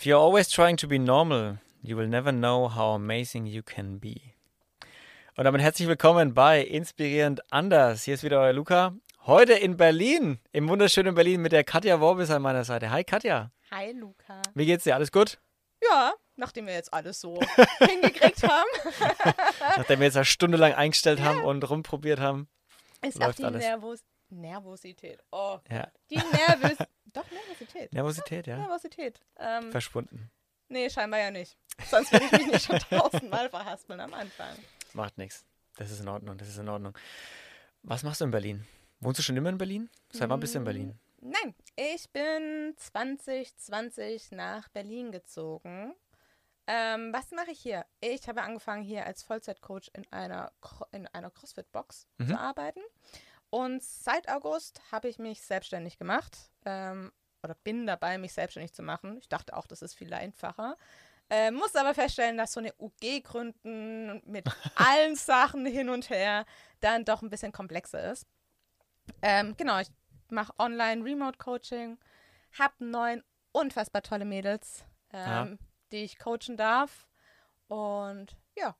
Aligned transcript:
If 0.00 0.06
you're 0.06 0.16
always 0.16 0.48
trying 0.48 0.78
to 0.78 0.88
be 0.88 0.98
normal, 0.98 1.58
you 1.82 1.94
will 1.94 2.08
never 2.08 2.32
know 2.32 2.68
how 2.68 2.94
amazing 2.94 3.44
you 3.44 3.62
can 3.62 3.98
be. 3.98 4.32
Und 5.36 5.44
damit 5.44 5.60
herzlich 5.60 5.88
willkommen 5.88 6.32
bei 6.32 6.62
Inspirierend 6.62 7.42
Anders. 7.52 8.04
Hier 8.04 8.14
ist 8.14 8.22
wieder 8.22 8.40
euer 8.40 8.54
Luca. 8.54 8.94
Heute 9.26 9.52
in 9.52 9.76
Berlin, 9.76 10.38
im 10.52 10.70
wunderschönen 10.70 11.14
Berlin 11.14 11.42
mit 11.42 11.52
der 11.52 11.64
Katja 11.64 12.00
Worbis 12.00 12.30
an 12.30 12.40
meiner 12.40 12.64
Seite. 12.64 12.90
Hi 12.90 13.04
Katja. 13.04 13.52
Hi 13.72 13.92
Luca. 13.92 14.40
Wie 14.54 14.64
geht's 14.64 14.84
dir? 14.84 14.94
Alles 14.94 15.12
gut? 15.12 15.38
Ja, 15.82 16.14
nachdem 16.34 16.66
wir 16.66 16.72
jetzt 16.72 16.94
alles 16.94 17.20
so 17.20 17.38
hingekriegt 17.80 18.42
haben. 18.42 18.70
Nachdem 19.76 20.00
wir 20.00 20.06
jetzt 20.06 20.16
eine 20.16 20.24
Stunde 20.24 20.56
lang 20.56 20.72
eingestellt 20.72 21.20
haben 21.20 21.44
und 21.44 21.68
rumprobiert 21.68 22.20
haben. 22.20 22.48
Ist 23.06 23.18
Läuft 23.18 23.44
alles. 23.44 23.62
Nervos 23.62 24.00
Nervosität. 24.30 25.22
Oh, 25.30 25.58
Ja. 25.70 25.88
die 26.10 26.16
Nervös... 26.16 26.78
Doch, 27.12 27.28
Nervosität. 27.30 27.92
Nervosität, 27.92 28.46
ja. 28.46 28.56
Nervosität. 28.56 29.20
Ähm, 29.38 29.70
Verschwunden. 29.72 30.30
nee, 30.68 30.88
scheinbar 30.88 31.18
ja 31.20 31.30
nicht. 31.30 31.56
Sonst 31.88 32.12
würde 32.12 32.26
ich 32.26 32.32
mich 32.32 32.46
nicht 32.46 32.64
schon 32.66 32.78
tausendmal 32.78 33.48
verhaspeln 33.50 34.00
am 34.00 34.14
Anfang. 34.14 34.56
Macht 34.92 35.18
nichts. 35.18 35.44
Das 35.76 35.90
ist 35.90 36.00
in 36.00 36.08
Ordnung, 36.08 36.36
das 36.38 36.48
ist 36.48 36.58
in 36.58 36.68
Ordnung. 36.68 36.96
Was 37.82 38.02
machst 38.02 38.20
du 38.20 38.26
in 38.26 38.30
Berlin? 38.30 38.66
Wohnst 39.00 39.18
du 39.18 39.22
schon 39.22 39.36
immer 39.36 39.48
in 39.48 39.58
Berlin? 39.58 39.88
Seit 40.12 40.28
wann 40.28 40.38
bist 40.40 40.54
du 40.54 40.58
in 40.58 40.64
Berlin? 40.64 40.98
Nein, 41.20 41.54
ich 41.76 42.08
bin 42.10 42.74
2020 42.76 44.32
nach 44.32 44.68
Berlin 44.68 45.10
gezogen. 45.12 45.94
Ähm, 46.66 47.12
was 47.12 47.30
mache 47.32 47.50
ich 47.50 47.58
hier? 47.60 47.84
Ich 48.00 48.28
habe 48.28 48.42
angefangen, 48.42 48.82
hier 48.82 49.04
als 49.06 49.22
Vollzeitcoach 49.22 49.90
in 49.94 50.06
einer, 50.12 50.52
in 50.92 51.06
einer 51.08 51.30
CrossFit-Box 51.30 52.06
Mhm. 52.18 52.28
zu 52.28 52.38
arbeiten. 52.38 52.80
Und 53.50 53.82
seit 53.82 54.28
August 54.28 54.80
habe 54.92 55.08
ich 55.08 55.18
mich 55.18 55.42
selbstständig 55.42 55.98
gemacht. 55.98 56.36
Ähm, 56.64 57.12
oder 57.42 57.54
bin 57.64 57.86
dabei, 57.86 58.18
mich 58.18 58.32
selbstständig 58.32 58.72
zu 58.72 58.82
machen. 58.82 59.16
Ich 59.18 59.28
dachte 59.28 59.56
auch, 59.56 59.66
das 59.66 59.82
ist 59.82 59.94
viel 59.94 60.12
einfacher. 60.12 60.76
Äh, 61.30 61.50
muss 61.52 61.74
aber 61.76 61.94
feststellen, 61.94 62.36
dass 62.36 62.52
so 62.52 62.60
eine 62.60 62.74
UG 62.78 63.22
gründen 63.22 64.20
mit 64.30 64.44
allen 64.74 65.16
Sachen 65.16 65.64
hin 65.66 65.88
und 65.88 66.10
her 66.10 66.44
dann 66.80 67.04
doch 67.04 67.22
ein 67.22 67.30
bisschen 67.30 67.52
komplexer 67.52 68.12
ist. 68.12 68.26
Ähm, 69.22 69.56
genau, 69.56 69.78
ich 69.78 69.88
mache 70.28 70.52
online 70.58 71.04
Remote-Coaching, 71.04 71.98
habe 72.58 72.84
neun 72.84 73.22
unfassbar 73.52 74.02
tolle 74.02 74.24
Mädels, 74.24 74.84
ähm, 75.12 75.28
Ja. 75.28 75.66
die 75.92 76.04
ich 76.04 76.18
coachen 76.18 76.56
darf. 76.56 77.08
Und 77.68 78.36
ja, 78.56 78.76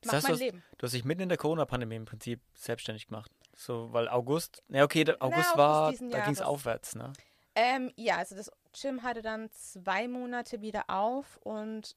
Das 0.00 0.06
mach 0.06 0.12
heißt, 0.14 0.22
mein 0.24 0.30
du 0.30 0.32
hast- 0.34 0.40
Leben. 0.40 0.62
Du 0.78 0.84
hast 0.86 0.92
dich 0.92 1.04
mitten 1.04 1.22
in 1.22 1.28
der 1.28 1.38
Corona-Pandemie 1.38 1.96
im 1.96 2.04
Prinzip 2.06 2.40
selbstständig 2.54 3.06
gemacht. 3.06 3.30
So, 3.60 3.92
weil 3.92 4.08
August, 4.08 4.62
ja 4.68 4.84
okay, 4.84 5.02
August 5.02 5.20
August 5.20 5.56
war, 5.58 5.92
da 5.92 6.20
ging 6.24 6.32
es 6.32 6.40
aufwärts, 6.40 6.94
ne? 6.94 7.12
Ähm, 7.54 7.92
ja, 7.94 8.16
also 8.16 8.34
das 8.34 8.50
Gym 8.72 9.02
hatte 9.02 9.20
dann 9.20 9.50
zwei 9.50 10.08
Monate 10.08 10.62
wieder 10.62 10.84
auf 10.88 11.36
und 11.42 11.94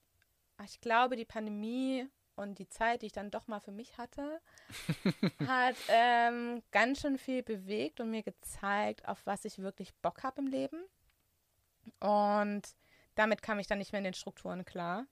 ich 0.65 0.81
glaube, 0.81 1.15
die 1.15 1.23
Pandemie 1.23 2.05
und 2.35 2.59
die 2.59 2.67
Zeit, 2.67 3.01
die 3.01 3.05
ich 3.05 3.11
dann 3.13 3.31
doch 3.31 3.47
mal 3.47 3.61
für 3.61 3.71
mich 3.71 3.97
hatte, 3.97 4.41
hat 5.47 5.77
ähm, 5.87 6.61
ganz 6.71 6.99
schön 6.99 7.17
viel 7.17 7.43
bewegt 7.43 8.01
und 8.01 8.11
mir 8.11 8.23
gezeigt, 8.23 9.07
auf 9.07 9.25
was 9.25 9.45
ich 9.45 9.59
wirklich 9.59 9.93
Bock 10.01 10.23
habe 10.23 10.41
im 10.41 10.47
Leben. 10.47 10.83
Und 12.01 12.63
damit 13.15 13.41
kam 13.41 13.59
ich 13.59 13.67
dann 13.67 13.77
nicht 13.77 13.93
mehr 13.93 13.99
in 13.99 14.05
den 14.05 14.13
Strukturen 14.13 14.65
klar. 14.65 15.05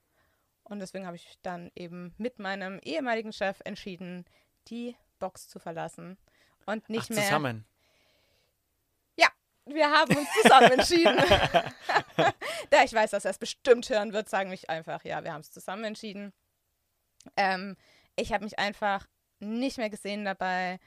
Und 0.64 0.80
deswegen 0.80 1.06
habe 1.06 1.16
ich 1.16 1.38
dann 1.44 1.72
eben 1.76 2.14
mit 2.18 2.40
meinem 2.40 2.80
ehemaligen 2.80 3.32
Chef 3.32 3.62
entschieden, 3.64 4.26
die 4.68 4.98
Box 5.18 5.48
zu 5.48 5.58
verlassen 5.58 6.18
und 6.66 6.90
nicht 6.90 7.06
Ach, 7.12 7.16
mehr 7.16 7.24
zusammen. 7.24 7.66
wir 9.66 9.92
haben 9.92 10.16
uns 10.16 10.28
zusammen 10.42 10.72
entschieden. 10.72 11.18
da 12.70 12.84
ich 12.84 12.94
weiß, 12.94 13.12
dass 13.12 13.26
er 13.26 13.32
es 13.32 13.38
bestimmt 13.38 13.90
hören 13.90 14.14
wird, 14.14 14.30
sagen 14.30 14.52
wir 14.52 14.70
einfach, 14.70 15.04
ja, 15.04 15.24
wir 15.24 15.34
haben 15.34 15.42
es 15.42 15.52
zusammen 15.52 15.84
entschieden. 15.84 16.34
Ähm, 17.38 17.78
ich 18.16 18.34
habe 18.34 18.44
mich 18.44 18.60
einfach 18.60 19.08
nicht 19.40 19.78
mehr 19.78 19.90
gesehen 19.90 20.26
dabei, 20.26 20.80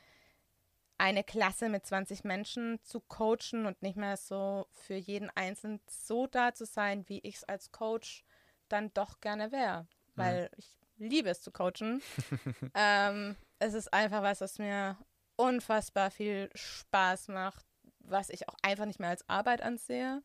eine 0.96 1.24
Klasse 1.24 1.68
mit 1.68 1.84
20 1.84 2.24
Menschen 2.24 2.80
zu 2.84 3.00
coachen 3.00 3.66
und 3.66 3.82
nicht 3.82 3.96
mehr 3.96 4.16
so 4.16 4.66
für 4.70 4.94
jeden 4.94 5.30
Einzelnen 5.30 5.80
so 5.88 6.26
da 6.26 6.54
zu 6.54 6.66
sein, 6.66 7.08
wie 7.08 7.18
ich 7.20 7.36
es 7.36 7.44
als 7.44 7.72
Coach 7.72 8.24
dann 8.68 8.92
doch 8.94 9.20
gerne 9.20 9.50
wäre. 9.50 9.86
Weil 10.14 10.50
ich 10.56 10.70
liebe 10.96 11.28
es 11.28 11.42
zu 11.42 11.50
coachen. 11.50 12.00
ähm, 12.74 13.36
es 13.58 13.74
ist 13.74 13.92
einfach 13.92 14.22
was, 14.22 14.40
was 14.40 14.58
mir 14.60 14.96
unfassbar 15.36 16.10
viel 16.10 16.50
Spaß 16.54 17.28
macht, 17.28 17.64
was 18.00 18.30
ich 18.30 18.48
auch 18.48 18.56
einfach 18.62 18.86
nicht 18.86 19.00
mehr 19.00 19.10
als 19.10 19.28
Arbeit 19.28 19.62
ansehe, 19.62 20.22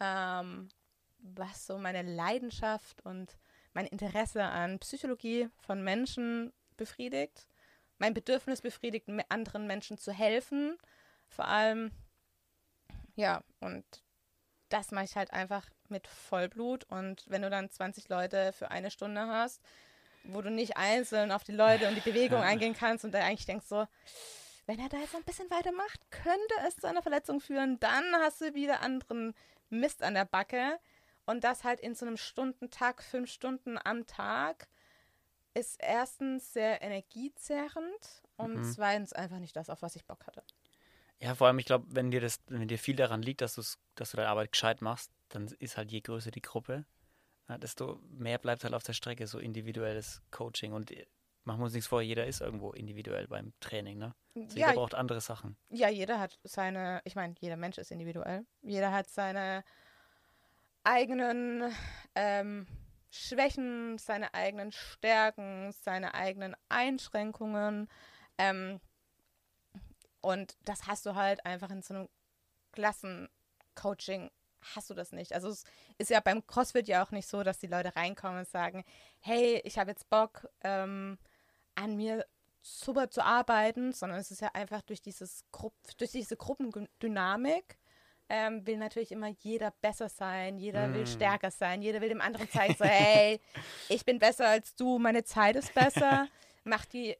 ähm, 0.00 0.68
was 1.18 1.66
so 1.66 1.78
meine 1.78 2.02
Leidenschaft 2.02 3.04
und 3.04 3.38
mein 3.74 3.86
Interesse 3.86 4.42
an 4.42 4.78
Psychologie 4.80 5.48
von 5.58 5.82
Menschen 5.82 6.52
befriedigt, 6.76 7.46
mein 7.98 8.14
Bedürfnis 8.14 8.60
befriedigt, 8.60 9.08
anderen 9.28 9.66
Menschen 9.66 9.98
zu 9.98 10.12
helfen, 10.12 10.76
vor 11.28 11.46
allem, 11.46 11.90
ja, 13.14 13.42
und 13.60 13.84
das 14.68 14.90
mache 14.90 15.04
ich 15.04 15.16
halt 15.16 15.32
einfach 15.32 15.68
mit 15.88 16.06
Vollblut. 16.06 16.84
Und 16.84 17.24
wenn 17.28 17.42
du 17.42 17.50
dann 17.50 17.70
20 17.70 18.08
Leute 18.08 18.52
für 18.52 18.70
eine 18.70 18.90
Stunde 18.90 19.26
hast, 19.26 19.62
wo 20.24 20.40
du 20.42 20.50
nicht 20.50 20.76
einzeln 20.76 21.32
auf 21.32 21.44
die 21.44 21.52
Leute 21.52 21.88
und 21.88 21.94
die 21.94 22.00
Bewegung 22.00 22.40
eingehen 22.40 22.74
kannst 22.74 23.04
und 23.04 23.12
da 23.12 23.20
eigentlich 23.20 23.46
denkst 23.46 23.66
so, 23.66 23.86
wenn 24.66 24.78
er 24.78 24.88
da 24.88 24.98
jetzt 24.98 25.14
ein 25.14 25.24
bisschen 25.24 25.50
weitermacht, 25.50 26.00
könnte 26.10 26.54
es 26.68 26.76
zu 26.76 26.86
einer 26.86 27.02
Verletzung 27.02 27.40
führen. 27.40 27.80
Dann 27.80 28.04
hast 28.16 28.40
du 28.40 28.54
wieder 28.54 28.80
anderen 28.80 29.34
Mist 29.70 30.02
an 30.02 30.14
der 30.14 30.24
Backe. 30.24 30.78
Und 31.24 31.44
das 31.44 31.64
halt 31.64 31.80
in 31.80 31.94
so 31.94 32.04
einem 32.04 32.16
Stundentag, 32.16 33.02
fünf 33.02 33.30
Stunden 33.30 33.78
am 33.82 34.06
Tag, 34.06 34.68
ist 35.54 35.76
erstens 35.80 36.52
sehr 36.52 36.82
energiezerrend 36.82 38.22
und 38.36 38.54
Mhm. 38.56 38.64
zweitens 38.64 39.12
einfach 39.12 39.38
nicht 39.38 39.54
das, 39.54 39.70
auf 39.70 39.82
was 39.82 39.96
ich 39.96 40.04
Bock 40.04 40.26
hatte. 40.26 40.42
Ja, 41.20 41.34
vor 41.36 41.46
allem, 41.46 41.58
ich 41.58 41.66
glaube, 41.66 41.86
wenn 41.90 42.10
dir 42.10 42.20
das, 42.20 42.40
wenn 42.48 42.66
dir 42.66 42.78
viel 42.78 42.96
daran 42.96 43.22
liegt, 43.22 43.40
dass, 43.40 43.54
dass 43.94 44.10
du 44.10 44.16
deine 44.16 44.28
Arbeit 44.28 44.52
gescheit 44.52 44.82
machst, 44.82 45.12
dann 45.28 45.46
ist 45.58 45.76
halt 45.76 45.92
je 45.92 46.00
größer 46.00 46.30
die 46.32 46.42
Gruppe, 46.42 46.84
desto 47.58 48.00
mehr 48.10 48.38
bleibt 48.38 48.64
halt 48.64 48.74
auf 48.74 48.82
der 48.82 48.92
Strecke, 48.92 49.26
so 49.26 49.38
individuelles 49.38 50.22
Coaching. 50.30 50.72
Und 50.72 50.92
machen 51.44 51.60
wir 51.60 51.64
uns 51.64 51.74
nichts 51.74 51.88
vor, 51.88 52.02
jeder 52.02 52.26
ist 52.26 52.40
irgendwo 52.40 52.72
individuell 52.72 53.26
beim 53.28 53.52
Training, 53.60 53.98
ne? 53.98 54.14
Also 54.34 54.58
Ja, 54.58 54.68
jeder 54.68 54.80
braucht 54.80 54.94
andere 54.94 55.20
Sachen. 55.20 55.56
ja, 55.68 55.88
jeder 55.88 56.18
hat 56.18 56.38
seine, 56.44 57.00
ich 57.04 57.14
meine, 57.16 57.34
jeder 57.40 57.56
Mensch 57.56 57.78
ist 57.78 57.90
individuell. 57.90 58.46
Jeder 58.62 58.90
hat 58.92 59.08
seine 59.10 59.64
eigenen 60.84 61.72
ähm, 62.14 62.66
Schwächen, 63.10 63.98
seine 63.98 64.32
eigenen 64.34 64.72
Stärken, 64.72 65.72
seine 65.72 66.14
eigenen 66.14 66.56
Einschränkungen. 66.70 67.88
Ähm, 68.38 68.80
und 70.22 70.56
das 70.64 70.86
hast 70.86 71.04
du 71.04 71.14
halt 71.14 71.44
einfach 71.44 71.70
in 71.70 71.82
so 71.82 71.94
einem 71.94 72.08
Klassencoaching 72.72 74.30
hast 74.74 74.90
du 74.90 74.94
das 74.94 75.12
nicht. 75.12 75.32
Also 75.32 75.48
es 75.48 75.64
ist 75.98 76.10
ja 76.10 76.20
beim 76.20 76.46
CrossFit 76.46 76.88
ja 76.88 77.04
auch 77.04 77.10
nicht 77.10 77.28
so, 77.28 77.42
dass 77.42 77.58
die 77.58 77.66
Leute 77.66 77.94
reinkommen 77.96 78.40
und 78.40 78.48
sagen, 78.48 78.84
hey, 79.20 79.60
ich 79.64 79.78
habe 79.78 79.90
jetzt 79.90 80.08
Bock, 80.08 80.48
ähm, 80.62 81.18
an 81.74 81.96
mir 81.96 82.24
super 82.60 83.10
zu 83.10 83.24
arbeiten, 83.24 83.92
sondern 83.92 84.20
es 84.20 84.30
ist 84.30 84.40
ja 84.40 84.50
einfach 84.54 84.82
durch, 84.82 85.02
dieses 85.02 85.44
Grupp 85.50 85.74
durch 85.98 86.12
diese 86.12 86.36
Gruppendynamik 86.36 87.78
ähm, 88.28 88.66
will 88.66 88.78
natürlich 88.78 89.12
immer 89.12 89.28
jeder 89.28 89.72
besser 89.82 90.08
sein, 90.08 90.58
jeder 90.58 90.92
will 90.92 91.02
Mm. 91.02 91.06
stärker 91.06 91.50
sein, 91.50 91.82
jeder 91.82 92.00
will 92.00 92.08
dem 92.08 92.20
anderen 92.20 92.48
zeigen, 92.50 92.74
so, 92.74 92.84
hey, 92.84 93.40
ich 93.88 94.04
bin 94.04 94.18
besser 94.18 94.48
als 94.48 94.74
du, 94.76 94.98
meine 94.98 95.24
Zeit 95.24 95.56
ist 95.56 95.74
besser, 95.74 96.28
macht 96.64 96.92
die 96.92 97.16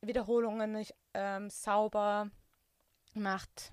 Wiederholungen 0.00 0.72
nicht 0.72 0.94
ähm, 1.12 1.50
sauber, 1.50 2.30
macht, 3.14 3.72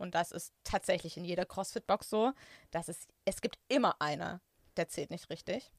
und 0.00 0.14
das 0.14 0.32
ist 0.32 0.52
tatsächlich 0.64 1.16
in 1.16 1.24
jeder 1.24 1.44
CrossFit-Box 1.44 2.08
so, 2.10 2.32
dass 2.70 2.88
es, 2.88 3.06
es 3.24 3.40
gibt 3.40 3.58
immer 3.68 4.00
einer, 4.00 4.40
der 4.76 4.88
zählt 4.88 5.10
nicht 5.10 5.30
richtig. 5.30 5.70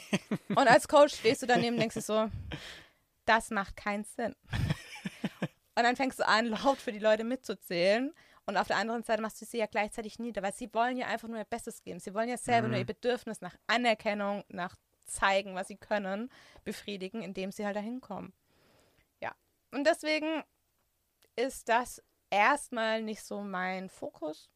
und 0.48 0.68
als 0.68 0.88
Coach 0.88 1.14
stehst 1.16 1.42
du 1.42 1.46
daneben 1.46 1.74
und 1.76 1.80
denkst 1.80 1.94
dir 1.94 2.02
so, 2.02 2.30
das 3.26 3.50
macht 3.50 3.76
keinen 3.76 4.04
Sinn. 4.04 4.34
Und 5.74 5.84
dann 5.84 5.96
fängst 5.96 6.18
du 6.18 6.26
an, 6.26 6.46
laut 6.46 6.78
für 6.78 6.92
die 6.92 6.98
Leute 6.98 7.22
mitzuzählen. 7.24 8.12
Und 8.46 8.56
auf 8.56 8.66
der 8.66 8.78
anderen 8.78 9.04
Seite 9.04 9.22
machst 9.22 9.40
du 9.40 9.44
sie 9.44 9.58
ja 9.58 9.66
gleichzeitig 9.66 10.18
nieder, 10.18 10.42
weil 10.42 10.54
sie 10.54 10.72
wollen 10.74 10.96
ja 10.96 11.06
einfach 11.06 11.28
nur 11.28 11.38
ihr 11.38 11.44
Bestes 11.44 11.82
geben. 11.82 12.00
Sie 12.00 12.14
wollen 12.14 12.28
ja 12.28 12.38
selber 12.38 12.66
Mhm. 12.66 12.70
nur 12.72 12.80
ihr 12.80 12.86
Bedürfnis 12.86 13.40
nach 13.42 13.54
Anerkennung, 13.66 14.42
nach 14.48 14.74
zeigen, 15.04 15.54
was 15.54 15.68
sie 15.68 15.76
können, 15.76 16.30
befriedigen, 16.64 17.22
indem 17.22 17.52
sie 17.52 17.64
halt 17.64 17.76
dahin 17.76 18.00
kommen. 18.00 18.32
Ja. 19.20 19.34
Und 19.70 19.84
deswegen 19.86 20.42
ist 21.36 21.68
das 21.68 22.02
erstmal 22.30 23.02
nicht 23.02 23.22
so 23.22 23.40
mein 23.42 23.88
Fokus. 23.88 24.50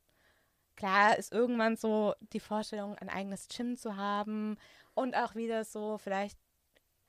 Klar 0.76 1.18
ist 1.18 1.32
irgendwann 1.32 1.76
so 1.76 2.14
die 2.32 2.40
Vorstellung, 2.40 2.96
ein 2.98 3.08
eigenes 3.10 3.48
Gym 3.48 3.76
zu 3.76 3.96
haben 3.96 4.56
und 4.94 5.14
auch 5.16 5.34
wieder 5.34 5.64
so 5.64 5.98
vielleicht 5.98 6.38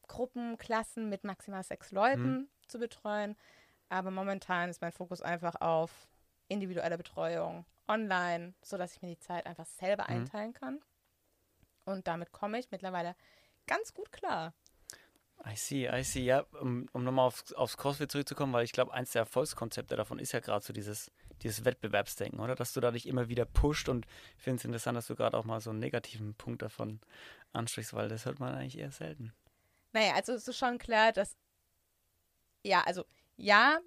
Gruppen, 0.08 0.58
Klassen 0.58 1.10
mit 1.10 1.24
maximal 1.24 1.64
sechs 1.64 1.92
Leuten 1.92 2.50
zu 2.68 2.78
betreuen. 2.78 3.36
Aber 3.90 4.12
momentan 4.12 4.70
ist 4.70 4.82
mein 4.82 4.92
Fokus 4.92 5.22
einfach 5.22 5.56
auf 5.62 6.08
individuelle 6.50 6.98
Betreuung 6.98 7.66
online, 7.88 8.54
sodass 8.62 8.96
ich 8.96 9.02
mir 9.02 9.10
die 9.10 9.20
Zeit 9.20 9.46
einfach 9.46 9.66
selber 9.66 10.10
Mhm. 10.10 10.16
einteilen 10.18 10.54
kann. 10.54 10.82
Und 11.86 12.08
damit 12.08 12.32
komme 12.32 12.60
ich 12.60 12.72
mittlerweile 12.72 13.16
ganz 13.68 13.94
gut 13.94 14.12
klar. 14.12 14.54
I 15.46 15.56
see, 15.56 15.90
I 15.90 16.04
see. 16.04 16.24
Ja, 16.24 16.46
um, 16.62 16.88
um 16.94 17.04
nochmal 17.04 17.28
aufs, 17.28 17.52
aufs 17.54 17.78
CrossFit 17.78 18.12
zurückzukommen, 18.12 18.54
weil 18.54 18.64
ich 18.64 18.72
glaube, 18.72 18.94
eins 18.94 19.12
der 19.12 19.22
Erfolgskonzepte 19.22 19.96
davon 19.96 20.20
ist 20.20 20.32
ja 20.32 20.40
gerade 20.40 20.64
so 20.64 20.72
dieses, 20.72 21.12
dieses 21.42 21.66
Wettbewerbsdenken, 21.66 22.40
oder? 22.40 22.56
Dass 22.56 22.74
du 22.74 22.80
dadurch 22.80 23.06
immer 23.06 23.28
wieder 23.28 23.46
pusht 23.46 23.90
und 23.90 24.06
ich 24.38 24.44
finde 24.44 24.58
es 24.58 24.66
interessant, 24.66 24.98
dass 24.98 25.08
du 25.08 25.16
gerade 25.16 25.38
auch 25.38 25.44
mal 25.44 25.60
so 25.60 25.72
einen 25.72 25.80
negativen 25.80 26.34
Punkt 26.36 26.62
davon 26.62 27.02
ansprichst, 27.52 27.94
weil 27.94 28.08
das 28.08 28.26
hört 28.26 28.40
man 28.40 28.56
eigentlich 28.56 28.78
eher 28.78 28.92
selten. 28.92 29.34
Naja, 29.92 30.14
also 30.16 30.34
es 30.34 30.48
ist 30.48 30.58
schon 30.58 30.78
klar, 30.78 31.12
dass 31.12 31.36
ja, 32.64 32.82
also 32.84 33.04
ja, 33.36 33.80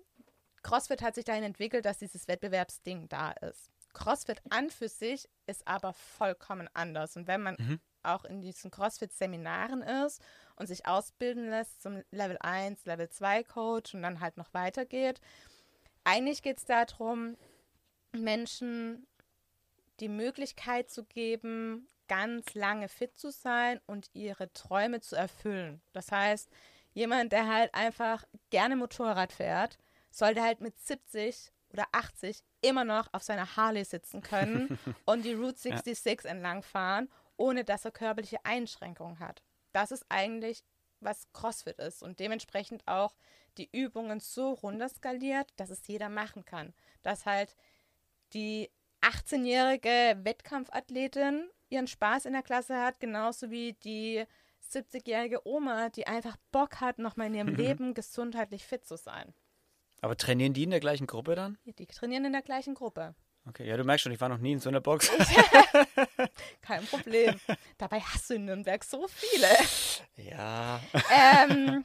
CrossFit 0.62 1.02
hat 1.02 1.14
sich 1.14 1.24
dahin 1.24 1.44
entwickelt, 1.44 1.84
dass 1.84 1.98
dieses 1.98 2.28
Wettbewerbsding 2.28 3.08
da 3.08 3.32
ist. 3.32 3.70
CrossFit 3.94 4.42
an 4.50 4.68
für 4.68 4.88
sich 4.88 5.28
ist 5.46 5.66
aber 5.66 5.94
vollkommen 5.94 6.68
anders. 6.74 7.16
Und 7.16 7.26
wenn 7.26 7.42
man 7.42 7.56
mhm. 7.58 7.80
auch 8.02 8.24
in 8.24 8.42
diesen 8.42 8.70
CrossFit-Seminaren 8.70 9.82
ist 9.82 10.20
und 10.56 10.66
sich 10.66 10.86
ausbilden 10.86 11.50
lässt 11.50 11.82
zum 11.82 12.02
Level 12.10 12.38
1, 12.40 12.84
Level 12.86 13.08
2 13.08 13.44
Coach 13.44 13.94
und 13.94 14.02
dann 14.02 14.20
halt 14.20 14.36
noch 14.36 14.52
weitergeht, 14.54 15.20
eigentlich 16.04 16.42
geht 16.42 16.58
es 16.58 16.64
darum, 16.64 17.36
Menschen 18.12 19.06
die 20.00 20.08
Möglichkeit 20.08 20.90
zu 20.90 21.04
geben, 21.04 21.88
ganz 22.08 22.54
lange 22.54 22.88
fit 22.88 23.18
zu 23.18 23.30
sein 23.30 23.80
und 23.86 24.08
ihre 24.12 24.52
Träume 24.52 25.00
zu 25.00 25.16
erfüllen. 25.16 25.80
Das 25.92 26.12
heißt, 26.12 26.48
jemand, 26.94 27.32
der 27.32 27.48
halt 27.48 27.74
einfach 27.74 28.24
gerne 28.50 28.76
Motorrad 28.76 29.32
fährt, 29.32 29.78
sollte 30.10 30.42
halt 30.42 30.60
mit 30.60 30.78
70 30.78 31.52
oder 31.72 31.86
80 31.92 32.42
immer 32.62 32.84
noch 32.84 33.12
auf 33.12 33.22
seiner 33.22 33.56
Harley 33.56 33.84
sitzen 33.84 34.22
können 34.22 34.78
und 35.04 35.24
die 35.24 35.34
Route 35.34 35.58
66 35.58 36.24
ja. 36.24 36.30
entlang 36.30 36.62
fahren, 36.62 37.10
ohne 37.36 37.64
dass 37.64 37.84
er 37.84 37.90
körperliche 37.90 38.44
Einschränkungen 38.44 39.18
hat. 39.18 39.42
Das 39.76 39.90
ist 39.90 40.06
eigentlich, 40.08 40.64
was 41.00 41.30
CrossFit 41.34 41.78
ist 41.78 42.02
und 42.02 42.18
dementsprechend 42.18 42.82
auch 42.88 43.14
die 43.58 43.68
Übungen 43.72 44.20
so 44.20 44.52
runterskaliert, 44.52 45.52
dass 45.56 45.68
es 45.68 45.86
jeder 45.86 46.08
machen 46.08 46.46
kann. 46.46 46.72
Dass 47.02 47.26
halt 47.26 47.54
die 48.32 48.70
18-jährige 49.02 50.18
Wettkampfathletin 50.24 51.50
ihren 51.68 51.88
Spaß 51.88 52.24
in 52.24 52.32
der 52.32 52.42
Klasse 52.42 52.80
hat, 52.80 53.00
genauso 53.00 53.50
wie 53.50 53.74
die 53.74 54.24
70-jährige 54.72 55.46
Oma, 55.46 55.90
die 55.90 56.06
einfach 56.06 56.38
Bock 56.52 56.80
hat, 56.80 56.98
nochmal 56.98 57.26
in 57.26 57.34
ihrem 57.34 57.54
Leben 57.54 57.92
gesundheitlich 57.92 58.64
fit 58.64 58.86
zu 58.86 58.96
sein. 58.96 59.34
Aber 60.00 60.16
trainieren 60.16 60.54
die 60.54 60.62
in 60.62 60.70
der 60.70 60.80
gleichen 60.80 61.06
Gruppe 61.06 61.34
dann? 61.34 61.58
Ja, 61.64 61.74
die 61.74 61.86
trainieren 61.86 62.24
in 62.24 62.32
der 62.32 62.40
gleichen 62.40 62.72
Gruppe. 62.72 63.14
Okay, 63.48 63.66
ja, 63.66 63.76
du 63.76 63.84
merkst 63.84 64.02
schon, 64.02 64.12
ich 64.12 64.20
war 64.20 64.28
noch 64.28 64.38
nie 64.38 64.52
in 64.52 64.60
so 64.60 64.68
einer 64.68 64.80
Box. 64.80 65.10
Kein 66.62 66.84
Problem. 66.86 67.38
Dabei 67.78 68.00
hast 68.00 68.28
du 68.28 68.34
in 68.34 68.46
Nürnberg 68.46 68.82
so 68.82 69.06
viele. 69.08 69.48
Ja. 70.16 70.80
Ähm, 71.10 71.84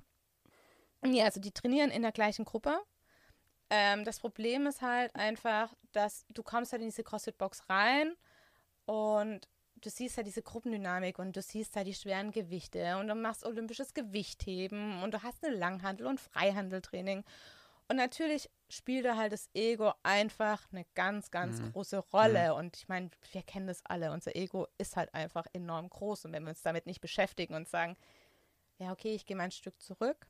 ja, 1.06 1.26
also 1.26 1.40
die 1.40 1.52
trainieren 1.52 1.92
in 1.92 2.02
der 2.02 2.12
gleichen 2.12 2.46
Gruppe. 2.46 2.80
Ähm, 3.70 4.04
das 4.06 4.20
Problem 4.20 4.66
ist 4.66 4.82
halt 4.82 5.16
einfach, 5.16 5.74
dass 5.92 6.26
du 6.30 6.42
kommst 6.42 6.72
halt 6.72 6.82
in 6.82 6.90
diese 6.90 7.04
CrossFit-Box 7.04 7.70
rein 7.70 8.16
und 8.86 9.48
du 9.76 9.90
siehst 9.90 10.18
halt 10.18 10.28
diese 10.28 10.42
Gruppendynamik 10.42 11.20
und 11.20 11.36
du 11.36 11.42
siehst 11.42 11.76
halt 11.76 11.88
die 11.88 11.94
schweren 11.94 12.32
Gewichte 12.32 12.98
und 12.98 13.08
du 13.08 13.16
machst 13.16 13.46
olympisches 13.46 13.94
Gewichtheben 13.94 15.02
und 15.04 15.14
du 15.14 15.24
hast 15.24 15.44
eine 15.44 15.56
Langhandel- 15.56 16.08
und 16.08 16.20
Freihandeltraining. 16.20 17.24
Und 17.92 17.98
natürlich 17.98 18.50
spielt 18.70 19.04
da 19.04 19.18
halt 19.18 19.34
das 19.34 19.50
Ego 19.54 19.92
einfach 20.02 20.66
eine 20.72 20.86
ganz, 20.96 21.30
ganz 21.30 21.60
mhm. 21.60 21.74
große 21.74 21.98
Rolle. 21.98 22.54
Mhm. 22.54 22.56
Und 22.56 22.78
ich 22.78 22.88
meine, 22.88 23.10
wir 23.34 23.44
kennen 23.44 23.68
das 23.68 23.86
alle. 23.86 24.14
Unser 24.14 24.34
Ego 24.34 24.66
ist 24.78 24.96
halt 24.96 25.14
einfach 25.14 25.46
enorm 25.52 25.90
groß. 25.90 26.24
Und 26.24 26.32
wenn 26.32 26.44
wir 26.44 26.52
uns 26.52 26.62
damit 26.62 26.86
nicht 26.86 27.02
beschäftigen 27.02 27.54
und 27.54 27.68
sagen, 27.68 27.98
ja, 28.78 28.94
okay, 28.94 29.14
ich 29.14 29.26
gehe 29.26 29.36
mal 29.36 29.44
ein 29.44 29.52
Stück 29.52 29.82
zurück, 29.82 30.26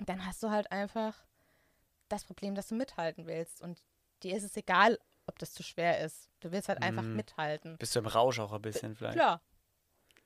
dann 0.00 0.26
hast 0.26 0.42
du 0.42 0.50
halt 0.50 0.70
einfach 0.70 1.24
das 2.10 2.24
Problem, 2.24 2.54
dass 2.54 2.68
du 2.68 2.74
mithalten 2.74 3.26
willst. 3.26 3.62
Und 3.62 3.82
dir 4.22 4.36
ist 4.36 4.44
es 4.44 4.54
egal, 4.54 4.98
ob 5.26 5.38
das 5.38 5.54
zu 5.54 5.62
schwer 5.62 6.04
ist. 6.04 6.28
Du 6.40 6.52
willst 6.52 6.68
halt 6.68 6.82
einfach 6.82 7.04
mhm. 7.04 7.16
mithalten. 7.16 7.78
Bist 7.78 7.96
du 7.96 8.00
im 8.00 8.06
Rausch 8.06 8.38
auch 8.38 8.52
ein 8.52 8.60
bisschen 8.60 8.94
vielleicht? 8.96 9.16
Klar. 9.16 9.40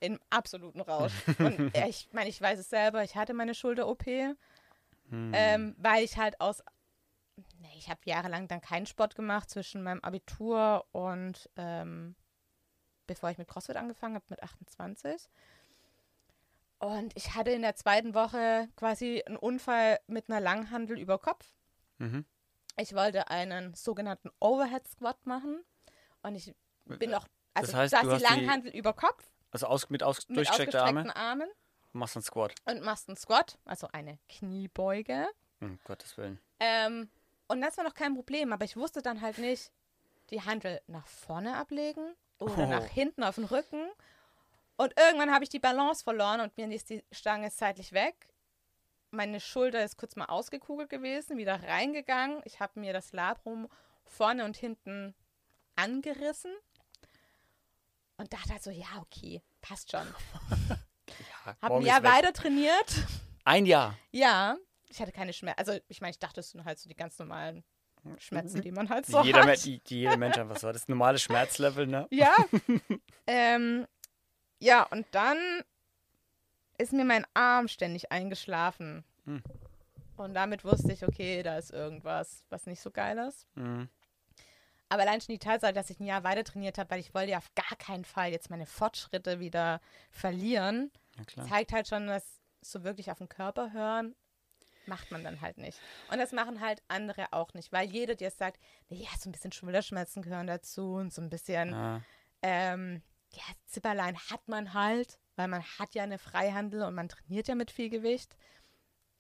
Im 0.00 0.18
absoluten 0.30 0.80
Rausch. 0.80 1.12
und 1.38 1.76
ich 1.76 2.08
meine, 2.10 2.28
ich 2.28 2.40
weiß 2.40 2.58
es 2.58 2.70
selber, 2.70 3.04
ich 3.04 3.14
hatte 3.14 3.34
meine 3.34 3.54
Schulter-OP 3.54 4.04
hm. 5.10 5.32
Ähm, 5.34 5.74
weil 5.78 6.04
ich 6.04 6.16
halt 6.16 6.40
aus. 6.40 6.62
Nee, 7.58 7.72
ich 7.76 7.88
habe 7.88 8.00
jahrelang 8.04 8.46
dann 8.48 8.60
keinen 8.60 8.86
Sport 8.86 9.16
gemacht 9.16 9.50
zwischen 9.50 9.82
meinem 9.82 10.00
Abitur 10.00 10.86
und 10.92 11.50
ähm, 11.56 12.14
bevor 13.06 13.30
ich 13.30 13.38
mit 13.38 13.48
CrossFit 13.48 13.76
angefangen 13.76 14.14
habe, 14.14 14.24
mit 14.28 14.42
28. 14.42 15.28
Und 16.78 17.12
ich 17.16 17.34
hatte 17.34 17.50
in 17.50 17.62
der 17.62 17.76
zweiten 17.76 18.14
Woche 18.14 18.68
quasi 18.76 19.22
einen 19.26 19.36
Unfall 19.36 20.00
mit 20.06 20.28
einer 20.28 20.40
Langhandel 20.40 20.98
über 20.98 21.18
Kopf. 21.18 21.52
Mhm. 21.98 22.24
Ich 22.76 22.94
wollte 22.94 23.28
einen 23.30 23.74
sogenannten 23.74 24.30
Overhead 24.40 24.86
Squat 24.86 25.24
machen. 25.26 25.64
Und 26.22 26.34
ich 26.34 26.54
bin 26.84 27.10
noch, 27.10 27.26
also 27.54 27.72
das 27.72 27.80
heißt, 27.80 27.90
saß 27.92 28.18
die 28.18 28.22
Langhandel 28.22 28.72
die, 28.72 28.78
über 28.78 28.92
Kopf. 28.92 29.24
Also 29.50 29.66
aus, 29.66 29.88
mit, 29.90 30.02
aus, 30.02 30.28
mit 30.28 30.38
durchgestreckten 30.38 30.80
Arme. 30.80 31.16
Armen. 31.16 31.48
Machst 31.94 32.16
einen 32.16 32.24
Squat. 32.24 32.54
Und 32.64 32.82
machst 32.82 33.08
einen 33.08 33.16
Squat, 33.16 33.56
also 33.64 33.86
eine 33.92 34.18
Kniebeuge. 34.28 35.28
Um 35.60 35.78
Gottes 35.84 36.16
Willen. 36.18 36.40
Ähm, 36.58 37.08
und 37.46 37.60
das 37.60 37.76
war 37.76 37.84
noch 37.84 37.94
kein 37.94 38.14
Problem, 38.14 38.52
aber 38.52 38.64
ich 38.64 38.76
wusste 38.76 39.00
dann 39.00 39.20
halt 39.20 39.38
nicht, 39.38 39.70
die 40.30 40.42
Handel 40.42 40.80
nach 40.88 41.06
vorne 41.06 41.56
ablegen 41.56 42.14
oder 42.40 42.64
oh. 42.64 42.66
nach 42.66 42.84
hinten 42.84 43.22
auf 43.22 43.36
den 43.36 43.44
Rücken. 43.44 43.88
Und 44.76 44.92
irgendwann 44.98 45.32
habe 45.32 45.44
ich 45.44 45.50
die 45.50 45.60
Balance 45.60 46.02
verloren 46.02 46.40
und 46.40 46.56
mir 46.56 46.68
ist 46.72 46.90
die 46.90 47.04
Stange 47.12 47.48
seitlich 47.50 47.92
weg. 47.92 48.28
Meine 49.12 49.38
Schulter 49.38 49.84
ist 49.84 49.96
kurz 49.96 50.16
mal 50.16 50.24
ausgekugelt 50.24 50.90
gewesen, 50.90 51.36
wieder 51.36 51.62
reingegangen. 51.62 52.42
Ich 52.44 52.58
habe 52.58 52.80
mir 52.80 52.92
das 52.92 53.12
Labrum 53.12 53.68
vorne 54.04 54.44
und 54.44 54.56
hinten 54.56 55.14
angerissen 55.76 56.52
und 58.16 58.32
dachte 58.32 58.50
halt 58.50 58.64
so, 58.64 58.70
ja, 58.70 58.98
okay, 59.00 59.42
passt 59.60 59.92
schon. 59.92 60.06
Hab 61.44 61.72
ein 61.72 61.82
Jahr 61.82 62.02
weiter 62.02 62.32
trainiert. 62.32 63.06
Ein 63.44 63.66
Jahr? 63.66 63.96
Ja. 64.10 64.56
Ich 64.88 65.00
hatte 65.00 65.12
keine 65.12 65.32
Schmerzen. 65.32 65.58
Also, 65.58 65.78
ich 65.88 66.00
meine, 66.00 66.12
ich 66.12 66.18
dachte, 66.18 66.40
es 66.40 66.50
sind 66.50 66.64
halt 66.64 66.78
so 66.78 66.88
die 66.88 66.94
ganz 66.94 67.18
normalen 67.18 67.64
Schmerzen, 68.18 68.60
die 68.60 68.70
man 68.70 68.88
halt 68.88 69.06
so 69.06 69.20
die 69.22 69.28
jeder, 69.28 69.46
hat. 69.46 69.64
Die, 69.64 69.80
die 69.80 70.00
jeder 70.00 70.16
Mensch 70.16 70.38
einfach 70.38 70.56
so 70.56 70.68
hat. 70.68 70.74
Das 70.74 70.88
normale 70.88 71.18
Schmerzlevel, 71.18 71.86
ne? 71.86 72.06
Ja. 72.10 72.34
ähm, 73.26 73.86
ja, 74.58 74.84
und 74.84 75.06
dann 75.10 75.38
ist 76.78 76.92
mir 76.92 77.04
mein 77.04 77.26
Arm 77.34 77.68
ständig 77.68 78.12
eingeschlafen. 78.12 79.04
Hm. 79.24 79.42
Und 80.16 80.34
damit 80.34 80.64
wusste 80.64 80.92
ich, 80.92 81.04
okay, 81.04 81.42
da 81.42 81.58
ist 81.58 81.72
irgendwas, 81.72 82.44
was 82.48 82.66
nicht 82.66 82.80
so 82.80 82.90
geil 82.90 83.18
ist. 83.18 83.46
Mhm. 83.56 83.88
Aber 84.88 85.02
allein 85.02 85.20
schon 85.20 85.32
die 85.32 85.40
Tatsache, 85.40 85.72
dass 85.72 85.90
ich 85.90 85.98
ein 85.98 86.06
Jahr 86.06 86.22
weiter 86.22 86.44
trainiert 86.44 86.78
habe, 86.78 86.90
weil 86.90 87.00
ich 87.00 87.14
wollte 87.14 87.32
ja 87.32 87.38
auf 87.38 87.50
gar 87.54 87.76
keinen 87.78 88.04
Fall 88.04 88.30
jetzt 88.30 88.50
meine 88.50 88.66
Fortschritte 88.66 89.40
wieder 89.40 89.80
verlieren, 90.10 90.92
ja, 91.16 91.46
zeigt 91.46 91.72
halt 91.72 91.88
schon, 91.88 92.06
dass 92.06 92.40
so 92.60 92.84
wirklich 92.84 93.10
auf 93.10 93.18
den 93.18 93.28
Körper 93.28 93.72
hören, 93.72 94.14
macht 94.86 95.10
man 95.10 95.24
dann 95.24 95.40
halt 95.40 95.58
nicht. 95.58 95.80
Und 96.10 96.18
das 96.18 96.32
machen 96.32 96.60
halt 96.60 96.82
andere 96.88 97.32
auch 97.32 97.54
nicht, 97.54 97.72
weil 97.72 97.88
jeder 97.88 98.14
dir 98.14 98.30
sagt, 98.30 98.60
ja, 98.88 99.08
so 99.18 99.28
ein 99.28 99.32
bisschen 99.32 99.52
Schulterschmerzen 99.52 100.22
gehören 100.22 100.46
dazu 100.46 100.94
und 100.94 101.12
so 101.12 101.22
ein 101.22 101.30
bisschen, 101.30 101.70
ja, 101.70 102.00
ähm, 102.42 103.02
ja 103.30 103.42
Zipperlein 103.66 104.18
hat 104.30 104.46
man 104.48 104.74
halt, 104.74 105.18
weil 105.36 105.48
man 105.48 105.62
hat 105.62 105.94
ja 105.94 106.02
eine 106.02 106.18
Freihandel 106.18 106.82
und 106.82 106.94
man 106.94 107.08
trainiert 107.08 107.48
ja 107.48 107.54
mit 107.54 107.70
viel 107.70 107.90
Gewicht. 107.90 108.36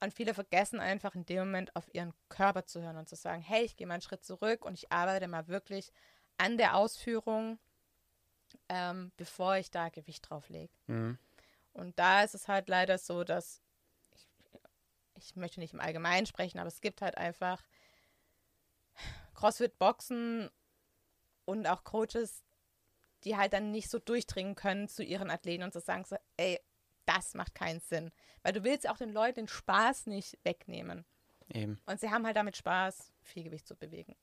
Und 0.00 0.12
viele 0.12 0.34
vergessen 0.34 0.80
einfach 0.80 1.14
in 1.14 1.24
dem 1.24 1.38
Moment 1.38 1.74
auf 1.76 1.92
ihren 1.94 2.12
Körper 2.28 2.66
zu 2.66 2.82
hören 2.82 2.98
und 2.98 3.08
zu 3.08 3.16
sagen, 3.16 3.40
hey, 3.40 3.64
ich 3.64 3.76
gehe 3.76 3.86
mal 3.86 3.94
einen 3.94 4.02
Schritt 4.02 4.22
zurück 4.22 4.64
und 4.64 4.74
ich 4.74 4.92
arbeite 4.92 5.28
mal 5.28 5.48
wirklich 5.48 5.92
an 6.36 6.58
der 6.58 6.76
Ausführung, 6.76 7.58
ähm, 8.68 9.12
bevor 9.16 9.56
ich 9.56 9.70
da 9.70 9.88
Gewicht 9.88 10.28
drauf 10.28 10.50
lege. 10.50 10.72
Mhm. 10.88 11.18
Und 11.74 11.98
da 11.98 12.22
ist 12.22 12.34
es 12.34 12.48
halt 12.48 12.68
leider 12.68 12.98
so, 12.98 13.24
dass 13.24 13.60
ich, 14.14 14.28
ich 15.16 15.36
möchte 15.36 15.60
nicht 15.60 15.74
im 15.74 15.80
Allgemeinen 15.80 16.26
sprechen, 16.26 16.58
aber 16.58 16.68
es 16.68 16.80
gibt 16.80 17.02
halt 17.02 17.18
einfach 17.18 17.62
CrossFit-Boxen 19.34 20.50
und 21.44 21.66
auch 21.66 21.84
Coaches, 21.84 22.42
die 23.24 23.36
halt 23.36 23.52
dann 23.52 23.70
nicht 23.70 23.90
so 23.90 23.98
durchdringen 23.98 24.54
können 24.54 24.88
zu 24.88 25.02
ihren 25.02 25.30
Athleten 25.30 25.64
und 25.64 25.72
zu 25.72 25.80
sagen 25.80 26.04
so, 26.04 26.16
ey, 26.36 26.60
das 27.06 27.34
macht 27.34 27.54
keinen 27.54 27.80
Sinn. 27.80 28.10
Weil 28.42 28.52
du 28.52 28.64
willst 28.64 28.88
auch 28.88 28.96
den 28.96 29.12
Leuten 29.12 29.40
den 29.40 29.48
Spaß 29.48 30.06
nicht 30.06 30.38
wegnehmen. 30.44 31.04
Eben. 31.48 31.80
Und 31.86 32.00
sie 32.00 32.10
haben 32.10 32.24
halt 32.24 32.36
damit 32.36 32.56
Spaß, 32.56 33.12
viel 33.22 33.44
Gewicht 33.44 33.66
zu 33.66 33.76
bewegen. 33.76 34.16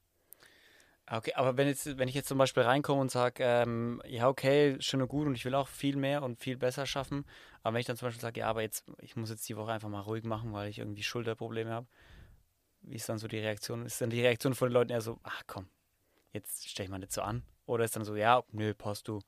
Ah, 1.07 1.17
okay, 1.17 1.33
aber 1.33 1.57
wenn, 1.57 1.67
jetzt, 1.67 1.97
wenn 1.97 2.07
ich 2.07 2.15
jetzt 2.15 2.29
zum 2.29 2.37
Beispiel 2.37 2.63
reinkomme 2.63 3.01
und 3.01 3.11
sage, 3.11 3.43
ähm, 3.43 4.01
ja, 4.05 4.29
okay, 4.29 4.77
schön 4.79 5.01
und 5.01 5.09
gut 5.09 5.27
und 5.27 5.35
ich 5.35 5.43
will 5.43 5.55
auch 5.55 5.67
viel 5.67 5.97
mehr 5.97 6.23
und 6.23 6.39
viel 6.39 6.55
besser 6.57 6.85
schaffen, 6.85 7.25
aber 7.63 7.73
wenn 7.73 7.81
ich 7.81 7.85
dann 7.87 7.97
zum 7.97 8.07
Beispiel 8.07 8.21
sage, 8.21 8.39
ja, 8.39 8.47
aber 8.47 8.61
jetzt, 8.61 8.85
ich 9.01 9.15
muss 9.15 9.29
jetzt 9.29 9.47
die 9.49 9.57
Woche 9.57 9.71
einfach 9.73 9.89
mal 9.89 9.99
ruhig 9.99 10.23
machen, 10.23 10.53
weil 10.53 10.69
ich 10.69 10.79
irgendwie 10.79 11.03
Schulterprobleme 11.03 11.69
habe, 11.71 11.87
wie 12.81 12.95
ist 12.95 13.09
dann 13.09 13.17
so 13.17 13.27
die 13.27 13.39
Reaktion? 13.39 13.85
Ist 13.85 13.99
dann 13.99 14.09
die 14.09 14.21
Reaktion 14.21 14.55
von 14.55 14.69
den 14.69 14.73
Leuten 14.73 14.91
eher 14.91 15.01
so, 15.01 15.19
ach 15.23 15.43
komm, 15.47 15.69
jetzt 16.31 16.67
stell 16.69 16.85
ich 16.85 16.89
mal 16.89 16.99
nicht 16.99 17.11
so 17.11 17.21
an? 17.21 17.43
Oder 17.65 17.83
ist 17.83 17.95
dann 17.95 18.05
so, 18.05 18.15
ja, 18.15 18.43
nö, 18.51 18.73
passt 18.73 19.07
du, 19.07 19.19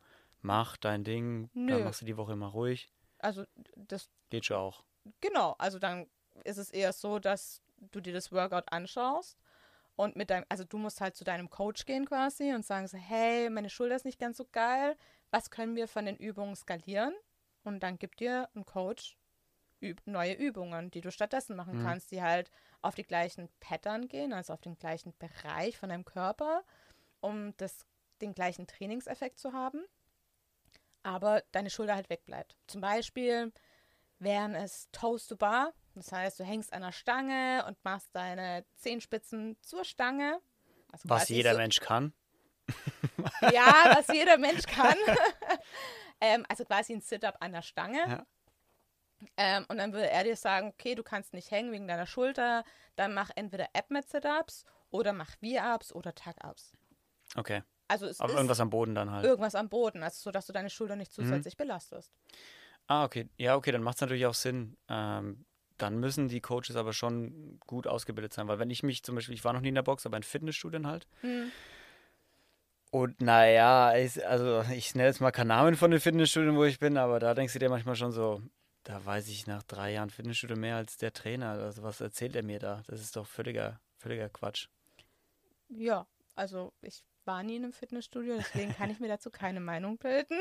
mach 0.42 0.78
dein 0.78 1.04
Ding, 1.04 1.50
Nö. 1.54 1.72
dann 1.72 1.84
machst 1.84 2.02
du 2.02 2.06
die 2.06 2.18
Woche 2.18 2.34
immer 2.34 2.48
ruhig. 2.48 2.92
Also 3.20 3.46
das, 3.76 4.10
Geht 4.30 4.46
schon 4.46 4.58
auch. 4.58 4.84
genau, 5.22 5.56
also 5.58 5.80
dann 5.80 6.08
ist 6.44 6.58
es 6.58 6.70
eher 6.70 6.94
so, 6.94 7.20
dass 7.20 7.62
du 7.92 8.00
dir 8.00 8.14
das 8.14 8.32
Workout 8.32 8.72
anschaust 8.72 9.38
und 9.96 10.16
mit 10.16 10.30
deinem, 10.30 10.46
also 10.50 10.64
du 10.64 10.78
musst 10.78 11.02
halt 11.02 11.16
zu 11.16 11.24
deinem 11.24 11.50
Coach 11.50 11.86
gehen 11.86 12.06
quasi 12.06 12.54
und 12.54 12.66
sagen 12.66 12.88
so, 12.88 12.98
hey, 12.98 13.50
meine 13.50 13.70
Schulter 13.70 13.96
ist 13.96 14.06
nicht 14.06 14.20
ganz 14.20 14.38
so 14.38 14.46
geil, 14.52 14.98
was 15.32 15.50
können 15.52 15.76
wir 15.76 15.88
von 15.88 16.06
den 16.06 16.18
Übungen 16.18 16.56
skalieren? 16.56 17.14
Und 17.64 17.82
dann 17.82 17.98
gibt 18.00 18.20
dir 18.20 18.50
ein 18.56 18.66
Coach 18.66 19.18
üb 19.82 20.02
neue 20.06 20.34
Übungen, 20.34 20.92
die 20.92 21.02
du 21.02 21.12
stattdessen 21.12 21.56
machen 21.56 21.76
Mhm. 21.76 21.80
kannst, 21.84 22.12
die 22.12 22.22
halt 22.22 22.50
auf 22.82 22.96
die 22.96 23.04
gleichen 23.04 23.50
Pattern 23.60 24.08
gehen, 24.08 24.34
also 24.34 24.54
auf 24.54 24.62
den 24.62 24.78
gleichen 24.78 25.14
Bereich 25.18 25.78
von 25.78 25.90
deinem 25.90 26.06
Körper, 26.06 26.64
um 27.22 27.56
das, 27.58 27.86
den 28.22 28.34
gleichen 28.34 28.68
Trainingseffekt 28.68 29.40
zu 29.40 29.54
haben, 29.54 29.84
aber 31.04 31.44
deine 31.52 31.70
Schulter 31.70 31.96
halt 31.96 32.10
wegbleibt. 32.10 32.56
Zum 32.68 32.82
Beispiel 32.82 33.52
wären 34.20 34.56
es 34.56 34.90
Toes 34.92 35.28
to 35.28 35.36
Bar, 35.36 35.74
das 35.96 36.12
heißt, 36.12 36.40
du 36.40 36.44
hängst 36.44 36.74
an 36.74 36.82
der 36.82 36.92
Stange 36.92 37.64
und 37.68 37.78
machst 37.84 38.10
deine 38.14 38.66
Zehenspitzen 38.76 39.58
zur 39.62 39.84
Stange. 39.84 40.40
Also 40.92 41.10
Was 41.10 41.30
jeder 41.30 41.52
so, 41.54 41.58
Mensch 41.58 41.80
kann. 41.80 42.14
Ja, 43.52 43.94
was 43.96 44.08
jeder 44.14 44.38
Mensch 44.38 44.64
kann. 44.64 44.96
ähm, 46.22 46.46
also 46.48 46.64
quasi 46.66 46.94
ein 46.94 47.02
Sit-Up 47.02 47.36
an 47.42 47.52
der 47.52 47.62
Stange. 47.62 48.00
Ja. 48.08 48.26
Ähm, 49.38 49.66
und 49.70 49.78
dann 49.78 49.94
würde 49.94 50.10
er 50.10 50.24
dir 50.24 50.36
sagen, 50.36 50.70
okay, 50.70 50.96
du 50.96 51.04
kannst 51.04 51.34
nicht 51.34 51.52
hängen 51.52 51.72
wegen 51.72 51.88
deiner 51.88 52.06
Schulter, 52.06 52.64
dann 52.96 53.14
mach 53.14 53.30
entweder 53.36 53.68
Ab-Mat-Sit-Ups 53.74 54.66
oder 54.92 55.14
mach 55.14 55.32
V-Ups 55.42 55.94
oder 55.94 56.14
Tag-Ups. 56.14 56.74
Okay. 57.36 57.64
Also 57.88 58.06
es 58.06 58.20
Aber 58.20 58.30
ist 58.32 58.36
irgendwas 58.38 58.60
am 58.60 58.70
Boden 58.70 58.96
dann 58.96 59.12
halt. 59.12 59.26
irgendwas 59.26 59.56
am 59.56 59.70
Boden, 59.70 60.04
also 60.04 60.22
so, 60.24 60.32
dass 60.32 60.46
du 60.46 60.54
deine 60.54 60.70
Schulter 60.70 60.96
nicht 60.96 61.12
Mhm. 61.18 61.24
zusätzlich 61.24 61.58
belastest. 61.58 62.12
Ah, 62.88 63.06
okay. 63.06 63.30
Ja, 63.38 63.56
okay, 63.56 63.72
dann 63.72 63.84
macht 63.84 63.96
es 63.96 64.02
natürlich 64.02 64.26
auch 64.26 64.34
Sinn. 64.34 64.78
Ähm, 64.90 65.46
dann 65.78 66.00
müssen 66.00 66.28
die 66.28 66.42
Coaches 66.42 66.76
aber 66.76 66.94
schon 66.94 67.60
gut 67.66 67.88
ausgebildet 67.88 68.34
sein, 68.34 68.48
weil 68.48 68.60
wenn 68.60 68.70
ich 68.70 68.84
mich 68.84 69.04
zum 69.04 69.16
Beispiel, 69.16 69.36
ich 69.36 69.44
war 69.44 69.54
noch 69.54 69.62
nie 69.62 69.70
in 69.70 69.76
der 69.76 69.82
Box, 69.82 70.06
aber 70.06 70.18
in 70.18 70.24
Fitnessstudien 70.24 70.88
halt. 70.88 71.08
Hm. 71.22 71.52
Und 72.92 73.22
naja, 73.22 73.98
ich, 73.98 74.26
also 74.28 74.64
ich 74.72 74.94
nenne 74.94 75.08
jetzt 75.08 75.20
mal 75.20 75.32
keinen 75.32 75.48
Namen 75.48 75.76
von 75.76 75.90
den 75.90 76.00
Fitnessstudien, 76.00 76.56
wo 76.56 76.64
ich 76.64 76.80
bin, 76.80 76.98
aber 76.98 77.20
da 77.20 77.34
denkst 77.34 77.54
du 77.54 77.60
dir 77.60 77.70
manchmal 77.70 77.96
schon 77.96 78.12
so, 78.12 78.42
da 78.84 79.04
weiß 79.04 79.30
ich 79.30 79.48
nach 79.48 79.64
drei 79.64 79.94
Jahren 79.94 80.10
Fitnessstudio 80.12 80.58
mehr 80.58 80.76
als 80.76 80.98
der 80.98 81.12
Trainer. 81.12 81.52
Also 81.52 81.82
was 81.82 82.02
erzählt 82.02 82.36
er 82.36 82.44
mir 82.44 82.60
da? 82.60 82.84
Das 82.88 83.02
ist 83.02 83.16
doch 83.16 83.26
völliger, 83.26 83.80
völliger 83.98 84.30
Quatsch. 84.30 84.68
Ja, 85.70 86.06
also 86.36 86.72
ich 86.82 87.04
war 87.26 87.42
nie 87.42 87.56
in 87.56 87.64
einem 87.64 87.74
Fitnessstudio, 87.74 88.36
deswegen 88.38 88.76
kann 88.76 88.92
ich 88.92 89.00
mir 89.00 89.08
dazu 89.08 89.32
keine 89.32 89.60
Meinung 89.60 89.98
bilden. 89.98 90.38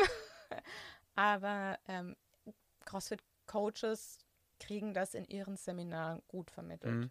Aber 1.15 1.79
ähm, 1.89 2.17
CrossFit-Coaches 2.85 4.19
kriegen 4.63 4.95
das 4.95 5.15
in 5.15 5.25
ihren 5.27 5.57
Seminaren 5.57 6.23
gut 6.29 6.51
vermittelt. 6.51 6.95
Mhm. 6.95 7.11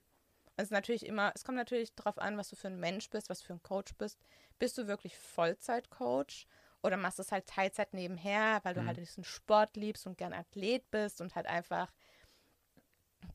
Es 0.58 0.65
ist 0.65 0.72
natürlich 0.72 1.05
immer, 1.05 1.31
es 1.36 1.43
kommt 1.43 1.58
natürlich 1.58 1.93
darauf 1.96 2.17
an, 2.17 2.38
was 2.38 2.50
du 2.50 2.55
für 2.55 2.67
ein 2.67 2.79
Mensch 2.79 3.10
bist, 3.10 3.29
was 3.29 3.39
du 3.39 3.46
für 3.46 3.53
ein 3.53 3.63
Coach 3.63 3.93
bist. 3.98 4.20
Bist 4.60 4.77
du 4.77 4.88
wirklich 4.88 5.17
Vollzeit-Coach 5.17 6.48
oder 6.84 6.98
machst 6.98 7.20
du 7.20 7.24
es 7.24 7.31
halt 7.31 7.48
Teilzeit 7.48 7.93
nebenher, 7.93 8.60
weil 8.63 8.74
du 8.74 8.81
Mhm. 8.81 8.88
halt 8.88 8.98
diesen 8.98 9.24
Sport 9.24 9.75
liebst 9.75 10.05
und 10.08 10.17
gern 10.17 10.34
Athlet 10.34 10.89
bist 10.91 11.22
und 11.22 11.36
halt 11.36 11.48
einfach 11.48 11.91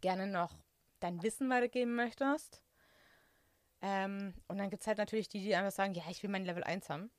gerne 0.00 0.26
noch 0.26 0.54
dein 1.00 1.23
Wissen 1.23 1.49
weitergeben 1.50 1.94
möchtest? 1.94 2.62
Ähm, 3.82 4.35
und 4.49 4.58
dann 4.58 4.70
gibt 4.70 4.82
es 4.82 4.87
halt 4.87 4.99
natürlich 4.99 5.28
die, 5.28 5.40
die 5.42 5.54
einfach 5.54 5.73
sagen, 5.73 5.94
ja, 5.94 6.04
ich 6.11 6.23
will 6.23 6.30
mein 6.30 6.44
Level 6.44 6.64
1 6.64 6.88
haben. 6.88 7.11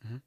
Mhm. 0.00 0.22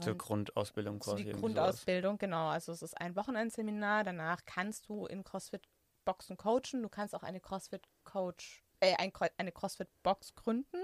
Zur 0.00 0.12
Und 0.12 0.18
Grundausbildung 0.18 1.02
so 1.02 1.10
quasi. 1.12 1.22
die 1.24 1.28
irgendwie 1.30 1.48
sowas. 1.48 1.54
Grundausbildung, 1.56 2.18
genau. 2.18 2.48
Also 2.48 2.72
es 2.72 2.82
ist 2.82 3.00
ein 3.00 3.16
Wochenendseminar. 3.16 4.04
Danach 4.04 4.40
kannst 4.46 4.88
du 4.88 5.06
in 5.06 5.24
CrossFit-Boxen 5.24 6.36
coachen. 6.36 6.82
Du 6.82 6.88
kannst 6.88 7.14
auch 7.14 7.22
eine 7.22 7.40
CrossFit-Coach, 7.40 8.62
äh, 8.80 8.94
ein, 8.96 9.12
Cro- 9.12 9.30
eine 9.38 9.52
CrossFit-Box 9.52 10.34
gründen. 10.34 10.76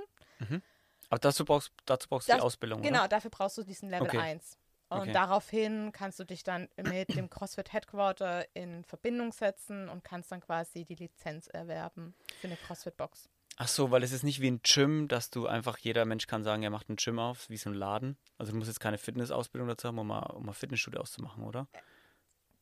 Aber 1.08 1.18
dazu 1.18 1.44
brauchst, 1.44 1.72
dazu 1.86 2.08
brauchst 2.08 2.28
du 2.28 2.34
die 2.34 2.40
Ausbildung, 2.40 2.82
Genau, 2.82 3.00
oder? 3.00 3.08
dafür 3.08 3.30
brauchst 3.30 3.58
du 3.58 3.62
diesen 3.64 3.90
Level 3.90 4.06
Okay. 4.06 4.18
1. 4.18 4.56
Und 4.90 5.00
Okay. 5.02 5.12
daraufhin 5.12 5.92
kannst 5.92 6.18
du 6.18 6.24
dich 6.24 6.42
dann 6.42 6.68
mit 6.76 7.14
dem 7.14 7.30
CrossFit 7.30 7.72
Headquarter 7.72 8.44
in 8.54 8.84
Verbindung 8.84 9.30
setzen 9.32 9.88
und 9.88 10.02
kannst 10.02 10.32
dann 10.32 10.40
quasi 10.40 10.84
die 10.84 10.96
Lizenz 10.96 11.46
erwerben 11.46 12.14
für 12.40 12.48
eine 12.48 12.56
CrossFit-Box. 12.56 13.28
Ach 13.62 13.68
so, 13.68 13.90
weil 13.90 14.02
es 14.02 14.10
ist 14.12 14.22
nicht 14.22 14.40
wie 14.40 14.50
ein 14.50 14.60
Gym, 14.62 15.06
dass 15.06 15.28
du 15.28 15.46
einfach, 15.46 15.76
jeder 15.76 16.06
Mensch 16.06 16.26
kann 16.26 16.42
sagen, 16.44 16.62
er 16.62 16.70
macht 16.70 16.88
ein 16.88 16.96
Gym 16.96 17.18
auf, 17.18 17.46
wie 17.50 17.58
so 17.58 17.68
ein 17.68 17.74
Laden. 17.74 18.16
Also 18.38 18.52
du 18.52 18.58
musst 18.58 18.68
jetzt 18.68 18.80
keine 18.80 18.96
Fitnessausbildung 18.96 19.68
dazu 19.68 19.86
haben, 19.88 19.98
um 19.98 20.06
mal, 20.06 20.20
um 20.30 20.46
mal 20.46 20.54
Fitnessstudio 20.54 21.00
auszumachen, 21.02 21.44
oder? 21.44 21.68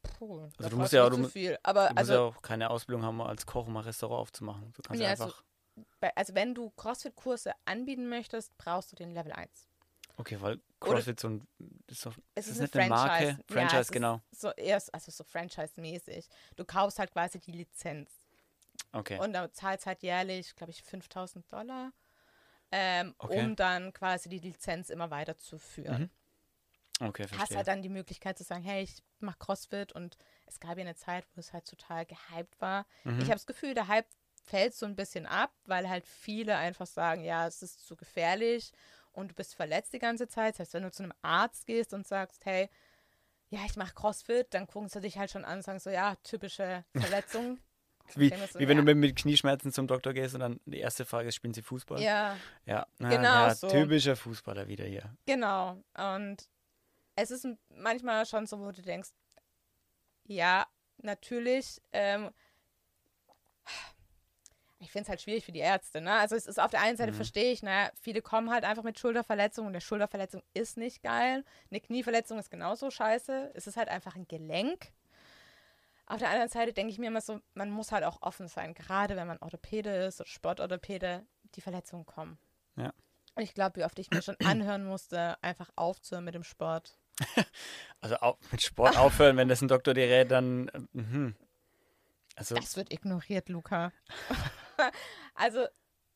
Puh, 0.03 0.49
Also 0.59 0.71
du 0.71 0.77
musst 0.77 0.93
ja- 0.93 1.09
du 1.09 1.15
zu 1.15 1.23
mu- 1.23 1.29
viel. 1.29 1.57
Aber 1.63 1.83
Du 1.89 1.95
musst 1.95 1.99
also, 1.99 2.13
ja 2.15 2.21
auch 2.21 2.43
keine 2.43 2.71
Ausbildung 2.71 3.05
haben, 3.05 3.21
als 3.21 3.47
Koch, 3.47 3.69
um 3.69 3.77
ein 3.77 3.85
Restaurant 3.85 4.21
aufzumachen. 4.23 4.73
Du 4.73 4.83
kannst 4.83 5.01
ja 5.01 5.09
also- 5.11 5.25
einfach. 5.27 5.45
bei- 6.01 6.17
also 6.17 6.35
wenn 6.35 6.55
du 6.57 6.71
CrossFit-Kurse 6.71 7.53
anbieten 7.65 8.09
möchtest, 8.09 8.59
brauchst 8.59 8.91
du 8.91 8.97
den 8.97 9.13
Level 9.13 9.31
1. 9.33 9.69
Okay, 10.17 10.37
weil 10.41 10.55
Oder- 10.55 10.61
CrossFit 10.95 11.21
so 11.21 11.29
ein. 11.29 11.47
Ist 11.87 12.05
doch, 12.07 12.17
Es 12.35 12.49
ist 12.49 12.59
ist, 12.59 12.75
eine 12.75 12.87
eine 12.87 12.97
Franchise. 12.97 13.33
Marke? 13.37 13.45
Franchise, 13.53 13.75
ja, 13.77 13.81
es 13.83 13.91
genau. 13.93 14.21
Ist 14.33 14.41
so 14.41 14.51
erst, 14.51 14.93
also 14.93 15.13
so 15.13 15.23
Franchise-mäßig. 15.23 16.29
Du 16.57 16.65
kaufst 16.65 16.99
halt 16.99 17.13
quasi 17.13 17.39
die 17.39 17.53
Lizenz. 17.53 18.11
Okay. 18.93 19.19
Und 19.19 19.33
da 19.33 19.53
zahlst 19.53 19.87
halt 19.87 20.03
jährlich, 20.03 20.55
glaube 20.57 20.71
ich, 20.71 20.83
5000 20.83 21.51
Dollar, 21.53 21.93
ähm, 22.71 23.15
Okay. 23.19 23.43
um 23.43 23.57
dann 23.57 23.93
quasi 23.93 24.29
die 24.29 24.39
Lizenz 24.39 24.91
immer 24.91 25.11
weiterzuführen. 25.11 26.11
okay, 27.01 27.23
Hast 27.23 27.37
verstehe. 27.37 27.57
halt 27.59 27.69
dann 27.69 27.83
die 27.83 27.89
Möglichkeit 27.89 28.39
zu 28.39 28.45
sagen, 28.45 28.63
hey, 28.63 28.83
ich 28.83 29.03
mache 29.21 29.39
CrossFit 29.39 29.93
und 29.93 30.17
es 30.47 30.61
gab 30.61 30.77
ja 30.77 30.83
eine 30.83 30.95
Zeit, 30.97 31.27
wo 31.35 31.41
es 31.41 31.53
halt 31.53 31.67
total 31.67 32.07
gehypt 32.07 32.61
war. 32.61 32.87
Mhm. 33.05 33.21
Ich 33.21 33.25
habe 33.27 33.35
das 33.35 33.47
Gefühl, 33.47 33.75
der 33.75 33.89
Hype 33.89 34.07
fällt 34.45 34.75
so 34.75 34.87
ein 34.87 34.97
bisschen 34.97 35.27
ab, 35.27 35.53
weil 35.65 35.89
halt 35.89 36.07
viele 36.07 36.57
einfach 36.57 36.87
sagen, 36.87 37.23
ja, 37.25 37.47
es 37.47 37.63
ist 37.63 37.87
zu 37.87 37.97
gefährlich 37.97 38.73
und 39.13 39.31
du 39.31 39.35
bist 39.35 39.55
verletzt 39.55 39.93
die 39.93 39.99
ganze 39.99 40.29
Zeit. 40.29 40.55
Das 40.55 40.61
heißt, 40.61 40.75
wenn 40.75 40.85
du 40.85 40.91
zu 40.91 41.03
einem 41.03 41.13
Arzt 41.23 41.67
gehst 41.67 41.93
und 41.93 42.07
sagst, 42.07 42.45
hey, 42.47 42.71
ja, 43.51 43.61
ich 43.67 43.77
mache 43.77 43.95
CrossFit, 43.95 44.53
dann 44.55 44.67
gucken 44.67 44.89
sie 44.89 45.01
dich 45.01 45.19
halt 45.19 45.31
schon 45.31 45.45
an 45.45 45.59
und 45.59 45.63
sagen 45.63 45.79
so, 45.79 45.91
ja, 45.91 46.17
typische 46.23 46.85
Verletzung. 46.95 47.59
Wie, 48.17 48.29
so, 48.31 48.59
wie 48.59 48.69
wenn 48.69 48.77
ja. 48.79 48.83
du 48.83 48.95
mit, 48.95 48.97
mit 48.97 49.17
Knieschmerzen 49.17 49.73
zum 49.73 49.87
Doktor 49.87 50.13
gehst 50.13 50.35
und 50.35 50.41
dann 50.41 50.61
die 50.67 50.79
erste 50.79 51.05
Frage 51.05 51.29
ist, 51.29 51.35
spielen 51.35 51.55
sie 51.55 51.63
Fußball? 51.63 52.01
ja, 52.01 52.37
Ja, 52.67 52.87
na, 52.99 53.09
Genau 53.11 53.23
ja, 53.47 53.55
so. 53.55 53.69
typischer 53.69 54.17
Fußballer 54.17 54.69
wieder 54.69 54.85
hier. 54.85 55.15
genau. 55.27 55.83
Und 55.95 56.49
es 57.17 57.31
ist 57.31 57.47
manchmal 57.71 58.25
schon 58.27 58.47
so, 58.47 58.61
wo 58.61 58.71
du 58.71 58.81
denkst, 58.83 59.11
ja, 60.25 60.67
natürlich, 60.99 61.81
ähm, 61.93 62.31
ich 64.81 64.93
finde 64.93 65.03
es 65.05 65.09
halt 65.09 65.21
schwierig 65.21 65.45
für 65.45 65.51
die 65.53 65.59
Ärzte, 65.59 66.01
ne? 66.01 66.13
Also 66.13 66.37
es 66.37 66.47
ist 66.47 66.61
auf 66.61 66.71
der 66.71 66.81
einen 66.83 66.97
Seite 66.97 67.11
Mhm. 67.11 67.17
verstehe 67.17 67.51
ich, 67.51 67.63
naja, 67.65 67.91
viele 68.01 68.23
kommen 68.23 68.51
halt 68.51 68.65
einfach 68.65 68.85
mit 68.85 68.99
Schulterverletzungen 68.99 69.67
und 69.69 69.73
der 69.73 69.81
Schulterverletzung 69.81 70.43
ist 70.55 70.77
nicht 70.77 71.03
geil. 71.03 71.45
Eine 71.71 71.81
Knieverletzung 71.81 72.39
ist 72.39 72.51
genauso 72.51 72.91
scheiße. 72.91 73.51
Es 73.55 73.67
ist 73.67 73.77
halt 73.77 73.89
einfach 73.89 74.15
ein 74.15 74.29
Gelenk. 74.29 74.93
Auf 76.09 76.19
der 76.19 76.31
anderen 76.31 76.49
Seite 76.49 76.73
denke 76.73 76.91
ich 76.91 76.99
mir 76.99 77.09
immer 77.09 77.21
so, 77.21 77.41
man 77.55 77.71
muss 77.71 77.93
halt 77.93 78.05
auch 78.05 78.23
offen 78.23 78.49
sein, 78.49 78.73
gerade 78.73 79.15
wenn 79.17 79.27
man 79.27 79.39
Orthopäde 79.39 79.95
ist 80.07 80.21
oder 80.21 80.29
Sportorthopäde, 80.29 81.27
die 81.55 81.61
Verletzungen 81.61 82.07
kommen. 82.07 82.39
Ja. 82.77 82.95
Und 83.35 83.43
ich 83.43 83.53
glaube, 83.53 83.77
wie 83.77 83.85
oft 83.85 83.99
ich 83.99 84.11
mir 84.11 84.23
schon 84.23 84.37
anhören 84.45 84.87
musste, 84.87 85.37
einfach 85.43 85.71
aufzuhören 85.77 86.25
mit 86.25 86.35
dem 86.35 86.45
Sport. 86.45 86.99
Also 88.01 88.15
au 88.21 88.37
mit 88.53 88.63
Sport 88.63 88.97
aufhören, 88.97 89.37
wenn 89.37 89.49
das 89.49 89.61
ein 89.61 89.67
Doktor 89.67 89.93
dir 89.93 90.07
rät, 90.07 90.31
dann. 90.31 90.69
äh, 90.69 90.81
Mhm. 90.93 91.35
Also, 92.37 92.55
Das 92.55 92.77
wird 92.77 92.93
ignoriert, 92.93 93.49
Luca. 93.49 93.93
also, 95.35 95.67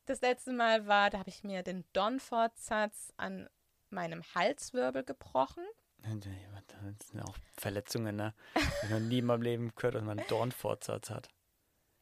das 0.06 0.20
letzte 0.20 0.52
Mal 0.52 0.86
war, 0.86 1.10
da 1.10 1.18
habe 1.18 1.28
ich 1.28 1.42
mir 1.42 1.64
den 1.64 1.84
Donfortsatz 1.92 3.12
an 3.16 3.48
meinem 3.90 4.22
Halswirbel 4.36 5.02
gebrochen. 5.02 5.64
Das 6.02 7.08
sind 7.08 7.20
auch 7.22 7.36
Verletzungen, 7.56 8.16
ne? 8.16 8.34
Ich 8.82 8.90
noch 8.90 9.00
nie 9.00 9.18
in 9.18 9.26
meinem 9.26 9.42
Leben 9.42 9.72
gehört, 9.74 9.94
dass 9.94 10.02
man 10.02 10.18
einen 10.18 10.28
Dornfortsatz 10.28 11.10
hat. 11.10 11.28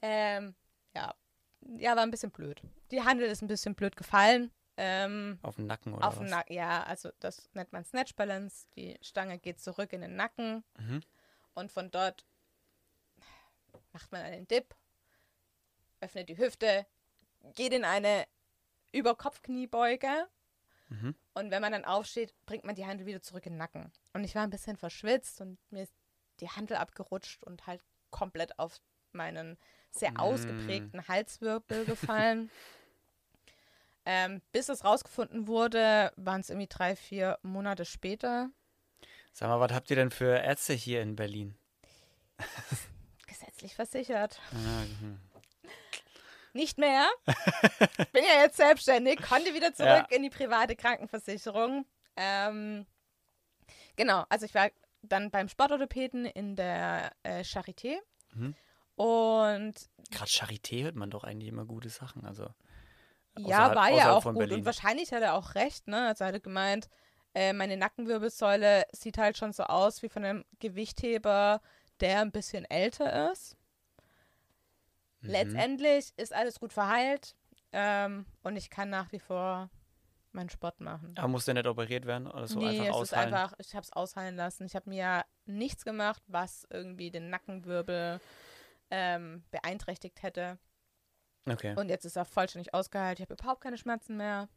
Ähm, 0.02 0.54
ja. 0.94 1.14
Ja, 1.76 1.94
war 1.94 2.02
ein 2.02 2.10
bisschen 2.10 2.30
blöd. 2.30 2.62
Die 2.90 3.02
Handel 3.02 3.28
ist 3.28 3.42
ein 3.42 3.48
bisschen 3.48 3.74
blöd 3.74 3.96
gefallen. 3.96 4.50
Ähm, 4.78 5.38
Auf 5.42 5.56
dem 5.56 5.66
Nacken 5.66 5.92
oder 5.92 6.08
auf 6.08 6.18
was? 6.18 6.30
Nacken, 6.30 6.54
ja, 6.54 6.82
also 6.84 7.10
das 7.20 7.50
nennt 7.52 7.70
man 7.72 7.84
Snatch 7.84 8.14
Balance. 8.16 8.66
Die 8.76 8.96
Stange 9.02 9.38
geht 9.38 9.60
zurück 9.60 9.92
in 9.92 10.00
den 10.00 10.16
Nacken 10.16 10.64
Mhm. 10.78 11.02
und 11.54 11.70
von 11.70 11.90
dort 11.90 12.24
macht 13.92 14.10
man 14.10 14.22
einen 14.22 14.48
Dip, 14.48 14.74
öffnet 16.00 16.30
die 16.30 16.38
Hüfte, 16.38 16.86
geht 17.54 17.74
in 17.74 17.84
eine 17.84 18.26
Überkopfkniebeuge 18.92 20.28
Mhm. 20.90 21.14
und 21.34 21.50
wenn 21.50 21.62
man 21.62 21.72
dann 21.72 21.84
aufsteht, 21.84 22.34
bringt 22.46 22.64
man 22.64 22.74
die 22.74 22.84
Handel 22.84 23.06
wieder 23.06 23.22
zurück 23.22 23.46
in 23.46 23.54
den 23.54 23.58
Nacken. 23.58 23.92
Und 24.12 24.24
ich 24.24 24.34
war 24.34 24.42
ein 24.42 24.50
bisschen 24.50 24.76
verschwitzt 24.76 25.40
und 25.40 25.58
mir 25.70 25.84
ist 25.84 25.94
die 26.40 26.48
Handel 26.48 26.76
abgerutscht 26.76 27.42
und 27.44 27.66
halt 27.66 27.82
komplett 28.10 28.58
auf 28.58 28.80
meinen 29.12 29.56
sehr 29.90 30.12
Mm. 30.12 30.18
ausgeprägten 30.18 31.08
Halswirbel 31.08 31.84
gefallen. 31.84 32.50
ähm, 34.04 34.40
bis 34.52 34.68
es 34.68 34.84
rausgefunden 34.84 35.46
wurde, 35.46 36.12
waren 36.16 36.40
es 36.40 36.50
irgendwie 36.50 36.68
drei, 36.68 36.96
vier 36.96 37.38
Monate 37.42 37.84
später. 37.84 38.50
Sag 39.32 39.48
mal, 39.48 39.60
was 39.60 39.72
habt 39.72 39.90
ihr 39.90 39.96
denn 39.96 40.10
für 40.10 40.38
Ärzte 40.38 40.72
hier 40.74 41.02
in 41.02 41.14
Berlin? 41.16 41.56
Gesetzlich 43.26 43.74
versichert. 43.74 44.40
Ah, 44.52 44.82
hm. 45.00 45.20
Nicht 46.52 46.78
mehr. 46.78 47.08
Bin 48.12 48.24
ja 48.24 48.42
jetzt 48.42 48.56
selbstständig, 48.56 49.22
konnte 49.22 49.54
wieder 49.54 49.72
zurück 49.72 50.06
ja. 50.10 50.16
in 50.16 50.22
die 50.22 50.30
private 50.30 50.76
Krankenversicherung. 50.76 51.86
Ähm, 52.16 52.86
genau, 53.96 54.24
also 54.28 54.46
ich 54.46 54.54
war 54.54 54.70
dann 55.02 55.30
beim 55.30 55.48
Sportorthopäden 55.48 56.26
in 56.26 56.56
der 56.56 57.12
äh, 57.22 57.40
Charité. 57.40 57.96
Mhm. 58.32 58.54
Und. 58.96 59.88
Gerade 60.10 60.30
Charité 60.30 60.82
hört 60.82 60.96
man 60.96 61.10
doch 61.10 61.24
eigentlich 61.24 61.48
immer 61.48 61.64
gute 61.64 61.88
Sachen. 61.88 62.24
Also. 62.24 62.48
Ja, 63.38 63.74
war 63.74 63.90
ja 63.90 64.12
auch 64.12 64.24
gut. 64.24 64.38
Berlin. 64.38 64.58
Und 64.58 64.64
wahrscheinlich 64.66 65.12
hat 65.12 65.22
er 65.22 65.34
auch 65.34 65.54
recht, 65.54 65.86
ne? 65.86 66.08
Also 66.08 66.24
er 66.24 66.32
hat 66.32 66.42
gemeint, 66.42 66.88
äh, 67.34 67.52
meine 67.52 67.76
Nackenwirbelsäule 67.76 68.84
sieht 68.92 69.18
halt 69.18 69.38
schon 69.38 69.52
so 69.52 69.62
aus 69.62 70.02
wie 70.02 70.08
von 70.08 70.24
einem 70.24 70.44
Gewichtheber, 70.58 71.62
der 72.00 72.20
ein 72.20 72.32
bisschen 72.32 72.64
älter 72.64 73.30
ist. 73.30 73.56
Mhm. 75.20 75.30
Letztendlich 75.30 76.12
ist 76.16 76.34
alles 76.34 76.60
gut 76.60 76.72
verheilt 76.72 77.36
ähm, 77.72 78.26
und 78.42 78.56
ich 78.56 78.70
kann 78.70 78.90
nach 78.90 79.12
wie 79.12 79.18
vor 79.18 79.70
meinen 80.32 80.50
Sport 80.50 80.80
machen. 80.80 81.14
Aber 81.16 81.28
muss 81.28 81.44
der 81.44 81.54
nicht 81.54 81.66
operiert 81.66 82.06
werden 82.06 82.26
oder 82.26 82.46
so 82.46 82.58
nee, 82.58 82.80
einfach 82.80 82.84
es 82.84 82.90
ausheilen? 82.90 83.28
Ist 83.28 83.34
einfach, 83.34 83.54
ich 83.58 83.74
habe 83.74 83.84
es 83.84 83.92
ausheilen 83.92 84.36
lassen. 84.36 84.64
Ich 84.64 84.76
habe 84.76 84.88
mir 84.88 85.24
nichts 85.46 85.84
gemacht, 85.84 86.22
was 86.28 86.66
irgendwie 86.70 87.10
den 87.10 87.30
Nackenwirbel 87.30 88.20
ähm, 88.90 89.44
beeinträchtigt 89.50 90.22
hätte. 90.22 90.58
Okay. 91.48 91.74
Und 91.76 91.88
jetzt 91.88 92.04
ist 92.04 92.16
er 92.16 92.24
vollständig 92.24 92.74
ausgeheilt. 92.74 93.18
Ich 93.18 93.24
habe 93.24 93.34
überhaupt 93.34 93.62
keine 93.62 93.78
Schmerzen 93.78 94.16
mehr. 94.16 94.48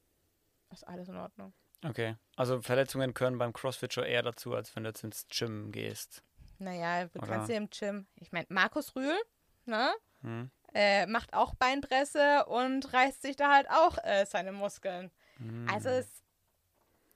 Ist 0.71 0.87
alles 0.87 1.07
in 1.07 1.17
Ordnung. 1.17 1.53
Okay. 1.83 2.15
Also 2.35 2.61
Verletzungen 2.61 3.13
gehören 3.13 3.37
beim 3.37 3.53
CrossFit 3.53 3.93
schon 3.93 4.05
eher 4.05 4.23
dazu, 4.23 4.53
als 4.53 4.75
wenn 4.75 4.83
du 4.83 4.89
jetzt 4.89 5.03
ins 5.03 5.27
Gym 5.27 5.71
gehst. 5.71 6.23
Naja, 6.59 7.05
du 7.05 7.19
kannst 7.19 7.49
ja 7.49 7.57
im 7.57 7.69
Gym. 7.69 8.07
Ich 8.15 8.31
meine, 8.31 8.45
Markus 8.49 8.95
Rühl, 8.95 9.17
ne? 9.65 9.91
Hm. 10.23 10.49
Äh, 10.73 11.05
macht 11.05 11.33
auch 11.33 11.53
Beinpresse 11.53 12.45
und 12.45 12.91
reißt 12.91 13.21
sich 13.21 13.35
da 13.35 13.53
halt 13.53 13.69
auch 13.69 13.97
äh, 14.03 14.25
seine 14.25 14.51
Muskeln. 14.51 15.11
Hm. 15.37 15.67
Also 15.69 15.89
es 15.89 16.07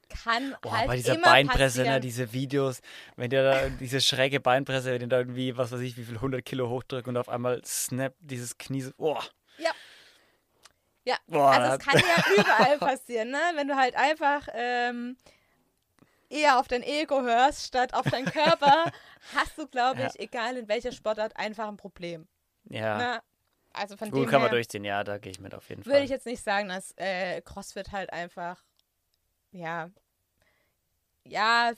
kann 0.10 0.56
oh, 0.64 0.72
halt 0.72 0.88
bei 0.88 0.96
dieser 0.96 1.16
immer 1.16 1.24
Beinpresse, 1.24 1.84
ne, 1.84 2.00
diese 2.00 2.32
Videos, 2.34 2.82
wenn 3.16 3.30
der 3.30 3.44
da 3.44 3.70
diese 3.70 4.02
schräge 4.02 4.40
Beinpresse, 4.40 4.92
wenn 4.92 5.00
der 5.00 5.08
da 5.08 5.18
irgendwie, 5.20 5.58
was 5.58 5.72
weiß 5.72 5.82
ich, 5.82 5.98
wie 5.98 6.04
viel 6.04 6.16
100 6.16 6.44
Kilo 6.46 6.70
hochdrückt 6.70 7.08
und 7.08 7.18
auf 7.18 7.30
einmal 7.30 7.62
snap 7.66 8.14
dieses 8.20 8.58
Knie 8.58 8.82
so, 8.82 8.92
oh. 8.98 9.20
Ja. 9.58 9.72
Ja, 11.04 11.16
Boah, 11.28 11.52
also 11.52 11.78
es 11.78 11.80
kann 11.80 12.00
ja 12.00 12.24
überall 12.44 12.78
passieren, 12.78 13.32
ne? 13.32 13.40
Wenn 13.56 13.70
du 13.70 13.78
halt 13.78 13.96
einfach 13.96 14.48
ähm, 14.54 15.16
eher 16.30 16.60
auf 16.60 16.68
dein 16.68 16.84
Ego 16.84 17.22
hörst, 17.22 17.68
statt 17.68 17.94
auf 17.94 18.06
deinen 18.10 18.26
Körper, 18.26 18.92
hast 19.36 19.58
du, 19.58 19.68
glaube 19.68 20.02
ich, 20.02 20.16
ja. 20.16 20.24
egal 20.26 20.58
in 20.58 20.68
welcher 20.68 20.92
Sportart, 20.92 21.38
einfach 21.38 21.68
ein 21.70 21.78
Problem. 21.78 22.28
Ja. 22.70 22.98
Ne? 22.98 23.24
Also 23.74 23.96
von 23.96 24.10
Gut, 24.10 24.24
dem 24.24 24.30
kann 24.30 24.42
man 24.42 24.52
durchziehen, 24.52 24.84
ja, 24.84 25.04
da 25.04 25.18
gehe 25.18 25.32
ich 25.32 25.40
mit 25.40 25.54
auf 25.54 25.70
jeden 25.70 25.84
Fall. 25.84 25.94
Würde 25.94 26.04
ich 26.06 26.10
jetzt 26.10 26.26
nicht 26.26 26.44
sagen, 26.44 26.70
dass 26.70 26.94
äh, 26.98 27.42
CrossFit 27.42 27.92
halt 27.92 28.12
einfach, 28.12 28.64
ja, 29.52 29.92
ja, 31.24 31.74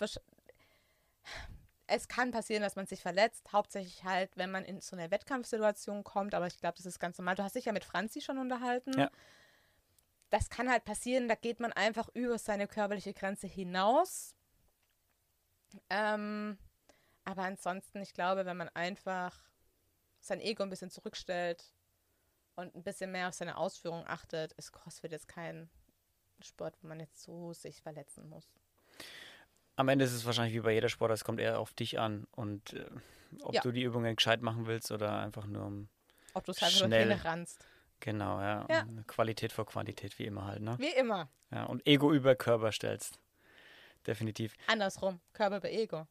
es 1.88 2.08
kann 2.08 2.32
passieren, 2.32 2.62
dass 2.62 2.76
man 2.76 2.86
sich 2.86 3.02
verletzt, 3.02 3.52
hauptsächlich 3.52 4.04
halt, 4.04 4.38
wenn 4.38 4.52
man 4.52 4.64
in 4.64 4.80
so 4.80 4.96
eine 4.96 5.12
Wettkampfsituation 5.12 6.04
kommt, 6.04 6.36
aber 6.36 6.48
ich 6.48 6.58
glaube, 6.58 6.78
das 6.78 6.86
ist 6.86 7.00
ganz 7.00 7.18
normal. 7.18 7.36
Du 7.36 7.44
hast 7.44 7.56
dich 7.56 7.66
ja 7.66 7.72
mit 7.72 7.84
Franzi 7.84 8.22
schon 8.22 8.38
unterhalten. 8.38 8.98
Ja. 8.98 9.10
Das 10.30 10.50
kann 10.50 10.70
halt 10.70 10.86
passieren, 10.86 11.28
da 11.28 11.36
geht 11.36 11.60
man 11.60 11.74
einfach 11.74 12.08
über 12.14 12.38
seine 12.38 12.68
körperliche 12.68 13.14
Grenze 13.14 13.48
hinaus. 13.48 14.36
Ähm, 15.90 16.60
aber 17.26 17.44
ansonsten, 17.44 18.02
ich 18.02 18.14
glaube, 18.14 18.46
wenn 18.46 18.58
man 18.58 18.70
einfach 18.70 19.49
sein 20.20 20.42
Ego 20.42 20.64
ein 20.64 20.70
bisschen 20.70 20.90
zurückstellt 20.90 21.74
und 22.56 22.76
ein 22.76 22.84
bisschen 22.84 23.12
mehr 23.12 23.30
auf 23.30 23.34
seine 23.34 23.58
Ausführung 23.58 24.06
achtet, 24.08 24.54
ist 24.54 24.72
CrossFit 24.72 25.12
jetzt 25.12 25.28
kein 25.28 25.70
Sport, 26.42 26.76
wo 26.82 26.88
man 26.88 27.00
jetzt 27.00 27.22
so 27.22 27.54
sich 27.54 27.82
verletzen 27.82 28.28
muss. 28.30 28.50
Am 29.76 29.88
Ende 29.88 30.06
ist 30.06 30.14
es 30.14 30.26
wahrscheinlich 30.26 30.54
wie 30.54 30.60
bei 30.60 30.74
jeder 30.74 30.90
Sport, 30.90 31.12
es 31.12 31.24
kommt 31.24 31.40
eher 31.40 31.60
auf 31.60 31.74
dich 31.74 32.00
an 32.00 32.28
und 32.32 32.74
äh, 32.74 32.90
ob 33.42 33.54
ja. 33.54 33.62
du 33.62 33.72
die 33.72 33.84
Übungen 33.84 34.16
gescheit 34.16 34.42
machen 34.42 34.68
willst 34.68 34.92
oder 34.92 35.20
einfach 35.20 35.46
nur 35.46 35.66
um 35.66 35.90
ob 36.34 36.46
du 36.46 36.52
es 36.52 36.62
einfach 36.62 36.86
schnell 36.86 37.08
nur 37.08 37.26
rannst. 37.26 37.66
Genau, 38.00 38.40
ja. 38.40 38.66
ja. 38.70 38.86
Qualität 39.08 39.52
vor 39.52 39.66
Quantität, 39.66 40.18
wie 40.20 40.26
immer 40.26 40.46
halt, 40.46 40.62
ne? 40.62 40.76
Wie 40.80 40.94
immer. 40.98 41.30
Ja, 41.52 41.64
und 41.66 41.86
Ego 41.86 42.14
über 42.14 42.36
Körper 42.36 42.72
stellst. 42.72 43.20
Definitiv. 44.08 44.56
Andersrum, 44.68 45.20
Körper 45.34 45.58
über 45.58 45.70
Ego. 45.70 46.08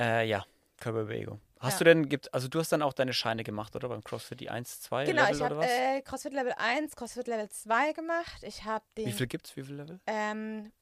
Äh, 0.00 0.28
ja, 0.28 0.44
Körper 0.78 1.02
über 1.02 1.14
Ego. 1.14 1.40
Hast 1.60 1.74
ja. 1.74 1.78
du 1.78 1.84
denn, 1.84 2.08
gibt, 2.08 2.32
also 2.32 2.48
du 2.48 2.60
hast 2.60 2.70
dann 2.70 2.82
auch 2.82 2.92
deine 2.92 3.12
Scheine 3.12 3.42
gemacht, 3.42 3.74
oder? 3.74 3.88
Beim 3.88 4.04
CrossFit 4.04 4.40
die 4.40 4.50
1, 4.50 4.80
2 4.82 5.06
genau, 5.06 5.22
Level 5.22 5.36
ich 5.36 5.42
habe 5.42 5.64
äh, 5.64 6.02
CrossFit 6.02 6.32
Level 6.32 6.54
1, 6.56 6.94
CrossFit 6.94 7.26
Level 7.26 7.48
2 7.48 7.92
gemacht. 7.92 8.42
Ich 8.42 8.64
habe 8.64 8.84
den. 8.96 9.06
Wie 9.06 9.12
viel 9.12 9.26
gibt's? 9.26 9.56
Wie 9.56 9.64
viel 9.64 9.74
Level? 9.74 10.00
Ähm, 10.06 10.72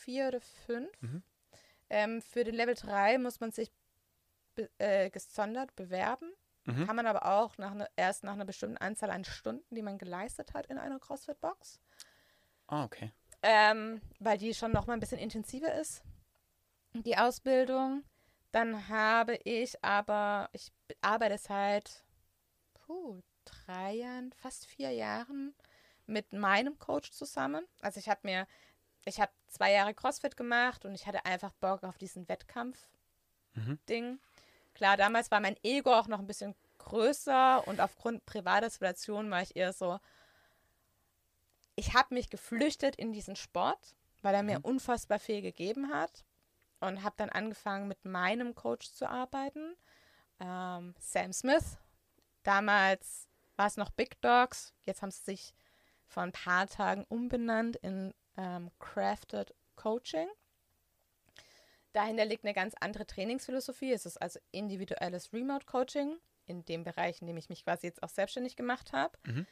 vier 0.00 0.28
oder 0.28 0.40
fünf. 0.40 0.90
Mhm. 1.00 1.22
Ähm, 1.90 2.22
für 2.22 2.44
den 2.44 2.54
Level 2.54 2.74
3 2.74 3.18
muss 3.18 3.40
man 3.40 3.52
sich 3.52 3.70
be 4.54 4.70
äh, 4.78 5.10
gesondert 5.10 5.76
bewerben. 5.76 6.32
Mhm. 6.64 6.86
Kann 6.86 6.96
man 6.96 7.06
aber 7.06 7.26
auch 7.26 7.58
nach 7.58 7.74
ne, 7.74 7.88
erst 7.96 8.24
nach 8.24 8.32
einer 8.32 8.44
bestimmten 8.44 8.76
Anzahl 8.78 9.10
an 9.10 9.24
Stunden, 9.24 9.74
die 9.74 9.82
man 9.82 9.98
geleistet 9.98 10.54
hat 10.54 10.66
in 10.66 10.78
einer 10.78 10.98
CrossFit-Box. 10.98 11.80
Ah, 12.68 12.84
okay. 12.84 13.12
Ähm, 13.42 14.00
weil 14.20 14.38
die 14.38 14.54
schon 14.54 14.72
noch 14.72 14.86
mal 14.86 14.94
ein 14.94 15.00
bisschen 15.00 15.18
intensiver 15.18 15.74
ist, 15.74 16.02
die 16.92 17.16
Ausbildung. 17.16 18.04
Dann 18.52 18.88
habe 18.88 19.36
ich 19.44 19.82
aber, 19.82 20.50
ich 20.52 20.70
arbeite 21.00 21.38
seit 21.38 22.04
puh, 22.74 23.22
drei 23.46 23.94
Jahren, 23.94 24.32
fast 24.34 24.66
vier 24.66 24.90
Jahren 24.90 25.54
mit 26.06 26.34
meinem 26.34 26.78
Coach 26.78 27.12
zusammen. 27.12 27.66
Also 27.80 27.98
ich 27.98 28.10
habe 28.10 28.20
mir, 28.24 28.46
ich 29.06 29.20
habe 29.20 29.32
zwei 29.48 29.72
Jahre 29.72 29.94
CrossFit 29.94 30.36
gemacht 30.36 30.84
und 30.84 30.94
ich 30.94 31.06
hatte 31.06 31.24
einfach 31.24 31.54
Bock 31.54 31.82
auf 31.82 31.96
diesen 31.96 32.28
Wettkampf-Ding. 32.28 34.10
Mhm. 34.12 34.20
Klar, 34.74 34.98
damals 34.98 35.30
war 35.30 35.40
mein 35.40 35.56
Ego 35.62 35.94
auch 35.94 36.08
noch 36.08 36.18
ein 36.18 36.26
bisschen 36.26 36.54
größer 36.76 37.66
und 37.66 37.80
aufgrund 37.80 38.26
privater 38.26 38.68
Situationen 38.68 39.30
war 39.30 39.40
ich 39.40 39.56
eher 39.56 39.72
so, 39.72 39.98
ich 41.74 41.94
habe 41.94 42.12
mich 42.12 42.28
geflüchtet 42.28 42.96
in 42.96 43.12
diesen 43.12 43.36
Sport, 43.36 43.96
weil 44.20 44.34
er 44.34 44.42
mir 44.42 44.58
mhm. 44.58 44.64
unfassbar 44.66 45.18
viel 45.18 45.40
gegeben 45.40 45.90
hat 45.90 46.26
und 46.82 47.02
habe 47.02 47.14
dann 47.16 47.30
angefangen 47.30 47.88
mit 47.88 48.04
meinem 48.04 48.54
Coach 48.54 48.92
zu 48.92 49.08
arbeiten, 49.08 49.76
ähm, 50.40 50.94
Sam 50.98 51.32
Smith. 51.32 51.78
Damals 52.42 53.28
war 53.56 53.66
es 53.66 53.76
noch 53.76 53.90
Big 53.90 54.20
Dogs, 54.20 54.74
jetzt 54.82 55.02
haben 55.02 55.12
sie 55.12 55.22
sich 55.22 55.54
vor 56.06 56.24
ein 56.24 56.32
paar 56.32 56.66
Tagen 56.66 57.04
umbenannt 57.08 57.76
in 57.76 58.12
ähm, 58.36 58.70
Crafted 58.78 59.54
Coaching. 59.76 60.28
Dahinter 61.92 62.24
liegt 62.24 62.44
eine 62.44 62.54
ganz 62.54 62.74
andere 62.80 63.06
Trainingsphilosophie. 63.06 63.92
Es 63.92 64.06
ist 64.06 64.16
also 64.20 64.40
individuelles 64.50 65.32
Remote 65.32 65.66
Coaching 65.66 66.18
in 66.46 66.64
dem 66.64 66.84
Bereich, 66.84 67.20
in 67.20 67.26
dem 67.26 67.36
ich 67.36 67.48
mich 67.48 67.64
quasi 67.64 67.86
jetzt 67.86 68.02
auch 68.02 68.08
selbstständig 68.08 68.56
gemacht 68.56 68.92
habe. 68.92 69.16
Mhm. 69.24 69.46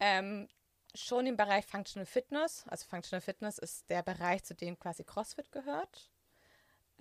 Ähm, 0.00 0.48
schon 0.94 1.26
im 1.26 1.36
Bereich 1.36 1.66
Functional 1.66 2.06
Fitness. 2.06 2.64
Also 2.68 2.86
Functional 2.88 3.20
Fitness 3.20 3.58
ist 3.58 3.90
der 3.90 4.02
Bereich, 4.02 4.44
zu 4.44 4.54
dem 4.54 4.78
quasi 4.78 5.04
CrossFit 5.04 5.50
gehört. 5.50 6.11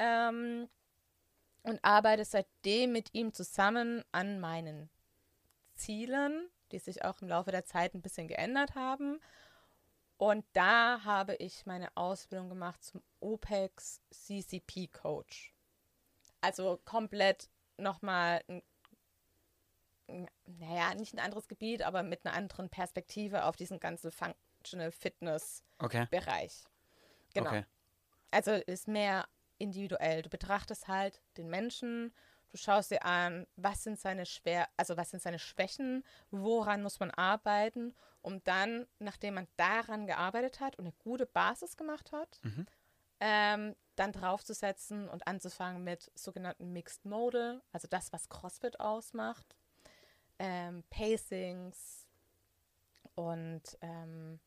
Ähm, 0.01 0.67
und 1.63 1.79
arbeite 1.83 2.25
seitdem 2.25 2.91
mit 2.91 3.13
ihm 3.13 3.33
zusammen 3.33 4.03
an 4.11 4.39
meinen 4.39 4.89
Zielen, 5.75 6.49
die 6.71 6.79
sich 6.79 7.05
auch 7.05 7.21
im 7.21 7.27
Laufe 7.27 7.51
der 7.51 7.65
Zeit 7.65 7.93
ein 7.93 8.01
bisschen 8.01 8.27
geändert 8.27 8.73
haben. 8.73 9.19
Und 10.17 10.43
da 10.53 11.03
habe 11.03 11.35
ich 11.35 11.65
meine 11.65 11.95
Ausbildung 11.95 12.49
gemacht 12.49 12.83
zum 12.83 13.03
OPEX 13.19 14.01
CCP 14.09 14.87
Coach. 14.87 15.53
Also 16.41 16.79
komplett 16.83 17.49
nochmal 17.77 18.43
ein 18.47 18.63
naja, 20.59 20.93
nicht 20.95 21.13
ein 21.13 21.19
anderes 21.19 21.47
Gebiet, 21.47 21.83
aber 21.83 22.03
mit 22.03 22.25
einer 22.25 22.35
anderen 22.35 22.69
Perspektive 22.69 23.45
auf 23.45 23.55
diesen 23.55 23.79
ganzen 23.79 24.11
Functional 24.11 24.91
Fitness 24.91 25.63
okay. 25.79 26.07
Bereich. 26.09 26.65
Genau. 27.33 27.49
Okay. 27.49 27.65
Also 28.31 28.51
ist 28.51 28.87
mehr 28.87 29.27
individuell. 29.61 30.21
Du 30.21 30.29
betrachtest 30.29 30.87
halt 30.87 31.21
den 31.37 31.49
Menschen, 31.49 32.13
du 32.49 32.57
schaust 32.57 32.91
dir 32.91 33.05
an, 33.05 33.47
was 33.55 33.83
sind 33.83 33.99
seine 33.99 34.25
schwer, 34.25 34.67
also 34.77 34.97
was 34.97 35.11
sind 35.11 35.21
seine 35.21 35.39
Schwächen, 35.39 36.03
woran 36.31 36.83
muss 36.83 36.99
man 36.99 37.11
arbeiten, 37.11 37.93
um 38.21 38.43
dann, 38.43 38.87
nachdem 38.99 39.35
man 39.35 39.47
daran 39.57 40.07
gearbeitet 40.07 40.59
hat 40.59 40.77
und 40.77 40.85
eine 40.85 40.95
gute 40.99 41.25
Basis 41.25 41.77
gemacht 41.77 42.11
hat, 42.11 42.39
mhm. 42.43 42.65
ähm, 43.19 43.75
dann 43.95 44.11
draufzusetzen 44.11 45.07
und 45.07 45.27
anzufangen 45.27 45.83
mit 45.83 46.11
sogenannten 46.15 46.73
Mixed 46.73 47.05
Model, 47.05 47.61
also 47.71 47.87
das, 47.87 48.11
was 48.11 48.29
CrossFit 48.29 48.79
ausmacht 48.79 49.55
ähm, 50.41 50.83
Pacings 50.89 52.07
und 53.13 53.61
ähm, 53.81 54.39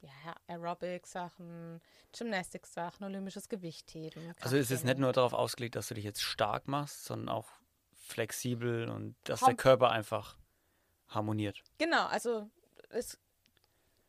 ja, 0.00 0.34
Aerobic-Sachen, 0.46 1.80
Gymnastik-Sachen, 2.16 3.04
olympisches 3.04 3.48
Gewichtheben. 3.48 4.34
Also 4.40 4.56
ist 4.56 4.70
es 4.70 4.84
nicht 4.84 4.98
nur 4.98 5.12
darauf 5.12 5.32
ausgelegt, 5.32 5.74
dass 5.76 5.88
du 5.88 5.94
dich 5.94 6.04
jetzt 6.04 6.22
stark 6.22 6.68
machst, 6.68 7.04
sondern 7.04 7.28
auch 7.28 7.48
flexibel 7.94 8.88
und 8.88 9.16
dass 9.24 9.40
Kom- 9.42 9.46
der 9.48 9.56
Körper 9.56 9.90
einfach 9.90 10.36
harmoniert. 11.08 11.62
Genau, 11.78 12.06
also 12.06 12.48
es, 12.90 13.18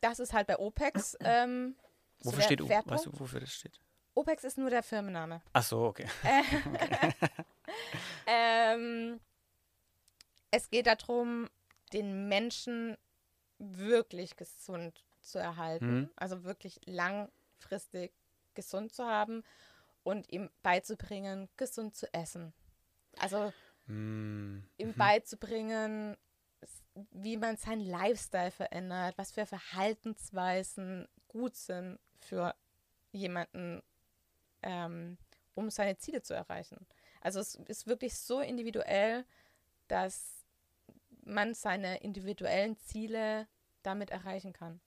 das 0.00 0.20
ist 0.20 0.32
halt 0.32 0.46
bei 0.46 0.58
OPEX. 0.58 1.16
Ähm, 1.20 1.74
so 2.20 2.28
Wofür 2.30 2.38
der 2.38 2.44
steht? 2.46 2.60
Schwerpunkt. 2.60 2.90
Weißt 2.90 3.06
du, 3.06 3.18
wofür 3.18 3.40
das 3.40 3.52
steht? 3.52 3.80
OPEX 4.14 4.44
ist 4.44 4.58
nur 4.58 4.70
der 4.70 4.82
Firmenname. 4.82 5.42
Ach 5.52 5.62
so, 5.62 5.84
okay. 5.84 6.06
Ähm, 8.26 9.20
es 10.50 10.70
geht 10.70 10.86
darum, 10.86 11.48
den 11.92 12.28
Menschen 12.28 12.96
wirklich 13.58 14.36
gesund 14.36 15.04
zu 15.30 15.38
erhalten, 15.38 16.02
Mhm. 16.02 16.10
also 16.16 16.44
wirklich 16.44 16.80
langfristig 16.86 18.12
gesund 18.54 18.92
zu 18.92 19.04
haben 19.04 19.42
und 20.02 20.28
ihm 20.30 20.50
beizubringen, 20.62 21.48
gesund 21.56 21.94
zu 21.96 22.12
essen. 22.12 22.52
Also 23.18 23.52
Hm. 23.86 24.64
ihm 24.78 24.94
beizubringen, 24.94 26.16
wie 27.12 27.36
man 27.36 27.56
seinen 27.56 27.80
Lifestyle 27.82 28.50
verändert, 28.50 29.16
was 29.18 29.32
für 29.32 29.46
Verhaltensweisen 29.46 31.08
gut 31.28 31.56
sind 31.56 31.98
für 32.20 32.54
jemanden, 33.12 33.82
ähm, 34.62 35.18
um 35.54 35.70
seine 35.70 35.96
Ziele 35.98 36.22
zu 36.22 36.34
erreichen. 36.34 36.86
Also 37.20 37.40
es 37.40 37.54
ist 37.54 37.86
wirklich 37.86 38.14
so 38.18 38.40
individuell, 38.40 39.24
dass 39.88 40.44
man 41.24 41.54
seine 41.54 41.98
individuellen 41.98 42.76
Ziele 42.78 43.48
damit 43.82 44.10
erreichen 44.10 44.52
kann. 44.52 44.80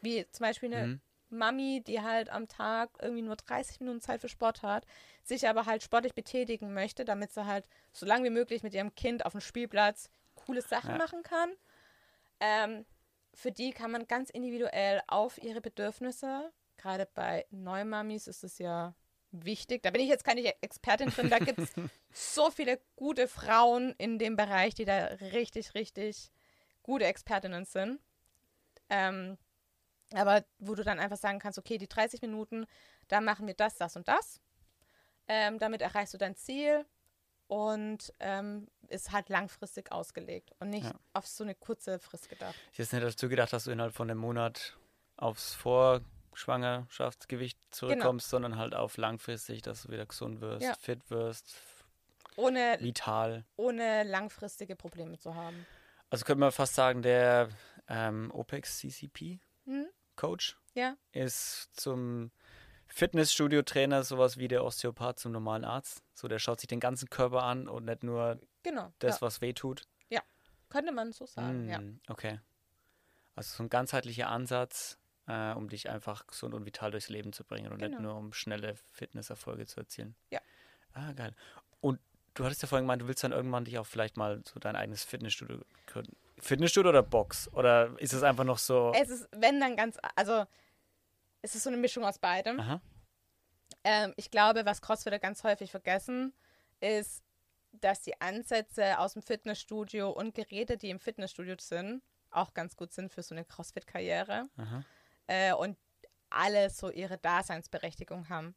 Wie 0.00 0.26
zum 0.30 0.44
Beispiel 0.44 0.72
eine 0.74 0.86
Mhm. 0.86 1.00
Mami, 1.30 1.82
die 1.86 2.00
halt 2.00 2.28
am 2.28 2.48
Tag 2.48 2.90
irgendwie 3.00 3.22
nur 3.22 3.36
30 3.36 3.80
Minuten 3.80 4.00
Zeit 4.00 4.20
für 4.20 4.28
Sport 4.28 4.62
hat, 4.62 4.84
sich 5.22 5.48
aber 5.48 5.66
halt 5.66 5.82
sportlich 5.82 6.14
betätigen 6.14 6.74
möchte, 6.74 7.04
damit 7.04 7.32
sie 7.32 7.46
halt 7.46 7.68
so 7.92 8.04
lange 8.04 8.24
wie 8.24 8.30
möglich 8.34 8.62
mit 8.62 8.74
ihrem 8.74 8.94
Kind 8.94 9.24
auf 9.24 9.32
dem 9.32 9.40
Spielplatz 9.40 10.10
coole 10.34 10.60
Sachen 10.62 10.92
Ja. 10.92 10.98
machen 10.98 11.22
kann. 11.22 11.52
Ähm, 12.40 12.84
für 13.34 13.52
die 13.52 13.70
kann 13.70 13.92
man 13.92 14.08
ganz 14.08 14.30
individuell 14.30 15.02
auf 15.06 15.40
ihre 15.40 15.60
Bedürfnisse, 15.60 16.52
gerade 16.76 17.06
bei 17.14 17.46
Neumamis 17.50 18.26
ist 18.26 18.42
es 18.42 18.58
ja 18.58 18.94
wichtig. 19.30 19.82
Da 19.82 19.90
bin 19.90 20.00
ich 20.02 20.08
jetzt 20.08 20.24
keine 20.24 20.42
Expertin 20.62 21.10
drin, 21.10 21.30
da 21.30 21.38
gibt 21.38 21.60
es 21.60 21.70
so 22.12 22.50
viele 22.50 22.80
gute 22.96 23.28
Frauen 23.28 23.94
in 23.98 24.18
dem 24.18 24.34
Bereich, 24.34 24.74
die 24.74 24.84
da 24.84 25.04
richtig, 25.32 25.74
richtig 25.74 26.32
gute 26.82 27.04
Expertinnen 27.04 27.64
sind. 27.66 28.00
Ähm, 28.88 29.38
aber 30.14 30.44
wo 30.58 30.74
du 30.74 30.82
dann 30.84 30.98
einfach 30.98 31.16
sagen 31.16 31.38
kannst, 31.38 31.58
okay, 31.58 31.78
die 31.78 31.88
30 31.88 32.20
Minuten, 32.22 32.66
da 33.08 33.20
machen 33.20 33.46
wir 33.46 33.54
das, 33.54 33.76
das 33.76 33.96
und 33.96 34.08
das. 34.08 34.40
Ähm, 35.28 35.58
damit 35.58 35.82
erreichst 35.82 36.14
du 36.14 36.18
dein 36.18 36.34
Ziel 36.36 36.84
und 37.46 38.12
ähm, 38.20 38.68
ist 38.88 39.12
halt 39.12 39.28
langfristig 39.28 39.92
ausgelegt 39.92 40.52
und 40.60 40.70
nicht 40.70 40.86
Ja. 40.86 40.94
auf 41.12 41.26
so 41.26 41.44
eine 41.44 41.54
kurze 41.54 41.98
Frist 41.98 42.28
gedacht. 42.28 42.54
Ich 42.72 42.78
hätte 42.80 42.96
nicht 42.96 43.06
dazu 43.06 43.28
gedacht, 43.28 43.52
dass 43.52 43.64
du 43.64 43.70
innerhalb 43.70 43.94
von 43.94 44.10
einem 44.10 44.20
Monat 44.20 44.76
aufs 45.16 45.54
Vorschwangerschaftsgewicht 45.54 47.58
zurückkommst, 47.74 48.28
sondern 48.30 48.56
halt 48.56 48.74
auf 48.74 48.96
langfristig, 48.96 49.62
dass 49.62 49.82
du 49.84 49.90
wieder 49.90 50.06
gesund 50.06 50.40
wirst, 50.40 50.62
Ja. 50.62 50.74
fit 50.74 51.10
wirst, 51.10 51.54
Ohne, 52.36 52.76
vital. 52.80 53.44
ohne 53.56 54.02
langfristige 54.04 54.76
Probleme 54.76 55.18
zu 55.18 55.34
haben. 55.34 55.66
Also 56.08 56.24
könnte 56.24 56.40
man 56.40 56.52
fast 56.52 56.74
sagen, 56.74 57.02
der 57.02 57.50
ähm, 57.88 58.30
OPEX 58.32 58.78
CCP 58.78 59.40
Hm? 59.66 59.86
Coach 60.20 60.58
Ja, 60.74 60.96
ist 61.12 61.70
zum 61.74 62.30
Fitnessstudio-Trainer 62.88 64.02
sowas 64.02 64.36
wie 64.36 64.48
der 64.48 64.64
Osteopath 64.64 65.18
zum 65.18 65.32
normalen 65.32 65.64
Arzt. 65.64 66.02
So, 66.14 66.28
der 66.28 66.38
schaut 66.38 66.60
sich 66.60 66.68
den 66.68 66.80
ganzen 66.80 67.08
Körper 67.08 67.42
an 67.44 67.68
und 67.68 67.84
nicht 67.84 68.02
nur 68.02 68.40
genau. 68.62 68.92
das, 68.98 69.16
ja. 69.16 69.22
was 69.22 69.40
weh 69.40 69.52
tut. 69.52 69.86
Könnte 70.70 70.92
man 70.92 71.12
so 71.12 71.26
sagen, 71.26 71.68
ja. 71.68 71.80
Mm, 71.80 72.00
Okay. 72.08 72.40
Also 73.34 73.56
so 73.56 73.62
ein 73.64 73.68
ganzheitlicher 73.68 74.28
Ansatz, 74.28 74.98
äh, 75.26 75.52
um 75.52 75.68
dich 75.68 75.90
einfach 75.90 76.26
gesund 76.26 76.54
und 76.54 76.64
vital 76.64 76.92
durchs 76.92 77.08
Leben 77.08 77.32
zu 77.32 77.44
bringen 77.44 77.72
und 77.72 77.78
nicht 77.80 77.90
Genau. 77.96 78.02
nur 78.02 78.14
um 78.16 78.32
schnelle 78.32 78.76
Fitnesserfolge 78.92 79.66
zu 79.66 79.80
erzielen. 79.80 80.14
Ja. 80.30 80.40
Ah, 80.92 81.12
geil. 81.12 81.34
Und 81.80 81.98
du 82.34 82.44
hattest 82.44 82.62
ja 82.62 82.68
vorhin 82.68 82.84
gemeint, 82.84 83.02
du 83.02 83.08
willst 83.08 83.24
dann 83.24 83.32
irgendwann 83.32 83.64
dich 83.64 83.78
auch 83.78 83.86
vielleicht 83.86 84.16
mal 84.16 84.42
so 84.46 84.60
dein 84.60 84.76
eigenes 84.76 85.02
Fitnessstudio 85.04 85.60
gründen. 85.86 86.16
Fitnessstudio 86.40 86.90
oder 86.90 87.02
Box? 87.02 87.48
Oder 87.52 87.94
ist 87.98 88.12
es 88.12 88.22
einfach 88.22 88.44
noch 88.44 88.58
so? 88.58 88.92
Es 88.94 89.08
ist, 89.08 89.28
wenn 89.32 89.60
dann 89.60 89.76
ganz, 89.76 89.98
also 90.16 90.44
es 91.42 91.54
ist 91.54 91.64
so 91.64 91.70
eine 91.70 91.76
Mischung 91.76 92.04
aus 92.04 92.18
beidem. 92.18 92.60
Aha. 92.60 92.80
Ähm, 93.84 94.12
ich 94.16 94.30
glaube, 94.30 94.64
was 94.66 94.82
Crossfitter 94.82 95.18
ganz 95.18 95.42
häufig 95.44 95.70
vergessen, 95.70 96.34
ist, 96.80 97.22
dass 97.72 98.02
die 98.02 98.20
Ansätze 98.20 98.98
aus 98.98 99.14
dem 99.14 99.22
Fitnessstudio 99.22 100.10
und 100.10 100.34
Geräte, 100.34 100.76
die 100.76 100.90
im 100.90 100.98
Fitnessstudio 100.98 101.56
sind, 101.58 102.02
auch 102.30 102.54
ganz 102.54 102.76
gut 102.76 102.92
sind 102.92 103.12
für 103.12 103.22
so 103.22 103.34
eine 103.34 103.44
Crossfit-Karriere. 103.44 104.48
Äh, 105.26 105.52
und 105.54 105.76
alle 106.30 106.70
so 106.70 106.90
ihre 106.90 107.18
Daseinsberechtigung 107.18 108.28
haben. 108.28 108.54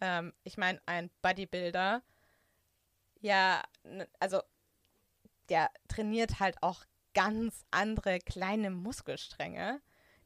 Ähm, 0.00 0.32
ich 0.44 0.56
meine, 0.56 0.80
ein 0.86 1.10
Bodybuilder, 1.22 2.02
ja, 3.20 3.62
also 4.20 4.42
der 5.48 5.70
trainiert 5.88 6.40
halt 6.40 6.62
auch 6.62 6.84
ganz 7.14 7.64
andere 7.70 8.18
kleine 8.18 8.70
Muskelstränge, 8.70 9.80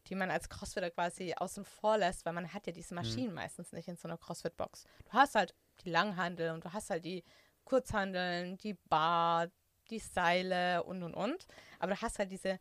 die 0.06 0.14
man 0.14 0.30
als 0.30 0.48
Crossfitter 0.48 0.90
quasi 0.90 1.34
außen 1.34 1.64
vor 1.64 1.98
lässt, 1.98 2.24
weil 2.24 2.32
man 2.32 2.52
hat 2.52 2.66
ja 2.66 2.72
diese 2.72 2.94
Maschinen 2.94 3.34
meistens 3.34 3.72
nicht 3.72 3.88
in 3.88 3.96
so 3.96 4.08
einer 4.08 4.18
Crossfit-Box. 4.18 4.84
Du 5.04 5.12
hast 5.12 5.34
halt 5.34 5.54
die 5.84 5.90
Langhandel 5.90 6.52
und 6.52 6.64
du 6.64 6.72
hast 6.72 6.90
halt 6.90 7.04
die 7.04 7.24
Kurzhandeln, 7.64 8.56
die 8.58 8.74
Bar, 8.88 9.48
die 9.90 9.98
Seile 9.98 10.82
und 10.84 11.02
und 11.02 11.14
und. 11.14 11.46
Aber 11.78 11.94
du 11.94 12.00
hast 12.00 12.18
halt 12.18 12.30
diese 12.30 12.58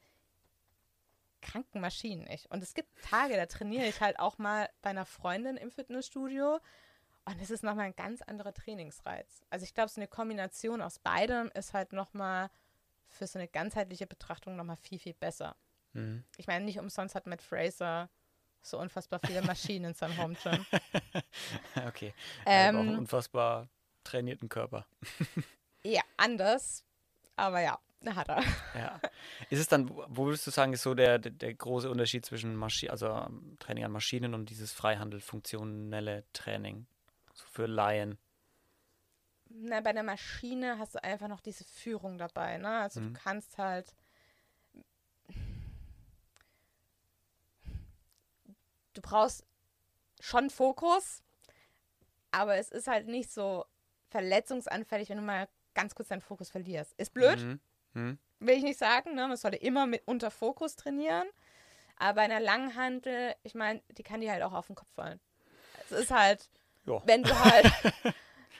kranken 1.42 1.80
Maschinen 1.80 2.26
nicht. 2.26 2.52
Und 2.52 2.62
es 2.62 2.74
gibt 2.74 2.90
Tage, 3.04 3.36
da 3.36 3.46
trainiere 3.46 3.88
ich 3.88 4.02
halt 4.02 4.20
auch 4.20 4.38
mal 4.38 4.70
bei 4.82 4.90
einer 4.90 5.06
Freundin 5.06 5.56
im 5.58 5.72
Fitnessstudio. 5.72 6.60
Und 7.26 7.42
es 7.42 7.50
ist 7.50 7.63
nochmal 7.63 7.86
ein 7.86 7.96
ganz 7.96 8.22
anderer 8.22 8.54
Trainingsreiz. 8.54 9.42
Also 9.50 9.63
ich 9.63 9.74
glaube, 9.74 9.90
so 9.90 10.00
eine 10.00 10.08
Kombination 10.08 10.82
aus 10.82 11.00
beidem 11.00 11.50
ist 11.54 11.74
halt 11.74 11.94
nochmal 11.94 12.50
für 13.17 13.27
so 13.27 13.39
eine 13.39 13.47
ganzheitliche 13.47 14.08
Betrachtung 14.08 14.56
nochmal 14.56 14.77
viel, 14.77 14.99
viel 14.99 15.13
besser. 15.13 15.56
Mhm. 15.93 16.23
Ich 16.38 16.47
meine, 16.47 16.65
nicht 16.65 16.80
umsonst 16.80 17.15
hat 17.15 17.27
Matt 17.27 17.41
Fraser 17.41 18.10
so 18.62 18.80
unfassbar 18.80 19.19
viele 19.25 19.41
Maschinen 19.41 19.86
in 19.86 19.93
seinem 19.93 20.17
Home 20.17 20.36
Gym. 20.41 20.65
okay. 21.88 22.13
Hat 22.39 22.47
auch 22.47 22.51
einen 22.51 22.89
Ähm, 22.89 22.99
unfassbar 22.99 23.69
trainierten 24.03 24.49
Körper. 24.49 24.86
ja, 25.84 26.01
anders. 26.17 26.84
Aber 27.36 27.62
ja, 27.62 27.80
hat 28.06 28.30
er. 28.30 28.43
Ja. 28.75 29.01
Ist 29.49 29.60
es 29.60 29.67
dann, 29.67 29.89
wo 29.89 30.25
würdest 30.25 30.45
du 30.47 30.51
sagen, 30.51 30.73
ist 30.73 30.84
so 30.84 30.93
der, 30.93 31.19
der, 31.19 31.32
der 31.32 31.53
große 31.53 31.89
Unterschied 31.89 32.25
zwischen 32.25 32.56
Maschi 32.56 32.89
also 32.89 33.08
ähm, 33.08 33.58
Training 33.60 33.86
an 33.86 33.91
Maschinen 33.91 34.34
und 34.34 34.49
dieses 34.49 34.71
Freihandel, 34.71 35.19
funktionelle 35.19 36.25
Training? 36.34 36.88
So 37.34 37.45
für 37.51 37.65
Laien. 37.67 38.17
Na, 39.60 39.82
bei 39.82 39.91
der 39.93 40.04
Maschine 40.04 40.78
hast 40.78 40.96
du 40.96 41.04
einfach 41.04 41.28
noch 41.28 41.41
diese 41.41 41.63
Führung 41.63 42.17
dabei, 42.17 42.58
ne? 42.58 42.80
Also 42.82 43.00
Mhm. 43.02 43.13
du 43.13 43.20
kannst 43.20 43.58
halt 43.58 43.93
du 48.93 49.02
brauchst 49.02 49.46
schon 50.20 50.50
Fokus, 50.50 51.24
aber 52.32 52.56
es 52.58 52.70
ist 52.70 52.88
halt 52.88 53.08
nicht 53.08 53.32
so 53.32 53.65
verletzungsanfällig, 54.10 55.10
wenn 55.10 55.17
du 55.17 55.24
mal 55.24 55.48
ganz 55.74 55.93
kurz 55.96 56.10
deinen 56.10 56.22
Fokus 56.22 56.50
verlierst. 56.50 56.93
Ist 56.98 57.13
blöd, 57.13 57.38
Mhm. 57.43 57.60
Mhm. 57.93 58.17
will 58.39 58.58
ich 58.58 58.63
nicht 58.63 58.80
sagen, 58.80 59.15
ne? 59.15 59.28
Man 59.28 59.38
sollte 59.38 59.58
immer 59.58 59.86
mit 59.86 60.02
unter 60.08 60.32
Fokus 60.32 60.76
trainieren. 60.76 61.28
Aber 61.98 62.15
bei 62.15 62.22
einer 62.24 62.39
Langhantel, 62.39 63.36
ich 63.43 63.56
meine, 63.56 63.82
die 63.98 64.04
kann 64.04 64.22
dir 64.22 64.32
halt 64.32 64.43
auch 64.43 64.54
auf 64.54 64.67
den 64.67 64.76
Kopf 64.76 64.91
fallen. 64.93 65.20
Es 65.84 65.91
ist 65.91 66.12
halt, 66.12 66.50
Ja. 66.86 67.02
wenn 67.06 67.24
du 67.24 67.38
halt 67.39 67.65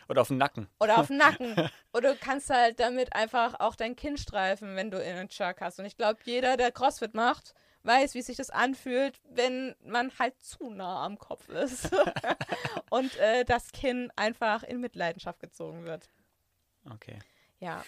Oder 0.10 0.22
auf 0.22 0.30
den 0.30 0.38
Nacken. 0.38 0.68
oder 0.80 1.00
auf 1.00 1.08
den 1.08 1.18
Nacken. 1.18 1.56
Oder 1.94 2.14
du 2.14 2.20
kannst 2.20 2.50
halt 2.50 2.80
damit 2.80 3.14
einfach 3.14 3.60
auch 3.60 3.76
dein 3.76 3.96
Kinn 3.96 4.18
streifen, 4.18 4.76
wenn 4.76 4.92
du 4.92 5.02
in 5.02 5.16
einen 5.16 5.30
Jerk 5.32 5.62
hast. 5.62 5.80
Und 5.80 5.86
ich 5.86 5.98
glaube, 5.98 6.20
jeder, 6.24 6.56
der 6.56 6.72
CrossFit 6.72 7.14
macht, 7.14 7.56
weiß, 7.84 8.14
wie 8.14 8.22
sich 8.22 8.38
das 8.38 8.50
anfühlt, 8.50 9.20
wenn 9.24 9.76
man 9.84 10.12
halt 10.20 10.40
zu 10.40 10.70
nah 10.70 11.04
am 11.04 11.18
Kopf 11.18 11.50
ist 11.50 11.90
und 12.90 13.16
äh, 13.18 13.46
das 13.46 13.72
Kinn 13.72 14.12
einfach 14.16 14.64
in 14.64 14.80
Mitleidenschaft 14.80 15.40
gezogen 15.40 15.86
wird. 15.86 16.10
Okay. 16.90 17.20
Ja, 17.60 17.84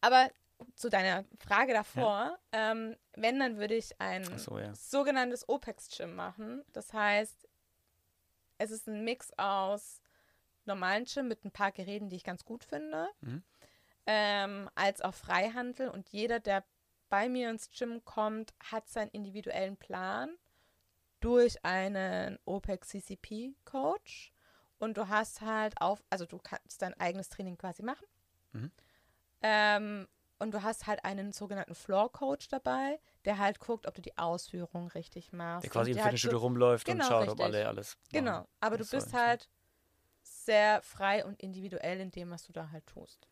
aber 0.00 0.28
zu 0.74 0.88
deiner 0.88 1.24
Frage 1.38 1.72
davor, 1.72 2.38
ähm, 2.52 2.96
wenn, 3.14 3.38
dann 3.38 3.58
würde 3.58 3.74
ich 3.74 4.00
ein 4.00 4.38
so, 4.38 4.58
ja. 4.58 4.74
sogenanntes 4.74 5.48
OPEX-Gym 5.48 6.14
machen. 6.14 6.64
Das 6.72 6.92
heißt, 6.92 7.48
es 8.58 8.70
ist 8.70 8.88
ein 8.88 9.04
Mix 9.04 9.32
aus 9.38 10.01
normalen 10.66 11.04
Gym 11.04 11.28
mit 11.28 11.44
ein 11.44 11.50
paar 11.50 11.72
Geräten, 11.72 12.08
die 12.08 12.16
ich 12.16 12.24
ganz 12.24 12.44
gut 12.44 12.64
finde, 12.64 13.08
Mhm. 13.20 13.42
ähm, 14.06 14.70
als 14.74 15.00
auch 15.00 15.14
Freihandel. 15.14 15.88
Und 15.88 16.08
jeder, 16.10 16.40
der 16.40 16.64
bei 17.08 17.28
mir 17.28 17.50
ins 17.50 17.70
Gym 17.70 18.04
kommt, 18.04 18.54
hat 18.60 18.88
seinen 18.88 19.10
individuellen 19.10 19.76
Plan 19.76 20.36
durch 21.20 21.64
einen 21.64 22.38
OPEC 22.44 22.84
CCP 22.84 23.54
Coach 23.64 24.32
und 24.78 24.96
du 24.96 25.08
hast 25.08 25.40
halt 25.40 25.80
auf, 25.80 26.02
also 26.10 26.26
du 26.26 26.38
kannst 26.38 26.82
dein 26.82 26.94
eigenes 26.98 27.28
Training 27.28 27.56
quasi 27.56 27.82
machen. 27.82 28.06
Mhm. 28.52 28.72
Ähm, 29.42 30.08
und 30.38 30.52
du 30.52 30.62
hast 30.62 30.88
halt 30.88 31.04
einen 31.04 31.30
sogenannten 31.32 31.76
Floor 31.76 32.10
Coach 32.10 32.48
dabei, 32.48 32.98
der 33.24 33.38
halt 33.38 33.60
guckt, 33.60 33.86
ob 33.86 33.94
du 33.94 34.02
die 34.02 34.18
Ausführung 34.18 34.88
richtig 34.88 35.32
machst. 35.32 35.62
Der 35.62 35.70
quasi 35.70 35.92
im 35.92 35.98
halt 35.98 36.06
Fitnessstudio 36.06 36.38
so, 36.38 36.44
rumläuft 36.44 36.84
genau, 36.84 37.04
und 37.04 37.08
schaut, 37.08 37.20
richtig. 37.22 37.40
ob 37.40 37.44
alle 37.44 37.68
alles. 37.68 37.96
Machen. 37.96 38.08
Genau, 38.12 38.48
aber 38.58 38.76
du 38.76 38.84
bist 38.84 39.12
halt 39.12 39.48
sehr 40.22 40.82
frei 40.82 41.24
und 41.24 41.40
individuell 41.40 42.00
in 42.00 42.10
dem, 42.10 42.30
was 42.30 42.46
du 42.46 42.52
da 42.52 42.70
halt 42.70 42.86
tust. 42.86 43.26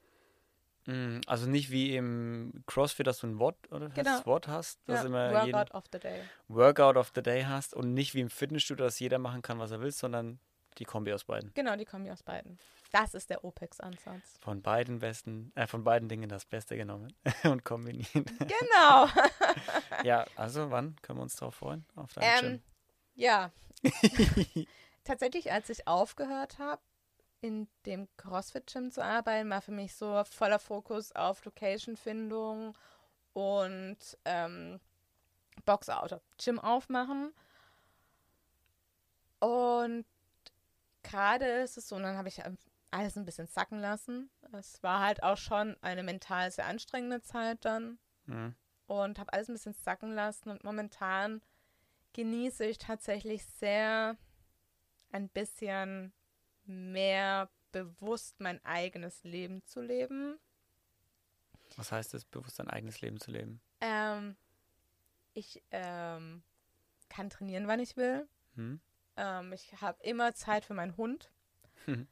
Mm, 0.86 1.20
also 1.26 1.46
nicht 1.46 1.70
wie 1.70 1.96
im 1.96 2.64
CrossFit, 2.66 3.06
dass 3.06 3.18
du 3.18 3.26
ein 3.26 3.38
Wort 3.38 3.56
oder 3.70 3.90
genau. 3.90 4.16
das 4.16 4.26
Wort 4.26 4.48
hast, 4.48 4.80
dass 4.86 5.00
ja, 5.00 5.06
immer 5.06 5.32
Workout 5.32 5.74
of 5.74 5.84
the 5.92 5.98
Day. 5.98 6.22
Workout 6.48 6.96
of 6.96 7.12
the 7.14 7.22
Day 7.22 7.44
hast 7.44 7.74
und 7.74 7.94
nicht 7.94 8.14
wie 8.14 8.20
im 8.20 8.30
Fitnessstudio, 8.30 8.86
dass 8.86 8.98
jeder 8.98 9.18
machen 9.18 9.42
kann, 9.42 9.58
was 9.58 9.70
er 9.70 9.80
will, 9.80 9.92
sondern 9.92 10.40
die 10.78 10.84
Kombi 10.84 11.12
aus 11.12 11.24
beiden. 11.24 11.52
Genau, 11.54 11.76
die 11.76 11.84
Kombi 11.84 12.10
aus 12.10 12.22
beiden. 12.22 12.58
Das 12.92 13.14
ist 13.14 13.30
der 13.30 13.44
OPEX-Ansatz. 13.44 14.38
Von 14.40 14.62
beiden 14.62 14.98
besten, 14.98 15.52
äh, 15.54 15.66
von 15.66 15.84
beiden 15.84 16.08
Dingen 16.08 16.28
das 16.28 16.44
Beste 16.44 16.76
genommen 16.76 17.12
und 17.44 17.64
kombiniert. 17.64 18.08
Genau. 18.14 19.08
ja, 20.04 20.24
also 20.36 20.70
wann 20.70 20.96
können 21.02 21.18
wir 21.18 21.22
uns 21.22 21.36
darauf 21.36 21.56
freuen? 21.56 21.84
Auf 21.94 22.12
deinem 22.14 22.24
ähm, 22.24 22.40
Gym? 22.40 22.62
Ja. 23.14 23.50
Tatsächlich, 25.10 25.50
als 25.50 25.68
ich 25.68 25.88
aufgehört 25.88 26.60
habe, 26.60 26.80
in 27.40 27.66
dem 27.84 28.06
CrossFit-Gym 28.16 28.92
zu 28.92 29.02
arbeiten, 29.02 29.50
war 29.50 29.60
für 29.60 29.72
mich 29.72 29.92
so 29.96 30.22
voller 30.22 30.60
Fokus 30.60 31.10
auf 31.16 31.44
Location-Findung 31.44 32.76
und 33.32 33.98
ähm, 34.24 34.78
Boxout, 35.64 36.20
Gym 36.38 36.60
aufmachen. 36.60 37.34
Und 39.40 40.04
gerade 41.02 41.46
ist 41.62 41.76
es 41.76 41.88
so, 41.88 41.96
und 41.96 42.04
dann 42.04 42.16
habe 42.16 42.28
ich 42.28 42.40
alles 42.92 43.16
ein 43.16 43.24
bisschen 43.24 43.48
sacken 43.48 43.80
lassen. 43.80 44.30
Es 44.52 44.80
war 44.84 45.00
halt 45.00 45.24
auch 45.24 45.38
schon 45.38 45.76
eine 45.80 46.04
mental 46.04 46.52
sehr 46.52 46.66
anstrengende 46.66 47.20
Zeit 47.20 47.64
dann. 47.64 47.98
Mhm. 48.26 48.54
Und 48.86 49.18
habe 49.18 49.32
alles 49.32 49.48
ein 49.48 49.54
bisschen 49.54 49.74
sacken 49.74 50.14
lassen. 50.14 50.50
Und 50.50 50.62
momentan 50.62 51.42
genieße 52.12 52.64
ich 52.64 52.78
tatsächlich 52.78 53.44
sehr 53.44 54.16
ein 55.12 55.28
bisschen 55.28 56.12
mehr 56.64 57.48
bewusst 57.72 58.40
mein 58.40 58.64
eigenes 58.64 59.22
Leben 59.24 59.64
zu 59.64 59.80
leben. 59.80 60.38
Was 61.76 61.92
heißt 61.92 62.14
es, 62.14 62.24
bewusst 62.24 62.60
ein 62.60 62.68
eigenes 62.68 63.00
Leben 63.00 63.20
zu 63.20 63.30
leben? 63.30 63.60
Ähm, 63.80 64.36
ich 65.34 65.62
ähm, 65.70 66.42
kann 67.08 67.30
trainieren, 67.30 67.68
wann 67.68 67.80
ich 67.80 67.96
will. 67.96 68.28
Hm. 68.56 68.80
Ähm, 69.16 69.52
ich 69.52 69.80
habe 69.80 70.02
immer 70.02 70.34
Zeit 70.34 70.64
für 70.64 70.74
meinen 70.74 70.96
Hund. 70.96 71.30
Hm. 71.84 72.08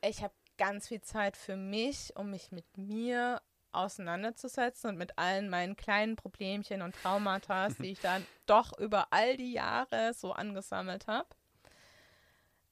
Ich 0.00 0.22
habe 0.22 0.34
ganz 0.58 0.88
viel 0.88 1.00
Zeit 1.00 1.36
für 1.36 1.56
mich, 1.56 2.14
um 2.16 2.30
mich 2.30 2.52
mit 2.52 2.76
mir 2.76 3.42
auseinanderzusetzen 3.72 4.90
und 4.90 4.96
mit 4.96 5.18
allen 5.18 5.50
meinen 5.50 5.76
kleinen 5.76 6.16
Problemchen 6.16 6.82
und 6.82 6.94
Traumata, 6.94 7.68
die 7.78 7.92
ich 7.92 8.00
dann 8.00 8.24
doch 8.46 8.78
über 8.78 9.08
all 9.10 9.36
die 9.36 9.52
Jahre 9.52 10.14
so 10.14 10.32
angesammelt 10.32 11.06
habe. 11.06 11.28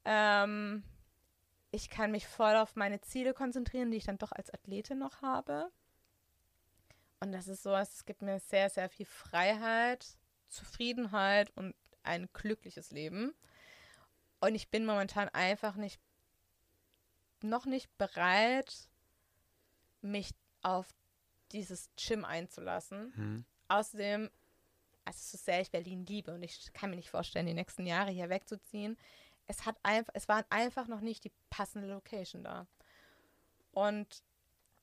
Ähm, 0.05 0.83
ich 1.71 1.89
kann 1.89 2.11
mich 2.11 2.27
voll 2.27 2.57
auf 2.57 2.77
meine 2.77 3.01
Ziele 3.01 3.35
konzentrieren, 3.35 3.91
die 3.91 3.97
ich 3.97 4.05
dann 4.05 4.19
doch 4.19 4.33
als 4.33 4.53
Athletin 4.53 4.99
noch 4.99 5.23
habe. 5.23 5.71
Und 7.21 7.33
das 7.33 7.49
ist 7.49 7.63
sowas, 7.63 7.95
es 7.95 8.05
gibt 8.05 8.21
mir 8.21 8.41
sehr, 8.41 8.69
sehr 8.69 8.89
viel 8.89 9.07
Freiheit, 9.07 10.07
Zufriedenheit 10.49 11.51
und 11.57 11.75
ein 12.03 12.29
glückliches 12.33 12.91
Leben. 12.91 13.33
Und 14.41 14.55
ich 14.55 14.71
bin 14.71 14.85
momentan 14.85 15.29
einfach 15.29 15.77
nicht, 15.77 16.01
noch 17.43 17.65
nicht 17.65 17.97
bereit, 17.97 18.89
mich 20.01 20.35
auf 20.63 20.89
dieses 21.53 21.91
Gym 21.97 22.25
einzulassen. 22.25 23.13
Mhm. 23.17 23.45
Außerdem, 23.69 24.31
also 25.05 25.19
so 25.37 25.39
sehr 25.39 25.61
ich 25.61 25.71
Berlin 25.71 26.05
liebe 26.05 26.35
und 26.35 26.43
ich 26.43 26.73
kann 26.73 26.91
mir 26.91 26.97
nicht 26.97 27.11
vorstellen, 27.11 27.47
die 27.47 27.55
nächsten 27.55 27.87
Jahre 27.87 28.11
hier 28.11 28.29
wegzuziehen, 28.29 28.99
es 29.47 29.67
hat 29.67 29.77
einfach, 29.83 30.13
es 30.15 30.29
war 30.29 30.45
einfach 30.51 30.87
noch 30.89 31.01
nicht 31.01 31.25
die 31.25 31.33
passende 31.51 31.89
Location 31.89 32.43
da. 32.43 32.67
Und 33.73 34.23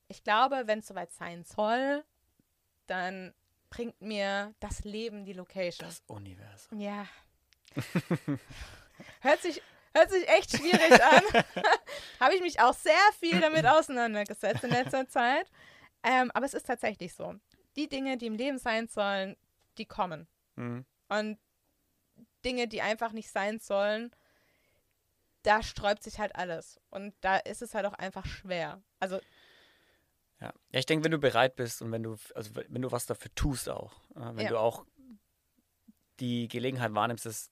ich 0.08 0.24
glaube, 0.24 0.62
wenn 0.66 0.80
es 0.80 0.88
soweit 0.88 1.12
sein 1.12 1.44
soll, 1.44 2.04
dann 2.86 3.32
bringt 3.70 4.00
mir 4.00 4.52
das 4.60 4.84
Leben 4.84 5.24
die 5.24 5.32
Location. 5.32 5.88
Das 5.88 6.02
Universum. 6.08 6.80
Ja. 6.80 7.06
hört, 9.20 9.42
sich, 9.42 9.62
hört 9.94 10.10
sich 10.10 10.28
echt 10.28 10.56
schwierig 10.56 11.02
an. 11.02 11.22
Habe 12.20 12.34
ich 12.34 12.40
mich 12.40 12.60
auch 12.60 12.74
sehr 12.74 12.92
viel 13.18 13.40
damit 13.40 13.64
auseinandergesetzt 13.66 14.64
in 14.64 14.70
letzter 14.70 15.08
Zeit. 15.08 15.46
Ähm, 16.02 16.30
aber 16.34 16.46
es 16.46 16.54
ist 16.54 16.66
tatsächlich 16.66 17.14
so. 17.14 17.34
Die 17.76 17.88
Dinge, 17.88 18.16
die 18.16 18.26
im 18.26 18.34
Leben 18.34 18.58
sein 18.58 18.88
sollen, 18.88 19.36
die 19.78 19.86
kommen. 19.86 20.26
Mhm. 20.56 20.84
Und 21.08 21.38
Dinge, 22.44 22.66
die 22.66 22.82
einfach 22.82 23.12
nicht 23.12 23.30
sein 23.30 23.60
sollen, 23.60 24.10
da 25.42 25.62
sträubt 25.62 26.02
sich 26.02 26.18
halt 26.18 26.34
alles. 26.36 26.80
Und 26.90 27.14
da 27.20 27.36
ist 27.36 27.62
es 27.62 27.74
halt 27.74 27.86
auch 27.86 27.94
einfach 27.94 28.26
schwer. 28.26 28.82
Also. 28.98 29.20
Ja, 30.40 30.52
ja 30.70 30.78
ich 30.78 30.86
denke, 30.86 31.04
wenn 31.04 31.12
du 31.12 31.18
bereit 31.18 31.56
bist 31.56 31.82
und 31.82 31.92
wenn 31.92 32.02
du, 32.02 32.16
also 32.34 32.50
wenn 32.54 32.82
du 32.82 32.90
was 32.92 33.06
dafür 33.06 33.34
tust 33.34 33.68
auch, 33.68 33.92
äh, 34.16 34.34
wenn 34.34 34.44
ja. 34.44 34.50
du 34.50 34.58
auch 34.58 34.84
die 36.20 36.48
Gelegenheit 36.48 36.94
wahrnimmst, 36.94 37.26
dass 37.26 37.50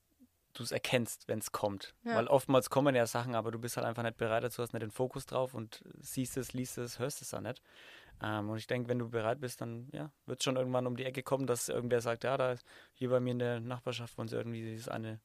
du 0.54 0.62
es 0.62 0.72
erkennst, 0.72 1.28
wenn 1.28 1.38
es 1.38 1.52
kommt. 1.52 1.94
Ja. 2.04 2.16
Weil 2.16 2.26
oftmals 2.26 2.70
kommen 2.70 2.94
ja 2.94 3.06
Sachen, 3.06 3.34
aber 3.34 3.50
du 3.50 3.58
bist 3.58 3.76
halt 3.76 3.86
einfach 3.86 4.02
nicht 4.02 4.16
bereit 4.16 4.42
dazu, 4.42 4.62
hast 4.62 4.72
nicht 4.72 4.82
den 4.82 4.90
Fokus 4.90 5.26
drauf 5.26 5.54
und 5.54 5.82
siehst 5.98 6.36
es, 6.36 6.52
liest 6.52 6.78
es, 6.78 6.98
hörst 6.98 7.22
es 7.22 7.30
dann 7.30 7.44
nicht. 7.44 7.62
Ähm, 8.22 8.50
und 8.50 8.58
ich 8.58 8.66
denke, 8.66 8.88
wenn 8.88 8.98
du 8.98 9.08
bereit 9.08 9.40
bist, 9.40 9.60
dann 9.60 9.88
ja, 9.92 10.10
wird 10.26 10.40
es 10.40 10.44
schon 10.44 10.56
irgendwann 10.56 10.86
um 10.86 10.96
die 10.96 11.04
Ecke 11.04 11.22
kommen, 11.22 11.46
dass 11.46 11.68
irgendwer 11.68 12.00
sagt, 12.00 12.24
ja, 12.24 12.36
da 12.36 12.56
hier 12.92 13.10
bei 13.10 13.20
mir 13.20 13.32
in 13.32 13.38
der 13.38 13.60
Nachbarschaft 13.60 14.18
wollen 14.18 14.28
sie 14.28 14.36
irgendwie 14.36 14.62
dieses 14.62 14.88
eine 14.88 15.20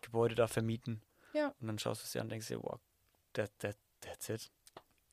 Gebäude 0.00 0.34
da 0.34 0.48
vermieten. 0.48 1.02
Ja. 1.32 1.54
Und 1.60 1.66
dann 1.66 1.78
schaust 1.78 2.02
du 2.02 2.04
es 2.04 2.12
dir 2.12 2.20
an 2.20 2.26
und 2.26 2.30
denkst 2.30 2.48
dir, 2.48 2.62
wow, 2.62 2.78
that, 3.34 3.50
that, 3.58 3.76
that's 4.00 4.28
it. 4.28 4.50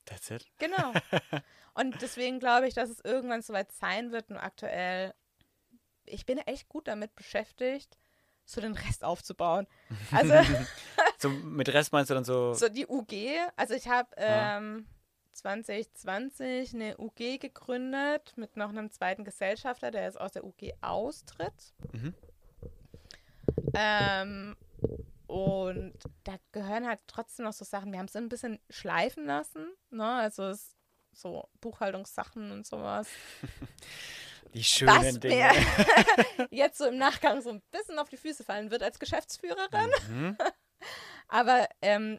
That's 0.06 0.30
it. 0.30 0.45
Genau. 0.60 0.93
und 1.73 2.01
deswegen 2.01 2.39
glaube 2.39 2.67
ich, 2.67 2.73
dass 2.73 2.89
es 2.89 2.99
irgendwann 3.04 3.41
soweit 3.41 3.71
sein 3.71 4.12
wird. 4.12 4.30
Und 4.30 4.38
aktuell, 4.38 5.13
ich 6.06 6.25
bin 6.25 6.38
echt 6.38 6.69
gut 6.69 6.88
damit 6.88 7.15
beschäftigt, 7.15 7.97
so 8.45 8.62
den 8.62 8.73
Rest 8.73 9.04
aufzubauen. 9.04 9.67
Also. 10.12 10.34
so 11.17 11.30
mit 11.30 11.69
Rest 11.69 11.91
meinst 11.91 12.12
du 12.12 12.13
dann 12.13 12.25
so. 12.25 12.54
So 12.54 12.69
die 12.69 12.86
UG. 12.88 13.13
Also 13.56 13.73
ich 13.73 13.88
habe 13.88 14.10
ähm, 14.17 14.86
2020 15.34 16.73
eine 16.73 16.97
UG 16.97 17.39
gegründet 17.39 18.34
mit 18.36 18.56
noch 18.58 18.69
einem 18.69 18.91
zweiten 18.91 19.23
Gesellschafter, 19.23 19.91
der 19.91 20.04
jetzt 20.04 20.19
aus 20.19 20.32
der 20.32 20.43
UG 20.43 20.73
austritt. 20.82 21.73
Mhm. 21.91 22.13
Ähm, 23.73 24.56
und 25.36 25.91
da 26.24 26.38
gehören 26.54 26.88
halt 26.88 27.02
trotzdem 27.08 27.43
noch 27.43 27.52
so 27.52 27.65
Sachen. 27.65 27.91
Wir 27.91 28.00
haben 28.00 28.06
es 28.06 28.15
ein 28.15 28.30
bisschen 28.30 28.58
schleifen 28.69 29.26
lassen. 29.26 29.67
Ne? 29.89 30.10
Also 30.10 30.43
es, 30.43 30.78
so 31.12 31.50
Buchhaltungssachen 31.60 32.54
und 32.54 32.65
sowas. 32.65 33.10
Die 34.54 34.63
schönen 34.63 34.95
Was 34.95 35.19
Dinge. 35.19 35.52
Mir 36.38 36.48
jetzt 36.52 36.78
so 36.78 36.86
im 36.86 36.98
Nachgang 36.98 37.41
so 37.41 37.50
ein 37.50 37.62
bisschen 37.69 38.00
auf 38.00 38.08
die 38.08 38.15
Füße 38.15 38.45
fallen 38.45 38.71
wird 38.71 38.82
als 38.82 38.98
Geschäftsführerin. 38.98 39.91
Mhm. 40.08 40.38
Aber 41.28 41.67
ähm, 41.82 42.17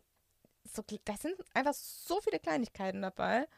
so, 0.65 0.85
da 1.07 1.17
sind 1.17 1.37
einfach 1.55 1.73
so 1.73 2.21
viele 2.21 2.39
Kleinigkeiten 2.39 3.01
dabei, 3.01 3.49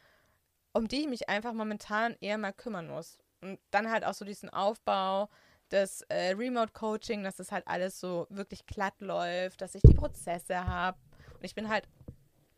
um 0.72 0.86
die 0.86 1.00
ich 1.00 1.08
mich 1.08 1.28
einfach 1.28 1.52
momentan 1.52 2.16
eher 2.20 2.38
mal 2.38 2.52
kümmern 2.52 2.86
muss. 2.86 3.18
Und 3.40 3.58
dann 3.72 3.90
halt 3.90 4.04
auch 4.04 4.14
so 4.14 4.24
diesen 4.24 4.50
Aufbau, 4.50 5.28
das 5.68 6.02
äh, 6.02 6.32
Remote-Coaching, 6.32 7.22
dass 7.22 7.36
das 7.36 7.52
halt 7.52 7.66
alles 7.66 8.00
so 8.00 8.26
wirklich 8.30 8.66
glatt 8.66 9.00
läuft, 9.00 9.60
dass 9.60 9.74
ich 9.74 9.82
die 9.82 9.94
Prozesse 9.94 10.64
habe. 10.66 10.98
Und 11.34 11.44
ich 11.44 11.54
bin 11.54 11.68
halt 11.68 11.88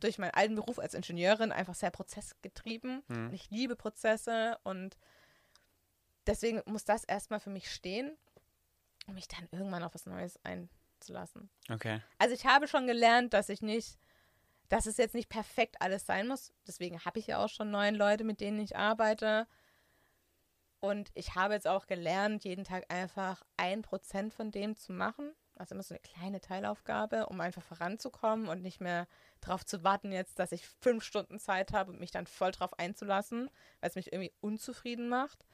durch 0.00 0.18
meinen 0.18 0.32
alten 0.32 0.54
Beruf 0.54 0.78
als 0.78 0.94
Ingenieurin 0.94 1.52
einfach 1.52 1.74
sehr 1.74 1.90
prozessgetrieben. 1.90 3.02
Mhm. 3.08 3.26
Und 3.26 3.34
ich 3.34 3.50
liebe 3.50 3.76
Prozesse 3.76 4.58
und 4.62 4.96
deswegen 6.26 6.62
muss 6.66 6.84
das 6.84 7.04
erstmal 7.04 7.40
für 7.40 7.50
mich 7.50 7.70
stehen, 7.70 8.16
um 9.06 9.14
mich 9.14 9.28
dann 9.28 9.48
irgendwann 9.50 9.84
auf 9.84 9.94
was 9.94 10.06
Neues 10.06 10.38
einzulassen. 10.42 11.50
Okay. 11.70 12.00
Also 12.18 12.34
ich 12.34 12.46
habe 12.46 12.68
schon 12.68 12.86
gelernt, 12.86 13.34
dass 13.34 13.48
ich 13.48 13.62
nicht, 13.62 13.98
dass 14.68 14.86
es 14.86 14.96
jetzt 14.96 15.14
nicht 15.14 15.28
perfekt 15.28 15.76
alles 15.80 16.06
sein 16.06 16.28
muss. 16.28 16.52
Deswegen 16.66 17.04
habe 17.04 17.18
ich 17.18 17.26
ja 17.26 17.44
auch 17.44 17.48
schon 17.48 17.70
neun 17.70 17.94
Leute, 17.94 18.24
mit 18.24 18.40
denen 18.40 18.60
ich 18.60 18.76
arbeite. 18.76 19.46
Und 20.80 21.10
ich 21.14 21.34
habe 21.34 21.54
jetzt 21.54 21.68
auch 21.68 21.86
gelernt, 21.86 22.44
jeden 22.44 22.64
Tag 22.64 22.84
einfach 22.90 23.42
ein 23.56 23.82
Prozent 23.82 24.32
von 24.32 24.50
dem 24.50 24.76
zu 24.76 24.92
machen. 24.92 25.32
Also 25.56 25.74
immer 25.74 25.82
so 25.82 25.94
eine 25.94 26.00
kleine 26.00 26.40
Teilaufgabe, 26.40 27.26
um 27.26 27.38
einfach 27.42 27.62
voranzukommen 27.62 28.48
und 28.48 28.62
nicht 28.62 28.80
mehr 28.80 29.06
darauf 29.42 29.64
zu 29.64 29.84
warten, 29.84 30.10
jetzt, 30.10 30.38
dass 30.38 30.52
ich 30.52 30.66
fünf 30.66 31.04
Stunden 31.04 31.38
Zeit 31.38 31.74
habe 31.74 31.92
und 31.92 32.00
mich 32.00 32.10
dann 32.10 32.26
voll 32.26 32.50
drauf 32.50 32.78
einzulassen, 32.78 33.50
weil 33.80 33.90
es 33.90 33.94
mich 33.96 34.10
irgendwie 34.10 34.32
unzufrieden 34.40 35.10
macht. 35.10 35.44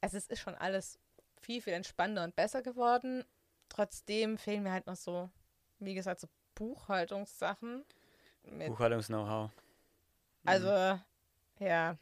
Also 0.00 0.16
es 0.16 0.28
ist 0.28 0.38
schon 0.38 0.54
alles 0.54 1.00
viel, 1.40 1.60
viel 1.60 1.72
entspannter 1.72 2.22
und 2.24 2.36
besser 2.36 2.62
geworden. 2.62 3.24
trotzdem 3.68 4.38
fehlen 4.38 4.62
mir 4.62 4.70
halt 4.70 4.86
noch 4.86 4.94
so, 4.94 5.28
wie 5.80 5.94
gesagt, 5.94 6.20
so 6.20 6.28
Buchhaltungssachen. 6.54 7.84
Buchhaltungs-Know-how. 8.44 9.50
also, 10.44 10.94
Mhm. 11.58 11.66
ja. 11.66 11.96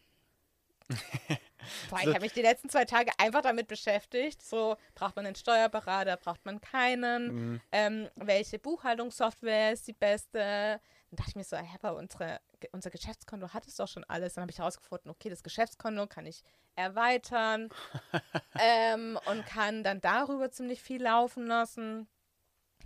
Boah, 1.90 2.00
ich 2.00 2.08
habe 2.08 2.20
mich 2.20 2.32
die 2.32 2.42
letzten 2.42 2.68
zwei 2.68 2.84
Tage 2.84 3.12
einfach 3.18 3.42
damit 3.42 3.68
beschäftigt. 3.68 4.42
So, 4.42 4.76
braucht 4.94 5.16
man 5.16 5.26
einen 5.26 5.34
Steuerberater, 5.34 6.16
braucht 6.16 6.44
man 6.44 6.60
keinen? 6.60 7.34
Mhm. 7.34 7.60
ähm, 7.72 8.08
welche 8.16 8.58
Buchhaltungssoftware 8.58 9.72
ist 9.72 9.86
die 9.86 9.92
beste. 9.92 10.38
Dann 10.38 11.16
dachte 11.16 11.30
ich 11.30 11.36
mir 11.36 11.44
so, 11.44 11.56
hey, 11.56 11.78
aber 11.82 11.96
unsere, 11.96 12.40
unser 12.72 12.90
Geschäftskonto 12.90 13.52
hat 13.52 13.66
es 13.66 13.76
doch 13.76 13.88
schon 13.88 14.04
alles. 14.04 14.34
Dann 14.34 14.42
habe 14.42 14.52
ich 14.52 14.58
herausgefunden, 14.58 15.10
okay, 15.10 15.28
das 15.28 15.42
Geschäftskonto 15.42 16.06
kann 16.06 16.26
ich 16.26 16.42
erweitern 16.74 17.68
ähm, 18.58 19.18
und 19.26 19.44
kann 19.46 19.84
dann 19.84 20.00
darüber 20.00 20.50
ziemlich 20.50 20.82
viel 20.82 21.02
laufen 21.02 21.46
lassen. 21.46 22.08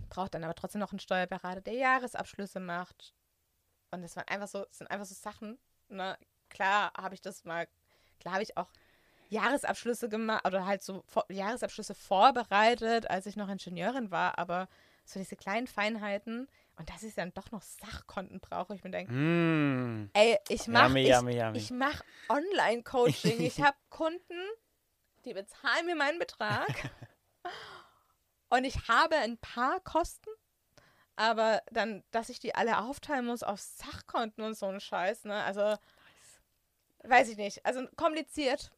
Braucht 0.09 0.33
dann 0.33 0.43
aber 0.43 0.55
trotzdem 0.55 0.79
noch 0.79 0.91
einen 0.91 0.99
Steuerberater, 0.99 1.61
der 1.61 1.73
Jahresabschlüsse 1.73 2.59
macht. 2.59 3.13
Und 3.91 4.01
das 4.01 4.15
waren 4.15 4.27
einfach 4.27 4.47
so, 4.47 4.65
das 4.65 4.77
sind 4.77 4.91
einfach 4.91 5.05
so 5.05 5.15
Sachen. 5.15 5.57
Ne? 5.89 6.17
Klar 6.49 6.91
habe 6.97 7.15
ich 7.15 7.21
das 7.21 7.45
mal, 7.45 7.67
klar 8.19 8.35
habe 8.35 8.43
ich 8.43 8.57
auch 8.57 8.69
Jahresabschlüsse 9.29 10.09
gemacht 10.09 10.45
oder 10.47 10.65
halt 10.65 10.81
so 10.83 11.03
vor, 11.07 11.25
Jahresabschlüsse 11.29 11.95
vorbereitet, 11.95 13.09
als 13.09 13.25
ich 13.25 13.35
noch 13.35 13.49
Ingenieurin 13.49 14.09
war, 14.11 14.37
aber 14.37 14.67
so 15.05 15.19
diese 15.19 15.35
kleinen 15.35 15.67
Feinheiten 15.67 16.47
und 16.77 16.89
dass 16.89 17.03
ich 17.03 17.15
dann 17.15 17.33
doch 17.33 17.51
noch 17.51 17.61
Sachkonten 17.61 18.39
brauche, 18.39 18.75
ich 18.75 18.83
mir 18.83 18.91
denke, 18.91 19.11
Mm. 19.11 20.09
ey, 20.13 20.37
ich 20.49 20.67
mache 20.67 20.99
ich, 20.99 21.09
yummy, 21.09 21.37
yummy. 21.37 21.57
ich 21.57 21.71
mach 21.71 22.01
Online-Coaching, 22.29 23.41
ich 23.41 23.61
habe 23.61 23.77
Kunden, 23.89 24.41
die 25.25 25.33
bezahlen 25.33 25.85
mir 25.85 25.95
meinen 25.95 26.19
Betrag 26.19 26.67
und 28.49 28.63
ich 28.63 28.87
habe 28.87 29.15
ein 29.17 29.37
paar 29.37 29.79
Kosten, 29.81 30.29
aber 31.15 31.61
dann, 31.71 32.03
dass 32.11 32.29
ich 32.29 32.39
die 32.39 32.55
alle 32.55 32.77
aufteilen 32.79 33.25
muss 33.25 33.43
auf 33.43 33.59
Sachkonten 33.59 34.43
und 34.43 34.55
so 34.55 34.67
ein 34.67 34.79
Scheiß, 34.79 35.25
ne, 35.25 35.43
also 35.43 35.75
weiß 37.09 37.29
ich 37.29 37.37
nicht, 37.37 37.65
also 37.65 37.85
kompliziert 37.95 38.71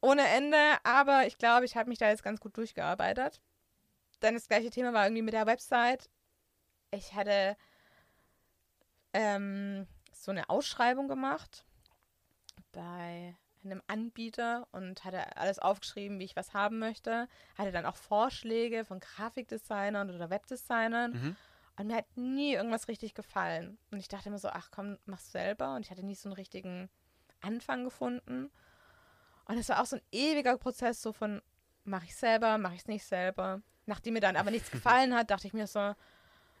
ohne 0.00 0.26
Ende, 0.28 0.58
aber 0.84 1.26
ich 1.26 1.38
glaube, 1.38 1.64
ich 1.64 1.76
habe 1.76 1.88
mich 1.88 1.98
da 1.98 2.08
jetzt 2.08 2.22
ganz 2.22 2.40
gut 2.40 2.56
durchgearbeitet. 2.56 3.40
Dann 4.20 4.34
das 4.34 4.48
gleiche 4.48 4.70
Thema 4.70 4.92
war 4.92 5.04
irgendwie 5.04 5.22
mit 5.22 5.34
der 5.34 5.46
Website. 5.46 6.08
Ich 6.90 7.14
hatte 7.14 7.56
ähm, 9.12 9.86
so 10.12 10.30
eine 10.30 10.48
Ausschreibung 10.48 11.08
gemacht 11.08 11.64
bei 12.72 13.36
einem 13.64 13.82
Anbieter 13.86 14.68
und 14.72 15.04
hatte 15.04 15.36
alles 15.36 15.58
aufgeschrieben, 15.58 16.18
wie 16.18 16.24
ich 16.24 16.36
was 16.36 16.54
haben 16.54 16.78
möchte. 16.78 17.28
Hatte 17.56 17.72
dann 17.72 17.86
auch 17.86 17.96
Vorschläge 17.96 18.84
von 18.84 19.00
Grafikdesignern 19.00 20.14
oder 20.14 20.30
Webdesignern. 20.30 21.12
Mhm. 21.12 21.36
Und 21.76 21.86
mir 21.86 21.96
hat 21.96 22.16
nie 22.16 22.54
irgendwas 22.54 22.88
richtig 22.88 23.14
gefallen. 23.14 23.78
Und 23.90 23.98
ich 23.98 24.08
dachte 24.08 24.30
mir 24.30 24.38
so, 24.38 24.48
ach 24.48 24.70
komm, 24.70 24.98
mach's 25.06 25.30
selber. 25.30 25.74
Und 25.74 25.84
ich 25.84 25.90
hatte 25.90 26.04
nie 26.04 26.14
so 26.14 26.28
einen 26.28 26.36
richtigen 26.36 26.88
Anfang 27.40 27.84
gefunden. 27.84 28.50
Und 29.46 29.58
es 29.58 29.68
war 29.68 29.80
auch 29.80 29.86
so 29.86 29.96
ein 29.96 30.02
ewiger 30.12 30.56
Prozess, 30.58 31.00
so 31.00 31.12
von, 31.12 31.40
mache 31.84 32.04
ich 32.06 32.16
selber, 32.16 32.58
mache 32.58 32.74
ich 32.74 32.80
es 32.80 32.86
nicht 32.88 33.04
selber. 33.04 33.62
Nachdem 33.86 34.14
mir 34.14 34.20
dann 34.20 34.36
aber 34.36 34.50
nichts 34.50 34.70
gefallen 34.72 35.14
hat, 35.14 35.30
dachte 35.30 35.46
ich 35.46 35.54
mir 35.54 35.66
so, 35.66 35.94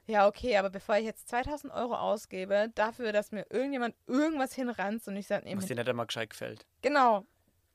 ja, 0.06 0.26
okay, 0.26 0.56
aber 0.56 0.70
bevor 0.70 0.96
ich 0.96 1.04
jetzt 1.04 1.28
2000 1.28 1.72
Euro 1.72 1.94
ausgebe, 1.94 2.72
dafür, 2.74 3.12
dass 3.12 3.30
mir 3.30 3.44
irgendjemand 3.50 3.94
irgendwas 4.06 4.54
hinranzt 4.54 5.06
und 5.06 5.16
ich 5.16 5.26
sage, 5.26 5.44
nee, 5.44 5.54
Was 5.54 5.66
dir 5.66 5.76
nicht 5.76 5.88
einmal 5.88 6.06
gescheit 6.06 6.30
gefällt. 6.30 6.66
genau, 6.80 7.26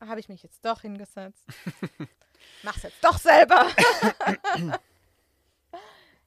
habe 0.02 0.20
ich 0.20 0.30
mich 0.30 0.42
jetzt 0.42 0.66
doch 0.66 0.82
hingesetzt. 0.82 1.44
Mach's 2.64 2.82
jetzt 2.82 3.04
doch 3.04 3.20
selber. 3.20 3.68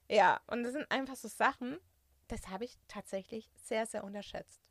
ja, 0.09 0.39
und 0.47 0.63
das 0.63 0.71
sind 0.71 0.89
einfach 0.89 1.15
so 1.17 1.27
Sachen, 1.27 1.77
das 2.29 2.47
habe 2.47 2.63
ich 2.63 2.77
tatsächlich 2.87 3.49
sehr, 3.55 3.85
sehr 3.85 4.03
unterschätzt. 4.05 4.61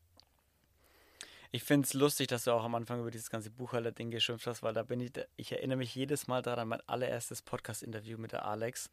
Ich 1.52 1.62
finde 1.62 1.86
es 1.86 1.94
lustig, 1.94 2.28
dass 2.28 2.44
du 2.44 2.52
auch 2.52 2.64
am 2.64 2.74
Anfang 2.74 3.00
über 3.00 3.10
dieses 3.10 3.30
ganze 3.30 3.50
Buchhalter-Ding 3.50 4.10
geschimpft 4.10 4.46
hast, 4.46 4.62
weil 4.62 4.74
da 4.74 4.82
bin 4.82 5.00
ich, 5.00 5.12
ich 5.36 5.52
erinnere 5.52 5.78
mich 5.78 5.94
jedes 5.94 6.26
Mal 6.26 6.42
daran, 6.42 6.68
mein 6.68 6.80
allererstes 6.88 7.42
Podcast-Interview 7.42 8.18
mit 8.18 8.32
der 8.32 8.44
Alex, 8.44 8.90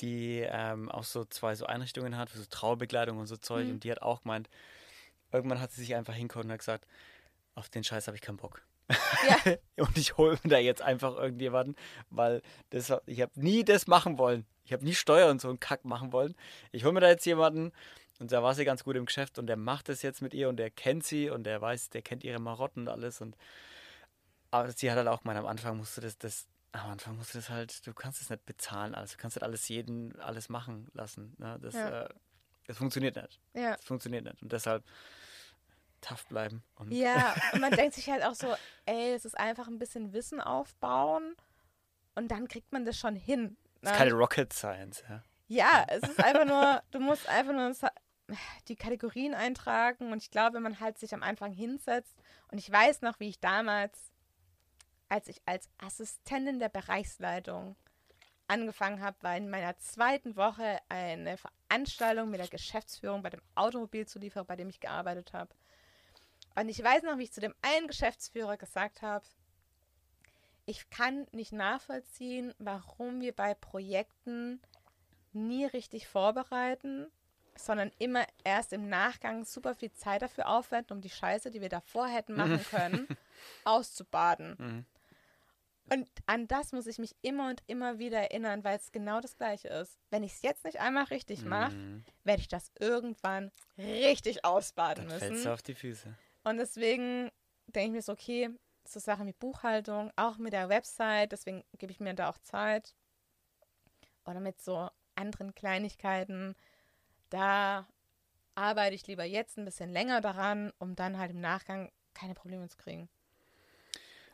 die 0.00 0.44
ähm, 0.46 0.90
auch 0.90 1.04
so 1.04 1.24
zwei 1.24 1.54
so 1.54 1.66
Einrichtungen 1.66 2.16
hat, 2.16 2.30
für 2.30 2.38
so 2.38 2.46
Trauerbekleidung 2.48 3.18
und 3.18 3.26
so 3.26 3.36
Zeug. 3.36 3.66
Mhm. 3.66 3.72
Und 3.72 3.84
die 3.84 3.90
hat 3.90 4.02
auch 4.02 4.22
gemeint, 4.22 4.48
irgendwann 5.32 5.60
hat 5.60 5.72
sie 5.72 5.80
sich 5.80 5.94
einfach 5.94 6.14
hingekommen 6.14 6.48
und 6.48 6.52
hat 6.52 6.60
gesagt, 6.60 6.86
auf 7.54 7.68
den 7.68 7.84
Scheiß 7.84 8.06
habe 8.06 8.16
ich 8.16 8.22
keinen 8.22 8.38
Bock. 8.38 8.62
Ja. 9.28 9.54
und 9.84 9.96
ich 9.96 10.16
hole 10.16 10.38
mir 10.42 10.50
da 10.50 10.58
jetzt 10.58 10.82
einfach 10.82 11.16
irgendjemanden, 11.16 11.76
weil 12.10 12.42
das, 12.70 12.92
ich 13.06 13.20
habe 13.20 13.32
nie 13.34 13.64
das 13.64 13.86
machen 13.86 14.18
wollen. 14.18 14.46
Ich 14.64 14.72
habe 14.72 14.84
nie 14.84 14.94
Steuer 14.94 15.30
und 15.30 15.40
so 15.40 15.48
einen 15.48 15.60
Kack 15.60 15.84
machen 15.84 16.12
wollen. 16.12 16.34
Ich 16.72 16.84
hole 16.84 16.92
mir 16.92 17.00
da 17.00 17.08
jetzt 17.08 17.26
jemanden 17.26 17.72
und 18.20 18.30
da 18.30 18.42
war 18.42 18.54
sie 18.54 18.64
ganz 18.66 18.84
gut 18.84 18.96
im 18.96 19.06
Geschäft 19.06 19.38
und 19.38 19.46
der 19.46 19.56
macht 19.56 19.88
das 19.88 20.02
jetzt 20.02 20.20
mit 20.20 20.34
ihr 20.34 20.48
und 20.50 20.58
der 20.58 20.70
kennt 20.70 21.04
sie 21.04 21.30
und 21.30 21.44
der 21.44 21.60
weiß, 21.60 21.88
der 21.88 22.02
kennt 22.02 22.22
ihre 22.22 22.38
Marotten 22.38 22.82
und 22.82 22.88
alles. 22.88 23.20
Und 23.20 23.36
aber 24.50 24.70
sie 24.70 24.90
hat 24.90 24.98
halt 24.98 25.08
auch 25.08 25.22
gemeint, 25.22 25.38
am 25.38 25.46
Anfang 25.46 25.78
musst 25.78 25.96
du 25.96 26.02
das, 26.02 26.18
das, 26.18 26.46
am 26.72 26.90
Anfang 26.90 27.16
musst 27.16 27.34
du 27.34 27.38
das 27.38 27.48
halt, 27.48 27.86
du 27.86 27.94
kannst 27.94 28.20
es 28.20 28.28
nicht 28.28 28.44
bezahlen, 28.44 28.94
alles, 28.94 29.12
du 29.12 29.16
kannst 29.16 29.36
nicht 29.36 29.42
alles 29.42 29.68
jeden 29.68 30.20
alles 30.20 30.48
machen 30.50 30.88
lassen. 30.92 31.34
Ne? 31.38 31.58
Das, 31.62 31.74
Ja. 31.74 32.02
äh, 32.02 32.08
das 32.66 32.76
funktioniert 32.76 33.16
nicht. 33.16 33.40
Ja. 33.54 33.76
Das 33.76 33.84
funktioniert 33.84 34.24
nicht. 34.24 34.42
Und 34.42 34.52
deshalb 34.52 34.84
tough 36.02 36.26
bleiben. 36.26 36.62
Und 36.76 36.92
Ja, 36.92 37.34
und 37.52 37.60
man 37.60 37.72
denkt 37.72 37.94
sich 37.94 38.10
halt 38.10 38.22
auch 38.22 38.34
so, 38.34 38.54
ey, 38.84 39.14
es 39.14 39.24
ist 39.24 39.38
einfach 39.38 39.66
ein 39.66 39.78
bisschen 39.78 40.12
Wissen 40.12 40.40
aufbauen 40.42 41.36
und 42.14 42.28
dann 42.30 42.48
kriegt 42.48 42.70
man 42.70 42.84
das 42.84 42.98
schon 42.98 43.16
hin. 43.16 43.56
das 43.80 43.82
ne? 43.82 43.90
ist 43.92 43.96
keine 43.98 44.12
Rocket 44.12 44.52
Science. 44.52 45.02
Ja. 45.08 45.22
Ja, 45.48 45.84
es 45.88 46.02
ist 46.08 46.22
einfach 46.22 46.44
nur, 46.44 46.82
du 46.92 47.00
musst 47.00 47.28
einfach 47.28 47.52
nur 47.52 47.74
die 48.68 48.76
Kategorien 48.76 49.34
eintragen 49.34 50.12
und 50.12 50.22
ich 50.22 50.30
glaube, 50.30 50.56
wenn 50.56 50.62
man 50.62 50.80
halt 50.80 50.98
sich 50.98 51.14
am 51.14 51.22
Anfang 51.22 51.52
hinsetzt 51.52 52.16
und 52.50 52.58
ich 52.58 52.70
weiß 52.70 53.02
noch, 53.02 53.20
wie 53.20 53.28
ich 53.28 53.40
damals, 53.40 54.12
als 55.08 55.28
ich 55.28 55.40
als 55.46 55.68
Assistentin 55.78 56.58
der 56.58 56.68
Bereichsleitung 56.68 57.76
angefangen 58.48 59.00
habe, 59.00 59.16
war 59.22 59.36
in 59.36 59.48
meiner 59.48 59.76
zweiten 59.78 60.36
Woche 60.36 60.78
eine 60.88 61.36
Veranstaltung 61.36 62.30
mit 62.30 62.40
der 62.40 62.48
Geschäftsführung 62.48 63.22
bei 63.22 63.30
dem 63.30 63.42
Automobilzulieferer, 63.54 64.44
bei 64.44 64.56
dem 64.56 64.68
ich 64.68 64.80
gearbeitet 64.80 65.32
habe. 65.32 65.54
Und 66.56 66.68
ich 66.68 66.82
weiß 66.82 67.04
noch, 67.04 67.18
wie 67.18 67.24
ich 67.24 67.32
zu 67.32 67.40
dem 67.40 67.54
einen 67.62 67.86
Geschäftsführer 67.86 68.56
gesagt 68.56 69.02
habe, 69.02 69.24
ich 70.66 70.90
kann 70.90 71.26
nicht 71.32 71.52
nachvollziehen, 71.52 72.54
warum 72.58 73.20
wir 73.20 73.32
bei 73.32 73.54
Projekten 73.54 74.60
nie 75.32 75.64
richtig 75.64 76.06
vorbereiten, 76.06 77.06
sondern 77.64 77.90
immer 77.98 78.24
erst 78.44 78.72
im 78.72 78.88
Nachgang 78.88 79.44
super 79.44 79.74
viel 79.74 79.92
Zeit 79.92 80.22
dafür 80.22 80.48
aufwenden, 80.48 80.96
um 80.96 81.00
die 81.00 81.10
Scheiße, 81.10 81.50
die 81.50 81.60
wir 81.60 81.68
davor 81.68 82.08
hätten 82.08 82.34
machen 82.34 82.62
können, 82.70 83.06
auszubaden. 83.64 84.56
Mhm. 84.58 84.84
Und 85.92 86.08
an 86.26 86.46
das 86.46 86.70
muss 86.72 86.86
ich 86.86 86.98
mich 86.98 87.16
immer 87.20 87.48
und 87.50 87.62
immer 87.66 87.98
wieder 87.98 88.18
erinnern, 88.20 88.62
weil 88.62 88.76
es 88.76 88.92
genau 88.92 89.20
das 89.20 89.36
Gleiche 89.36 89.68
ist. 89.68 89.98
Wenn 90.10 90.22
ich 90.22 90.34
es 90.34 90.42
jetzt 90.42 90.64
nicht 90.64 90.78
einmal 90.80 91.04
richtig 91.04 91.44
mache, 91.44 91.74
Mhm. 91.74 92.04
werde 92.22 92.40
ich 92.42 92.48
das 92.48 92.70
irgendwann 92.78 93.50
richtig 93.76 94.44
ausbaden 94.44 95.08
Dann 95.08 95.18
fällst 95.18 95.32
müssen. 95.32 95.44
du 95.46 95.52
auf 95.52 95.62
die 95.62 95.74
Füße. 95.74 96.14
Und 96.44 96.58
deswegen 96.58 97.30
denke 97.66 97.88
ich 97.88 97.92
mir 97.92 98.02
so, 98.02 98.12
okay, 98.12 98.50
so 98.84 99.00
Sachen 99.00 99.26
wie 99.26 99.32
Buchhaltung, 99.32 100.12
auch 100.16 100.38
mit 100.38 100.52
der 100.52 100.68
Website, 100.68 101.32
deswegen 101.32 101.64
gebe 101.78 101.90
ich 101.92 101.98
mir 102.00 102.14
da 102.14 102.30
auch 102.30 102.38
Zeit. 102.38 102.94
Oder 104.24 104.38
mit 104.40 104.60
so 104.62 104.88
anderen 105.16 105.54
Kleinigkeiten, 105.54 106.54
da 107.30 107.86
arbeite 108.54 108.94
ich 108.94 109.06
lieber 109.06 109.24
jetzt 109.24 109.56
ein 109.56 109.64
bisschen 109.64 109.90
länger 109.90 110.20
daran, 110.20 110.72
um 110.78 110.94
dann 110.94 111.18
halt 111.18 111.30
im 111.30 111.40
Nachgang 111.40 111.90
keine 112.14 112.34
Probleme 112.34 112.68
zu 112.68 112.76
kriegen. 112.76 113.08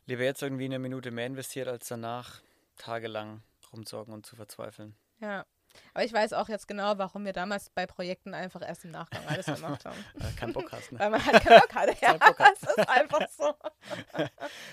Lieber 0.07 0.23
jetzt 0.23 0.43
irgendwie 0.43 0.65
eine 0.65 0.79
Minute 0.79 1.11
mehr 1.11 1.27
investiert, 1.27 1.69
als 1.69 1.89
danach 1.89 2.41
tagelang 2.77 3.43
rumzocken 3.73 4.15
und 4.15 4.27
zu 4.27 4.37
verzweifeln. 4.37 4.95
Ja. 5.21 5.45
Aber 5.93 6.05
ich 6.05 6.13
weiß 6.13 6.33
auch 6.33 6.49
jetzt 6.49 6.69
genau, 6.69 6.97
warum 6.97 7.27
wir 7.27 7.35
damals 7.35 7.69
bei 7.69 7.87
Projekten 7.87 8.33
einfach 8.33 8.63
erst 8.63 8.87
im 8.87 8.93
Nachgang 8.93 9.23
alles 9.27 9.45
gemacht 9.45 9.85
haben. 9.85 10.03
Keinen 10.37 10.55
Bock 10.55 10.73
hast. 10.73 10.93
Ne? 10.93 10.99
Weil 10.99 11.11
man 11.11 11.27
halt 11.27 11.43
keinen 11.43 11.61
Bock 11.61 11.75
hatte. 11.75 11.97
Ja, 12.01 12.13
Bock 12.15 12.39
hat. 12.39 12.57
das 12.63 12.77
ist 12.77 12.89
einfach 12.89 13.29
so. 13.29 13.55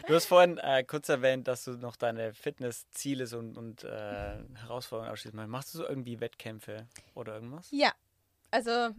Du 0.08 0.16
hast 0.16 0.26
vorhin 0.28 0.58
äh, 0.60 0.86
kurz 0.86 1.10
erwähnt, 1.10 1.50
dass 1.50 1.66
du 1.66 1.72
noch 1.72 1.98
deine 1.98 2.34
Fitnessziele 2.34 3.26
und, 3.38 3.58
und 3.58 3.84
äh, 3.84 4.38
Herausforderungen 4.56 5.12
abschließt. 5.12 5.34
Machst 5.36 5.74
du 5.74 5.80
so 5.80 5.88
irgendwie 5.88 6.22
Wettkämpfe 6.22 6.88
oder 7.16 7.36
irgendwas? 7.36 7.68
Ja, 7.72 7.92
also 8.54 8.96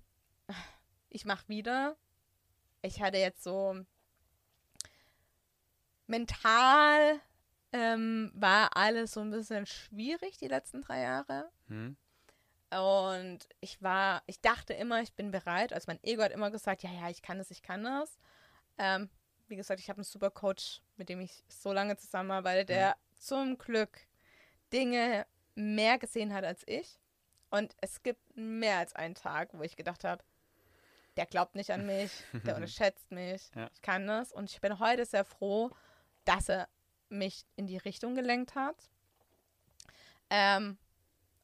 ich 1.10 1.24
mache 1.24 1.48
wieder. 1.48 1.96
Ich 2.82 3.00
hatte 3.00 3.18
jetzt 3.18 3.44
so 3.44 3.76
mental 6.06 7.20
ähm, 7.72 8.32
war 8.34 8.76
alles 8.76 9.12
so 9.12 9.20
ein 9.20 9.30
bisschen 9.30 9.66
schwierig 9.66 10.38
die 10.38 10.48
letzten 10.48 10.82
drei 10.82 11.02
Jahre. 11.02 11.50
Hm? 11.68 11.96
Und 12.70 13.48
ich 13.60 13.80
war, 13.80 14.22
ich 14.26 14.40
dachte 14.40 14.74
immer, 14.74 15.00
ich 15.02 15.12
bin 15.14 15.30
bereit. 15.30 15.72
Also 15.72 15.84
mein 15.86 16.02
Ego 16.02 16.22
hat 16.22 16.32
immer 16.32 16.50
gesagt, 16.50 16.82
ja, 16.82 16.90
ja, 16.92 17.08
ich 17.08 17.22
kann 17.22 17.38
das, 17.38 17.50
ich 17.52 17.62
kann 17.62 17.84
das. 17.84 18.18
Ähm, 18.76 19.08
wie 19.46 19.56
gesagt, 19.56 19.78
ich 19.78 19.88
habe 19.88 19.98
einen 19.98 20.04
super 20.04 20.30
Coach, 20.30 20.82
mit 20.96 21.08
dem 21.08 21.20
ich 21.20 21.44
so 21.48 21.72
lange 21.72 21.96
zusammenarbeite, 21.96 22.64
der 22.64 22.96
zum 23.14 23.56
Glück 23.56 24.00
Dinge 24.72 25.26
mehr 25.54 25.98
gesehen 25.98 26.34
hat 26.34 26.44
als 26.44 26.62
ich. 26.66 26.98
Und 27.54 27.76
es 27.80 28.02
gibt 28.02 28.36
mehr 28.36 28.78
als 28.78 28.94
einen 28.96 29.14
Tag, 29.14 29.50
wo 29.52 29.62
ich 29.62 29.76
gedacht 29.76 30.02
habe, 30.02 30.24
der 31.16 31.24
glaubt 31.26 31.54
nicht 31.54 31.70
an 31.70 31.86
mich, 31.86 32.10
der 32.44 32.56
unterschätzt 32.56 33.12
mich, 33.12 33.48
Ja. 33.54 33.68
ich 33.72 33.80
kann 33.80 34.08
das. 34.08 34.32
Und 34.32 34.50
ich 34.50 34.60
bin 34.60 34.80
heute 34.80 35.04
sehr 35.06 35.24
froh, 35.24 35.70
dass 36.24 36.48
er 36.48 36.68
mich 37.10 37.44
in 37.54 37.68
die 37.68 37.76
Richtung 37.76 38.16
gelenkt 38.16 38.56
hat. 38.56 38.74
Ähm, 40.30 40.78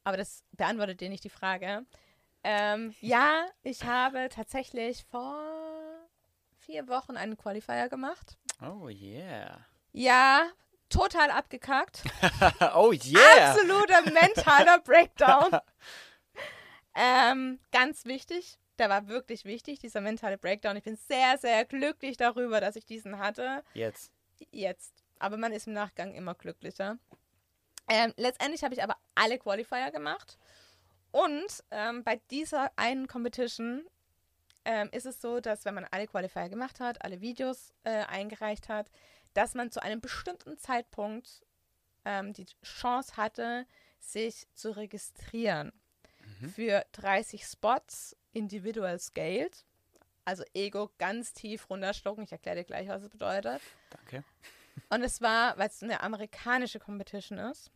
aber 0.03 0.17
das 0.17 0.43
beantwortet 0.51 1.01
dir 1.01 1.11
nicht 1.11 1.23
die 1.23 1.31
Frage. 1.31 1.87
Ähm, 2.43 2.93
ja, 3.01 3.47
ich 3.63 3.85
habe 3.85 4.29
tatsächlich 4.31 5.05
vor 5.05 5.39
vier 6.59 6.89
Wochen 6.89 7.17
einen 7.17 7.37
Qualifier 7.37 7.89
gemacht. 7.89 8.37
Oh 8.61 8.89
yeah. 8.89 9.65
Ja, 9.93 10.51
total 10.91 11.31
abgekackt. 11.31 12.03
oh 12.75 12.93
yeah. 12.93 13.53
Absoluter 13.53 14.03
mentaler 14.03 14.79
Breakdown. 14.85 15.61
ähm, 16.95 17.59
ganz 17.73 18.05
wichtig. 18.05 18.59
Der 18.79 18.89
war 18.89 19.09
wirklich 19.09 19.45
wichtig, 19.45 19.79
dieser 19.79 20.01
mentale 20.01 20.39
Breakdown. 20.39 20.77
Ich 20.77 20.85
bin 20.85 20.97
sehr, 20.97 21.39
sehr 21.39 21.65
glücklich 21.65 22.17
darüber, 22.17 22.61
dass 22.61 22.77
ich 22.77 22.85
diesen 22.85 23.19
hatte. 23.19 23.63
Jetzt. 23.75 24.13
Jetzt. 24.51 24.93
Aber 25.19 25.37
man 25.37 25.53
ist 25.53 25.67
im 25.67 25.75
Nachgang 25.75 26.15
immer 26.15 26.35
glücklicher. 26.35 26.99
Ähm, 27.89 28.15
letztendlich 28.17 28.63
habe 28.65 28.75
ich 28.75 28.83
aber 28.83 28.97
alle 29.15 29.39
Qualifier 29.39 29.91
gemacht. 29.91 30.39
Und 31.13 31.65
ähm, 31.71 32.05
bei 32.05 32.21
dieser 32.31 32.71
einen 32.77 33.07
Competition 33.09 33.85
ähm, 34.65 34.89
ist 34.93 35.07
es 35.07 35.21
so, 35.21 35.41
dass 35.41 35.65
wenn 35.65 35.75
man 35.75 35.87
alle 35.91 36.07
Qualifier 36.07 36.49
gemacht 36.49 36.81
hat, 36.81 37.05
alle 37.05 37.21
Videos 37.21 37.73
äh, 37.85 38.05
eingereicht 38.05 38.69
hat, 38.69 38.91
dass 39.35 39.55
man 39.55 39.71
zu 39.71 39.83
einem 39.83 40.01
bestimmten 40.01 40.59
Zeitpunkt 40.59 41.45
ähm, 42.05 42.33
die 42.33 42.47
Chance 42.63 43.17
hatte, 43.17 43.67
sich 43.99 44.47
zu 44.55 44.77
registrieren 44.77 45.73
für 46.55 46.85
30 46.93 47.45
Spots 47.45 48.17
individual 48.33 48.99
scaled. 48.99 49.65
Also 50.25 50.45
Ego 50.55 50.91
ganz 50.99 51.33
tief 51.33 51.69
runterschlucken. 51.71 52.25
Ich 52.25 52.33
erkläre 52.33 52.59
dir 52.59 52.65
gleich, 52.65 52.89
was 52.89 53.03
es 53.03 53.09
bedeutet. 53.09 53.61
Danke. 53.91 54.25
Und 54.89 55.03
es 55.03 55.21
war, 55.21 55.59
weil 55.59 55.69
es 55.69 55.83
eine 55.83 56.01
amerikanische 56.03 56.79
Competition 56.79 57.39
ist, 57.39 57.71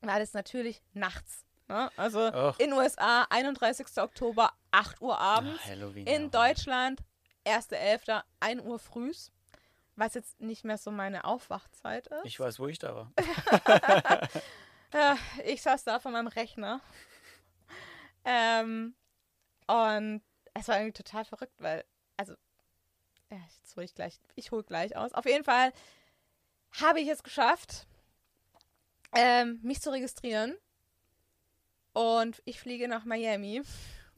war 0.00 0.18
das 0.18 0.32
natürlich 0.32 0.82
nachts. 0.92 1.44
Ne? 1.68 1.90
Also 1.96 2.32
Och. 2.32 2.58
in 2.58 2.72
USA 2.72 3.26
31. 3.30 3.86
Oktober, 3.98 4.52
8 4.70 5.00
Uhr 5.00 5.18
abends. 5.18 5.64
Halloween. 5.64 6.06
In 6.06 6.22
ja. 6.22 6.28
Deutschland 6.28 7.00
1.11., 7.44 8.22
1 8.40 8.62
Uhr 8.62 8.78
frühs. 8.78 9.30
Was 10.00 10.14
jetzt 10.14 10.40
nicht 10.40 10.64
mehr 10.64 10.78
so 10.78 10.90
meine 10.90 11.24
Aufwachzeit 11.24 12.06
ist. 12.06 12.24
Ich 12.24 12.40
weiß, 12.40 12.58
wo 12.58 12.68
ich 12.68 12.78
da 12.78 12.94
war. 12.94 13.12
Äh, 14.92 15.14
ich 15.44 15.62
saß 15.62 15.84
da 15.84 16.00
vor 16.00 16.10
meinem 16.10 16.26
Rechner. 16.26 16.80
Ähm, 18.24 18.96
und 19.68 20.20
es 20.52 20.66
war 20.66 20.78
irgendwie 20.78 21.00
total 21.00 21.24
verrückt, 21.24 21.54
weil, 21.60 21.84
also, 22.16 22.32
ja, 23.30 23.38
jetzt 23.62 23.76
hole 23.76 23.84
ich 23.84 23.94
gleich, 23.94 24.18
ich 24.34 24.50
hole 24.50 24.64
gleich 24.64 24.96
aus. 24.96 25.12
Auf 25.12 25.26
jeden 25.26 25.44
Fall 25.44 25.72
habe 26.80 27.00
ich 27.00 27.08
es 27.08 27.22
geschafft, 27.22 27.86
ähm, 29.14 29.60
mich 29.62 29.80
zu 29.80 29.92
registrieren. 29.92 30.56
Und 31.92 32.42
ich 32.44 32.58
fliege 32.58 32.88
nach 32.88 33.04
Miami. 33.04 33.62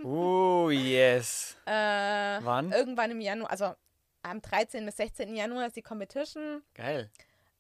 Oh 0.03 0.71
yes. 0.71 1.59
Äh, 1.67 1.73
Wann? 2.43 2.73
Irgendwann 2.73 3.11
im 3.11 3.21
Januar, 3.21 3.51
also 3.51 3.75
am 4.23 4.41
13. 4.41 4.85
bis 4.87 4.97
16. 4.97 5.35
Januar 5.35 5.67
ist 5.67 5.77
die 5.77 5.83
Competition. 5.83 6.63
Geil. 6.75 7.11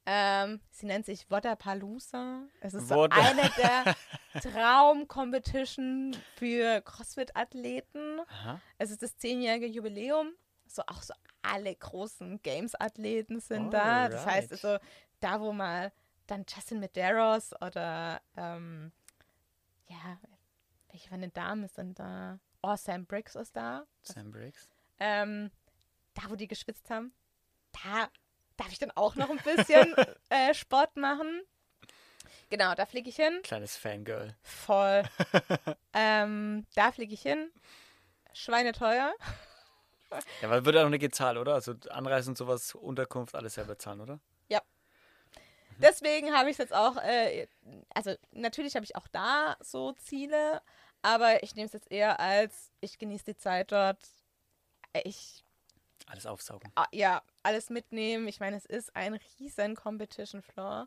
Ähm, 0.04 0.60
sie 0.70 0.86
nennt 0.86 1.06
sich 1.06 1.30
Wodapalooza. 1.30 2.42
Es 2.60 2.74
ist 2.74 2.88
so 2.88 2.96
Woda- 2.96 3.16
eine 3.16 3.48
der 3.56 3.94
Traum-Competition 4.42 6.16
für 6.36 6.80
CrossFit-Athleten. 6.82 8.20
Es 8.78 8.90
ist 8.90 9.02
das 9.02 9.16
zehnjährige 9.16 9.66
Jubiläum. 9.66 10.32
So 10.66 10.82
auch 10.86 11.02
so 11.02 11.14
alle 11.42 11.74
großen 11.74 12.40
Games-Athleten 12.42 13.40
sind 13.40 13.70
da. 13.72 14.08
Das 14.08 14.24
heißt, 14.26 14.52
Alright. 14.52 14.64
also 14.64 14.78
da, 15.20 15.40
wo 15.40 15.52
mal 15.52 15.92
dann 16.26 16.44
Justin 16.48 16.80
Medeiros 16.80 17.52
oder 17.60 18.20
ähm, 18.36 18.92
ja, 19.88 20.18
welche 20.90 21.08
von 21.08 21.20
den 21.20 21.32
Damen 21.32 21.64
ist 21.64 21.78
denn 21.78 21.94
da? 21.94 22.38
Oh, 22.62 22.76
Sam 22.76 23.06
Briggs 23.06 23.34
ist 23.34 23.56
da. 23.56 23.84
Sam 24.02 24.30
Briggs. 24.30 24.68
Ähm, 24.98 25.50
da, 26.14 26.22
wo 26.28 26.36
die 26.36 26.48
geschwitzt 26.48 26.90
haben, 26.90 27.12
da 27.72 28.08
darf 28.56 28.70
ich 28.70 28.78
dann 28.78 28.90
auch 28.92 29.14
noch 29.14 29.30
ein 29.30 29.38
bisschen 29.38 29.94
äh, 30.28 30.54
Sport 30.54 30.96
machen. 30.96 31.42
Genau, 32.50 32.74
da 32.74 32.86
fliege 32.86 33.08
ich 33.08 33.16
hin. 33.16 33.40
Kleines 33.42 33.76
Fangirl. 33.76 34.36
Voll. 34.42 35.04
ähm, 35.94 36.66
da 36.74 36.92
fliege 36.92 37.14
ich 37.14 37.22
hin. 37.22 37.50
Schweineteuer. 38.32 39.12
Ja, 40.42 40.50
weil 40.50 40.66
wird 40.66 40.76
auch 40.76 40.90
nicht 40.90 41.00
gezahlt, 41.00 41.38
oder? 41.38 41.54
Also 41.54 41.72
Anreise 41.88 42.28
und 42.28 42.36
sowas, 42.36 42.74
Unterkunft, 42.74 43.34
alles 43.34 43.54
selber 43.54 43.78
zahlen, 43.78 44.02
oder? 44.02 44.20
Deswegen 45.82 46.32
habe 46.32 46.48
ich 46.48 46.54
es 46.54 46.58
jetzt 46.58 46.74
auch, 46.74 46.96
äh, 46.96 47.48
also 47.94 48.14
natürlich 48.30 48.76
habe 48.76 48.84
ich 48.84 48.94
auch 48.94 49.08
da 49.08 49.56
so 49.60 49.92
Ziele, 49.92 50.62
aber 51.02 51.42
ich 51.42 51.56
nehme 51.56 51.66
es 51.66 51.72
jetzt 51.72 51.90
eher 51.90 52.20
als, 52.20 52.70
ich 52.80 52.98
genieße 52.98 53.24
die 53.24 53.36
Zeit 53.36 53.72
dort. 53.72 53.98
Ich 55.04 55.41
Alles 56.12 56.26
aufsaugen. 56.26 56.70
ah, 56.74 56.86
ja, 56.92 57.22
alles 57.42 57.70
mitnehmen. 57.70 58.28
Ich 58.28 58.38
meine, 58.38 58.56
es 58.56 58.66
ist 58.66 58.94
ein 58.94 59.14
riesen 59.14 59.74
Competition 59.74 60.42
Floor 60.42 60.86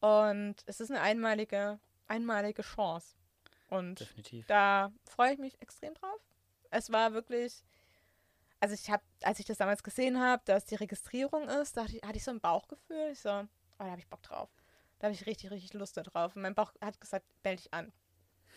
und 0.00 0.56
es 0.64 0.80
ist 0.80 0.90
eine 0.90 1.02
einmalige, 1.02 1.78
einmalige 2.06 2.62
Chance. 2.62 3.14
Und 3.68 4.00
Definitiv. 4.00 4.46
da 4.46 4.90
freue 5.04 5.34
ich 5.34 5.38
mich 5.38 5.60
extrem 5.60 5.92
drauf. 5.92 6.18
Es 6.70 6.90
war 6.90 7.12
wirklich, 7.12 7.62
also 8.58 8.74
ich 8.74 8.88
habe, 8.88 9.02
als 9.22 9.38
ich 9.38 9.44
das 9.44 9.58
damals 9.58 9.82
gesehen 9.82 10.18
habe, 10.18 10.42
dass 10.46 10.64
die 10.64 10.76
Registrierung 10.76 11.46
ist, 11.50 11.76
dachte 11.76 11.98
ich, 11.98 12.02
hatte 12.02 12.16
ich 12.16 12.24
so 12.24 12.30
ein 12.30 12.40
Bauchgefühl. 12.40 13.10
Ich 13.12 13.20
so, 13.20 13.28
oh, 13.30 13.46
da 13.78 13.90
habe 13.90 14.00
ich 14.00 14.08
Bock 14.08 14.22
drauf. 14.22 14.48
Da 14.98 15.08
habe 15.08 15.14
ich 15.14 15.26
richtig, 15.26 15.50
richtig 15.50 15.74
Lust 15.74 15.98
da 15.98 16.02
drauf. 16.02 16.34
Und 16.36 16.40
mein 16.42 16.54
Bauch 16.54 16.72
hat 16.80 16.98
gesagt, 17.02 17.26
melde 17.44 17.62
dich 17.62 17.74
an. 17.74 17.92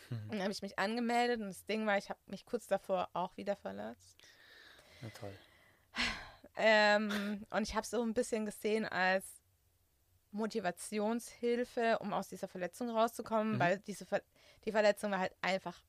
Und 0.10 0.32
dann 0.32 0.42
habe 0.42 0.52
ich 0.54 0.62
mich 0.62 0.80
angemeldet 0.80 1.42
und 1.42 1.48
das 1.48 1.66
Ding 1.66 1.86
war, 1.86 1.98
ich 1.98 2.10
habe 2.10 2.20
mich 2.28 2.46
kurz 2.46 2.68
davor 2.68 3.10
auch 3.14 3.36
wieder 3.36 3.58
verletzt. 3.58 4.18
Na 5.02 5.10
toll. 5.10 5.38
Ähm, 6.56 7.46
und 7.50 7.64
ich 7.64 7.76
habe 7.76 7.84
es 7.84 7.90
so 7.92 8.02
ein 8.02 8.14
bisschen 8.14 8.46
gesehen 8.46 8.86
als 8.86 9.26
Motivationshilfe, 10.32 12.00
um 12.00 12.14
aus 12.14 12.28
dieser 12.30 12.48
Verletzung 12.48 12.90
rauszukommen, 12.90 13.56
Mhm. 13.56 13.60
weil 13.60 13.80
diese 13.80 14.06
Ver 14.06 14.22
die 14.66 14.72
Verletzung 14.72 15.12
war 15.12 15.20
halt 15.20 15.36
einfach 15.42 15.82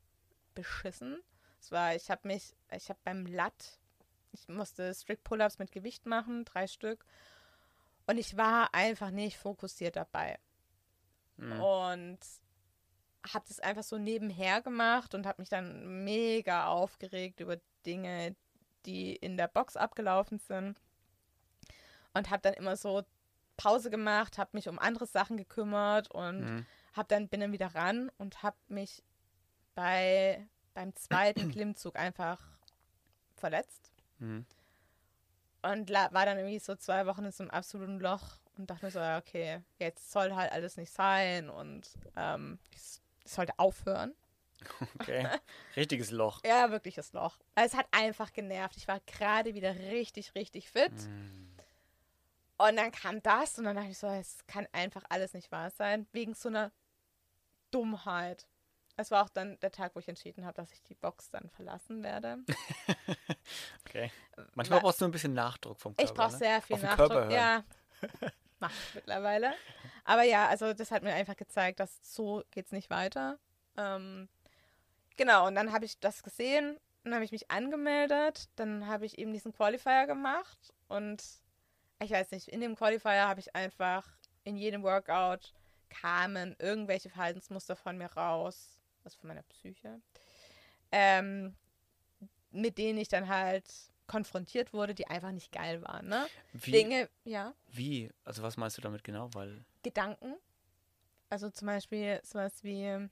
beschissen. 0.54 1.22
Es 1.60 1.70
war, 1.70 1.94
ich 1.94 2.10
habe 2.10 2.26
mich, 2.26 2.56
ich 2.74 2.88
habe 2.88 2.98
beim 3.04 3.26
Lat, 3.26 3.78
ich 4.32 4.48
musste 4.48 4.94
Strict 4.94 5.22
Pull-ups 5.22 5.58
mit 5.58 5.70
Gewicht 5.72 6.06
machen, 6.06 6.44
drei 6.44 6.66
Stück, 6.66 7.04
und 8.06 8.18
ich 8.18 8.36
war 8.36 8.74
einfach 8.74 9.10
nicht 9.10 9.36
fokussiert 9.36 9.96
dabei 9.96 10.38
Mhm. 11.36 11.60
und 11.60 12.18
habe 13.32 13.44
das 13.46 13.60
einfach 13.60 13.84
so 13.84 13.98
nebenher 13.98 14.60
gemacht 14.62 15.14
und 15.14 15.26
habe 15.26 15.40
mich 15.40 15.48
dann 15.48 16.02
mega 16.04 16.66
aufgeregt 16.66 17.40
über 17.40 17.58
Dinge, 17.86 18.34
die 18.86 19.14
in 19.16 19.36
der 19.36 19.48
Box 19.48 19.76
abgelaufen 19.76 20.38
sind 20.38 20.80
und 22.14 22.30
habe 22.30 22.42
dann 22.42 22.54
immer 22.54 22.76
so 22.76 23.02
Pause 23.56 23.90
gemacht, 23.90 24.38
habe 24.38 24.50
mich 24.54 24.68
um 24.68 24.78
andere 24.78 25.06
Sachen 25.06 25.36
gekümmert 25.36 26.10
und 26.10 26.40
Mhm. 26.40 26.66
hab 26.94 27.08
dann 27.08 27.28
bin 27.28 27.40
dann 27.40 27.52
wieder 27.52 27.74
ran 27.74 28.10
und 28.18 28.42
habe 28.42 28.56
mich 28.68 29.02
bei 29.74 30.46
beim 30.74 30.94
zweiten 30.96 31.48
Klimmzug 31.52 31.96
einfach 31.96 32.40
verletzt 33.36 33.90
Mhm. 34.18 34.46
und 35.62 35.90
war 35.90 36.10
dann 36.26 36.38
irgendwie 36.38 36.58
so 36.58 36.74
zwei 36.76 37.06
Wochen 37.06 37.24
in 37.24 37.32
so 37.32 37.42
einem 37.42 37.50
absoluten 37.50 38.00
Loch 38.00 38.38
und 38.56 38.70
dachte 38.70 38.84
mir 38.86 38.90
so, 38.90 38.98
ja, 38.98 39.18
okay, 39.18 39.62
jetzt 39.78 40.10
soll 40.12 40.34
halt 40.34 40.52
alles 40.52 40.76
nicht 40.76 40.92
sein 40.92 41.48
und 41.50 41.88
ähm, 42.16 42.58
ich 42.74 43.00
sollte 43.30 43.58
aufhören. 43.58 44.14
Okay. 45.00 45.26
Richtiges 45.76 46.10
Loch. 46.10 46.40
Ja, 46.44 46.70
wirkliches 46.70 47.12
Loch. 47.12 47.38
Es 47.54 47.74
hat 47.74 47.86
einfach 47.90 48.32
genervt. 48.32 48.76
Ich 48.76 48.88
war 48.88 49.00
gerade 49.00 49.54
wieder 49.54 49.74
richtig, 49.74 50.34
richtig 50.34 50.70
fit. 50.70 50.92
Mhm. 50.92 51.48
Und 52.58 52.76
dann 52.76 52.92
kam 52.92 53.22
das 53.22 53.58
und 53.58 53.64
dann 53.64 53.76
dachte 53.76 53.90
ich 53.90 53.98
so, 53.98 54.06
es 54.06 54.46
kann 54.46 54.68
einfach 54.72 55.02
alles 55.08 55.34
nicht 55.34 55.50
wahr 55.50 55.70
sein, 55.70 56.06
wegen 56.12 56.34
so 56.34 56.48
einer 56.48 56.70
Dummheit. 57.72 58.46
Es 58.96 59.10
war 59.10 59.24
auch 59.24 59.30
dann 59.30 59.58
der 59.60 59.72
Tag, 59.72 59.94
wo 59.94 60.00
ich 60.00 60.08
entschieden 60.08 60.44
habe, 60.44 60.54
dass 60.54 60.70
ich 60.72 60.82
die 60.82 60.94
Box 60.94 61.30
dann 61.30 61.48
verlassen 61.50 62.02
werde. 62.02 62.38
Okay. 63.84 64.10
Manchmal 64.54 64.80
brauchst 64.80 65.02
du 65.02 65.04
ein 65.04 65.10
bisschen 65.10 65.34
Nachdruck 65.34 65.78
vom 65.78 65.94
Körper. 65.94 66.10
Ich 66.10 66.16
brauche 66.16 66.32
ne? 66.32 66.38
sehr 66.38 66.62
viel 66.62 66.76
Auf 66.76 66.82
Nachdruck. 66.82 67.30
Ja, 67.30 67.62
mach 68.60 68.70
ich 68.70 68.94
mittlerweile. 68.94 69.52
Aber 70.04 70.22
ja, 70.22 70.48
also 70.48 70.72
das 70.72 70.90
hat 70.90 71.02
mir 71.02 71.12
einfach 71.12 71.36
gezeigt, 71.36 71.78
dass 71.78 72.00
so 72.02 72.42
geht's 72.50 72.72
nicht 72.72 72.88
weiter. 72.88 73.38
Ähm, 73.76 74.30
genau, 75.16 75.46
und 75.46 75.54
dann 75.54 75.72
habe 75.72 75.84
ich 75.84 75.98
das 75.98 76.22
gesehen, 76.22 76.78
dann 77.04 77.14
habe 77.14 77.24
ich 77.24 77.32
mich 77.32 77.50
angemeldet, 77.50 78.48
dann 78.56 78.86
habe 78.86 79.06
ich 79.06 79.18
eben 79.18 79.32
diesen 79.32 79.52
Qualifier 79.52 80.06
gemacht 80.06 80.72
und 80.88 81.22
ich 82.00 82.10
weiß 82.10 82.30
nicht, 82.32 82.48
in 82.48 82.60
dem 82.60 82.76
Qualifier 82.76 83.28
habe 83.28 83.40
ich 83.40 83.54
einfach 83.54 84.06
in 84.44 84.56
jedem 84.56 84.82
Workout 84.82 85.52
kamen 85.88 86.56
irgendwelche 86.58 87.10
Verhaltensmuster 87.10 87.76
von 87.76 87.98
mir 87.98 88.06
raus, 88.12 88.80
also 89.04 89.18
von 89.18 89.28
meiner 89.28 89.42
Psyche, 89.42 90.00
ähm, 90.90 91.54
mit 92.50 92.78
denen 92.78 92.98
ich 92.98 93.08
dann 93.08 93.28
halt 93.28 93.66
konfrontiert 94.06 94.72
wurde, 94.72 94.94
die 94.94 95.06
einfach 95.06 95.32
nicht 95.32 95.52
geil 95.52 95.82
waren. 95.82 96.08
Ne? 96.08 96.26
Wie, 96.52 96.72
Dinge, 96.72 97.08
ja, 97.24 97.54
wie? 97.70 98.10
Also 98.24 98.42
was 98.42 98.56
meinst 98.56 98.76
du 98.78 98.82
damit 98.82 99.04
genau? 99.04 99.30
Weil, 99.32 99.64
Gedanken. 99.82 100.36
Also 101.30 101.48
zum 101.48 101.66
Beispiel 101.66 102.20
sowas 102.24 102.62
wie, 102.62 103.08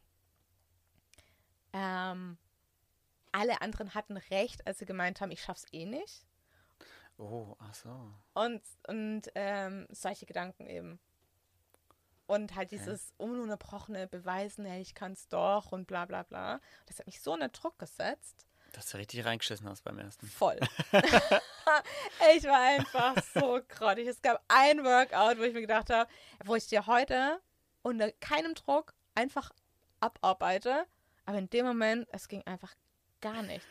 ähm, 1.72 2.38
alle 3.32 3.60
anderen 3.62 3.94
hatten 3.94 4.16
recht, 4.16 4.66
als 4.66 4.78
sie 4.78 4.86
gemeint 4.86 5.20
haben, 5.20 5.30
ich 5.30 5.42
schaff's 5.42 5.66
eh 5.72 5.86
nicht. 5.86 6.24
oh, 7.18 7.56
ach 7.58 7.74
so. 7.74 8.12
Und, 8.34 8.62
und 8.88 9.22
ähm, 9.34 9.86
solche 9.90 10.26
Gedanken 10.26 10.66
eben. 10.66 10.98
Und 12.26 12.54
halt 12.54 12.70
dieses 12.70 13.12
ununterbrochene 13.16 14.06
Beweisen, 14.06 14.64
hey, 14.64 14.80
ich 14.80 14.94
kann's 14.94 15.26
doch 15.28 15.72
und 15.72 15.86
bla 15.86 16.04
bla 16.04 16.22
bla. 16.22 16.60
Das 16.86 16.98
hat 16.98 17.06
mich 17.06 17.20
so 17.20 17.32
unter 17.32 17.48
Druck 17.48 17.78
gesetzt. 17.78 18.46
Dass 18.72 18.88
du 18.90 18.98
richtig 18.98 19.24
reingeschissen 19.24 19.68
hast 19.68 19.82
beim 19.82 19.98
ersten. 19.98 20.26
Voll. 20.26 20.60
ich 22.36 22.44
war 22.44 22.60
einfach 22.60 23.22
so 23.34 23.60
grottig. 23.68 24.06
Es 24.06 24.22
gab 24.22 24.42
ein 24.46 24.84
Workout, 24.84 25.38
wo 25.38 25.42
ich 25.42 25.54
mir 25.54 25.62
gedacht 25.62 25.90
habe, 25.90 26.08
wo 26.44 26.54
ich 26.54 26.68
dir 26.68 26.86
heute 26.86 27.40
unter 27.82 28.12
keinem 28.12 28.54
Druck 28.54 28.94
einfach 29.14 29.50
abarbeite. 29.98 30.86
Aber 31.30 31.38
in 31.38 31.48
dem 31.48 31.64
Moment, 31.64 32.08
es 32.10 32.26
ging 32.26 32.42
einfach 32.44 32.74
gar 33.20 33.44
nichts. 33.44 33.64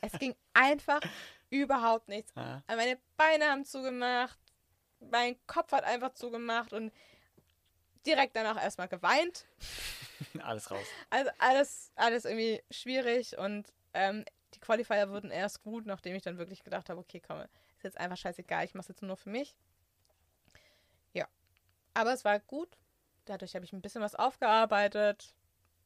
es 0.00 0.10
ging 0.18 0.34
einfach 0.54 1.00
überhaupt 1.48 2.08
nichts. 2.08 2.32
Ah, 2.36 2.64
Meine 2.66 2.98
Beine 3.16 3.44
haben 3.44 3.64
zugemacht, 3.64 4.36
mein 4.98 5.36
Kopf 5.46 5.70
hat 5.70 5.84
einfach 5.84 6.14
zugemacht 6.14 6.72
und 6.72 6.92
direkt 8.04 8.34
danach 8.34 8.60
erstmal 8.60 8.88
geweint. 8.88 9.46
alles 10.42 10.68
raus. 10.68 10.84
Also 11.10 11.30
alles, 11.38 11.92
alles 11.94 12.24
irgendwie 12.24 12.60
schwierig 12.72 13.38
und 13.38 13.72
ähm, 13.94 14.24
die 14.54 14.58
Qualifier 14.58 15.10
wurden 15.10 15.30
erst 15.30 15.62
gut, 15.62 15.86
nachdem 15.86 16.16
ich 16.16 16.22
dann 16.22 16.38
wirklich 16.38 16.64
gedacht 16.64 16.88
habe, 16.88 16.98
okay, 16.98 17.22
komm, 17.24 17.40
ist 17.76 17.84
jetzt 17.84 17.98
einfach 18.00 18.16
scheißegal, 18.16 18.64
ich 18.64 18.74
mache 18.74 18.82
es 18.82 18.88
jetzt 18.88 19.02
nur 19.02 19.16
für 19.16 19.30
mich. 19.30 19.54
Ja, 21.12 21.28
aber 21.94 22.12
es 22.14 22.24
war 22.24 22.40
gut. 22.40 22.76
Dadurch 23.26 23.54
habe 23.54 23.64
ich 23.64 23.72
ein 23.72 23.80
bisschen 23.80 24.02
was 24.02 24.16
aufgearbeitet, 24.16 25.36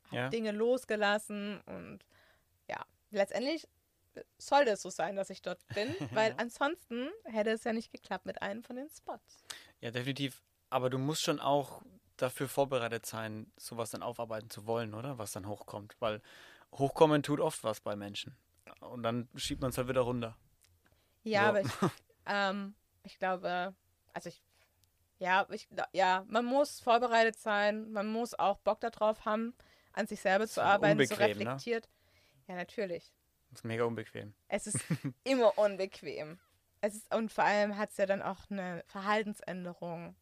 habe 0.06 0.16
Ja. 0.16 0.28
Dinge 0.28 0.52
losgelassen 0.52 1.60
und 1.66 2.00
ja, 2.68 2.84
letztendlich 3.10 3.68
sollte 4.38 4.70
es 4.70 4.82
so 4.82 4.90
sein, 4.90 5.16
dass 5.16 5.30
ich 5.30 5.42
dort 5.42 5.66
bin, 5.74 5.88
weil 6.12 6.34
ansonsten 6.38 7.08
hätte 7.24 7.50
es 7.50 7.64
ja 7.64 7.72
nicht 7.72 7.90
geklappt 7.92 8.26
mit 8.26 8.42
einem 8.42 8.62
von 8.62 8.76
den 8.76 8.88
Spots. 8.88 9.42
Ja, 9.80 9.90
definitiv. 9.90 10.42
Aber 10.70 10.90
du 10.90 10.98
musst 10.98 11.22
schon 11.22 11.40
auch 11.40 11.82
dafür 12.16 12.48
vorbereitet 12.48 13.06
sein, 13.06 13.50
sowas 13.56 13.90
dann 13.90 14.02
aufarbeiten 14.02 14.50
zu 14.50 14.66
wollen, 14.66 14.94
oder? 14.94 15.18
Was 15.18 15.32
dann 15.32 15.46
hochkommt. 15.48 15.96
Weil 16.00 16.22
hochkommen 16.72 17.22
tut 17.22 17.40
oft 17.40 17.64
was 17.64 17.80
bei 17.80 17.96
Menschen. 17.96 18.36
Und 18.80 19.02
dann 19.02 19.28
schiebt 19.36 19.60
man 19.60 19.70
es 19.70 19.78
halt 19.78 19.88
wieder 19.88 20.02
runter. 20.02 20.36
Ja, 21.22 21.42
So. 21.42 21.48
aber 21.48 21.60
ich, 21.60 21.66
ähm, 22.26 22.74
ich 23.02 23.18
glaube, 23.18 23.74
also 24.12 24.28
ich, 24.28 24.42
ja, 25.18 25.46
ich, 25.50 25.68
ja, 25.92 26.24
man 26.28 26.44
muss 26.44 26.80
vorbereitet 26.80 27.36
sein, 27.38 27.90
man 27.92 28.06
muss 28.06 28.34
auch 28.34 28.58
Bock 28.58 28.80
darauf 28.80 29.24
haben, 29.24 29.54
an 29.94 30.06
sich 30.06 30.20
selber 30.20 30.46
zu 30.46 30.54
So 30.56 30.60
arbeiten, 30.60 30.98
so 31.06 31.14
unbequem, 31.14 31.18
ne? 31.18 31.28
reflektiert. 31.28 31.88
Ja, 32.46 32.54
natürlich. 32.56 33.12
Das 33.50 33.60
ist 33.60 33.64
mega 33.64 33.84
unbequem. 33.84 34.34
Es 34.48 34.66
ist 34.66 34.78
immer 35.24 35.56
unbequem. 35.58 36.38
Es 36.80 36.94
ist, 36.94 37.14
und 37.14 37.32
vor 37.32 37.44
allem 37.44 37.78
hat 37.78 37.90
es 37.90 37.96
ja 37.96 38.06
dann 38.06 38.20
auch 38.22 38.50
eine 38.50 38.84
Verhaltensänderung 38.88 40.14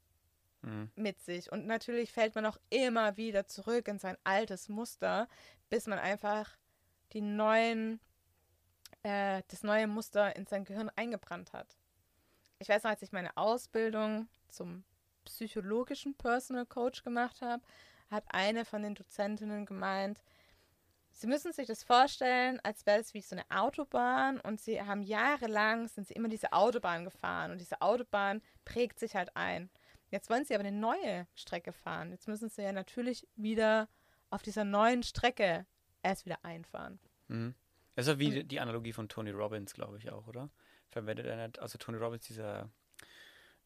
Mhm. 0.64 0.92
mit 0.94 1.20
sich. 1.20 1.50
Und 1.50 1.66
natürlich 1.66 2.12
fällt 2.12 2.36
man 2.36 2.46
auch 2.46 2.56
immer 2.70 3.16
wieder 3.16 3.48
zurück 3.48 3.88
in 3.88 3.98
sein 3.98 4.16
altes 4.22 4.68
Muster, 4.68 5.26
bis 5.70 5.88
man 5.88 5.98
einfach 5.98 6.56
die 7.12 7.20
neuen, 7.20 7.98
äh, 9.02 9.42
das 9.48 9.64
neue 9.64 9.88
Muster 9.88 10.36
in 10.36 10.46
sein 10.46 10.64
Gehirn 10.64 10.88
eingebrannt 10.94 11.52
hat. 11.52 11.76
Ich 12.60 12.68
weiß 12.68 12.84
noch, 12.84 12.92
als 12.92 13.02
ich 13.02 13.10
meine 13.10 13.36
Ausbildung 13.36 14.28
zum 14.48 14.84
psychologischen 15.24 16.14
Personal 16.16 16.64
Coach 16.66 17.02
gemacht 17.02 17.42
habe, 17.42 17.64
hat 18.12 18.24
eine 18.28 18.64
von 18.64 18.82
den 18.82 18.94
Dozentinnen 18.94 19.66
gemeint, 19.66 20.22
Sie 21.14 21.26
müssen 21.26 21.52
sich 21.52 21.66
das 21.66 21.84
vorstellen, 21.84 22.58
als 22.62 22.86
wäre 22.86 22.98
es 22.98 23.14
wie 23.14 23.20
so 23.20 23.36
eine 23.36 23.44
Autobahn 23.50 24.40
und 24.40 24.60
sie 24.60 24.80
haben 24.80 25.02
jahrelang, 25.02 25.86
sind 25.86 26.08
sie 26.08 26.14
immer 26.14 26.28
diese 26.28 26.52
Autobahn 26.52 27.04
gefahren 27.04 27.52
und 27.52 27.60
diese 27.60 27.80
Autobahn 27.82 28.42
prägt 28.64 28.98
sich 28.98 29.14
halt 29.14 29.36
ein. 29.36 29.70
Jetzt 30.10 30.30
wollen 30.30 30.44
sie 30.44 30.54
aber 30.54 30.64
eine 30.64 30.76
neue 30.76 31.26
Strecke 31.34 31.72
fahren. 31.72 32.10
Jetzt 32.10 32.28
müssen 32.28 32.48
sie 32.48 32.62
ja 32.62 32.72
natürlich 32.72 33.28
wieder 33.36 33.88
auf 34.30 34.42
dieser 34.42 34.64
neuen 34.64 35.02
Strecke 35.02 35.66
erst 36.02 36.26
wieder 36.26 36.44
einfahren. 36.44 36.98
Mhm. 37.28 37.54
Das 37.94 38.06
ist 38.06 38.12
ja 38.14 38.18
wie 38.18 38.44
die 38.44 38.60
Analogie 38.60 38.92
von 38.92 39.08
Tony 39.08 39.30
Robbins, 39.30 39.74
glaube 39.74 39.98
ich 39.98 40.10
auch, 40.10 40.26
oder? 40.26 40.50
Verwendet 40.88 41.26
er 41.26 41.46
nicht, 41.46 41.58
also 41.58 41.78
Tony 41.78 41.98
Robbins, 41.98 42.26
dieser, 42.26 42.70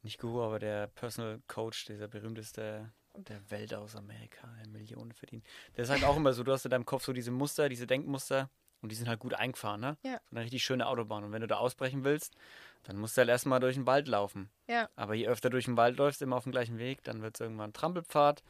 nicht 0.02 0.18
Guru, 0.18 0.42
aber 0.42 0.58
der 0.58 0.88
Personal 0.88 1.40
Coach, 1.46 1.86
dieser 1.86 2.08
berühmteste 2.08 2.92
der 3.16 3.50
Welt 3.50 3.74
aus 3.74 3.96
Amerika, 3.96 4.48
Millionen 4.68 5.12
verdient. 5.12 5.44
Der 5.76 5.84
sagt 5.84 6.04
auch 6.04 6.16
immer 6.16 6.32
so, 6.32 6.42
du 6.42 6.52
hast 6.52 6.64
in 6.64 6.70
deinem 6.70 6.86
Kopf 6.86 7.04
so 7.04 7.12
diese 7.12 7.30
Muster, 7.30 7.68
diese 7.68 7.86
Denkmuster 7.86 8.50
und 8.82 8.90
die 8.90 8.96
sind 8.96 9.08
halt 9.08 9.20
gut 9.20 9.34
eingefahren, 9.34 9.80
ne? 9.80 9.96
Ja. 10.02 10.20
So 10.30 10.36
eine 10.36 10.44
richtig 10.44 10.62
schöne 10.62 10.86
Autobahn. 10.86 11.24
Und 11.24 11.32
wenn 11.32 11.40
du 11.40 11.46
da 11.46 11.56
ausbrechen 11.56 12.04
willst, 12.04 12.36
dann 12.84 12.98
musst 12.98 13.16
du 13.16 13.20
halt 13.20 13.28
erstmal 13.28 13.60
durch 13.60 13.74
den 13.74 13.86
Wald 13.86 14.06
laufen. 14.08 14.50
Ja. 14.68 14.88
Aber 14.96 15.14
je 15.14 15.26
öfter 15.26 15.50
durch 15.50 15.64
den 15.64 15.76
Wald 15.76 15.96
läufst, 15.96 16.22
immer 16.22 16.36
auf 16.36 16.44
dem 16.44 16.52
gleichen 16.52 16.78
Weg, 16.78 17.02
dann 17.04 17.22
wird 17.22 17.36
es 17.36 17.40
irgendwann 17.40 17.70
ein 17.70 17.72
Trampelpfad, 17.72 18.42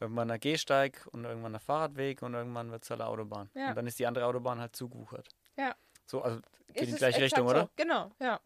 irgendwann 0.00 0.30
ein 0.30 0.40
Gehsteig 0.40 1.06
und 1.12 1.24
irgendwann 1.24 1.54
ein 1.54 1.60
Fahrradweg 1.60 2.22
und 2.22 2.34
irgendwann 2.34 2.70
wird 2.70 2.84
es 2.84 2.90
halt 2.90 3.00
eine 3.00 3.10
Autobahn. 3.10 3.50
Ja. 3.54 3.70
Und 3.70 3.76
dann 3.76 3.86
ist 3.86 3.98
die 3.98 4.06
andere 4.06 4.26
Autobahn 4.26 4.60
halt 4.60 4.74
zugewuchert. 4.74 5.28
Ja. 5.56 5.74
So, 6.06 6.22
also 6.22 6.40
geht 6.68 6.76
in 6.76 6.86
die 6.86 6.92
ist 6.92 6.98
gleiche 6.98 7.20
Richtung, 7.20 7.48
so. 7.48 7.54
oder? 7.54 7.70
Genau, 7.76 8.10
ja. 8.20 8.40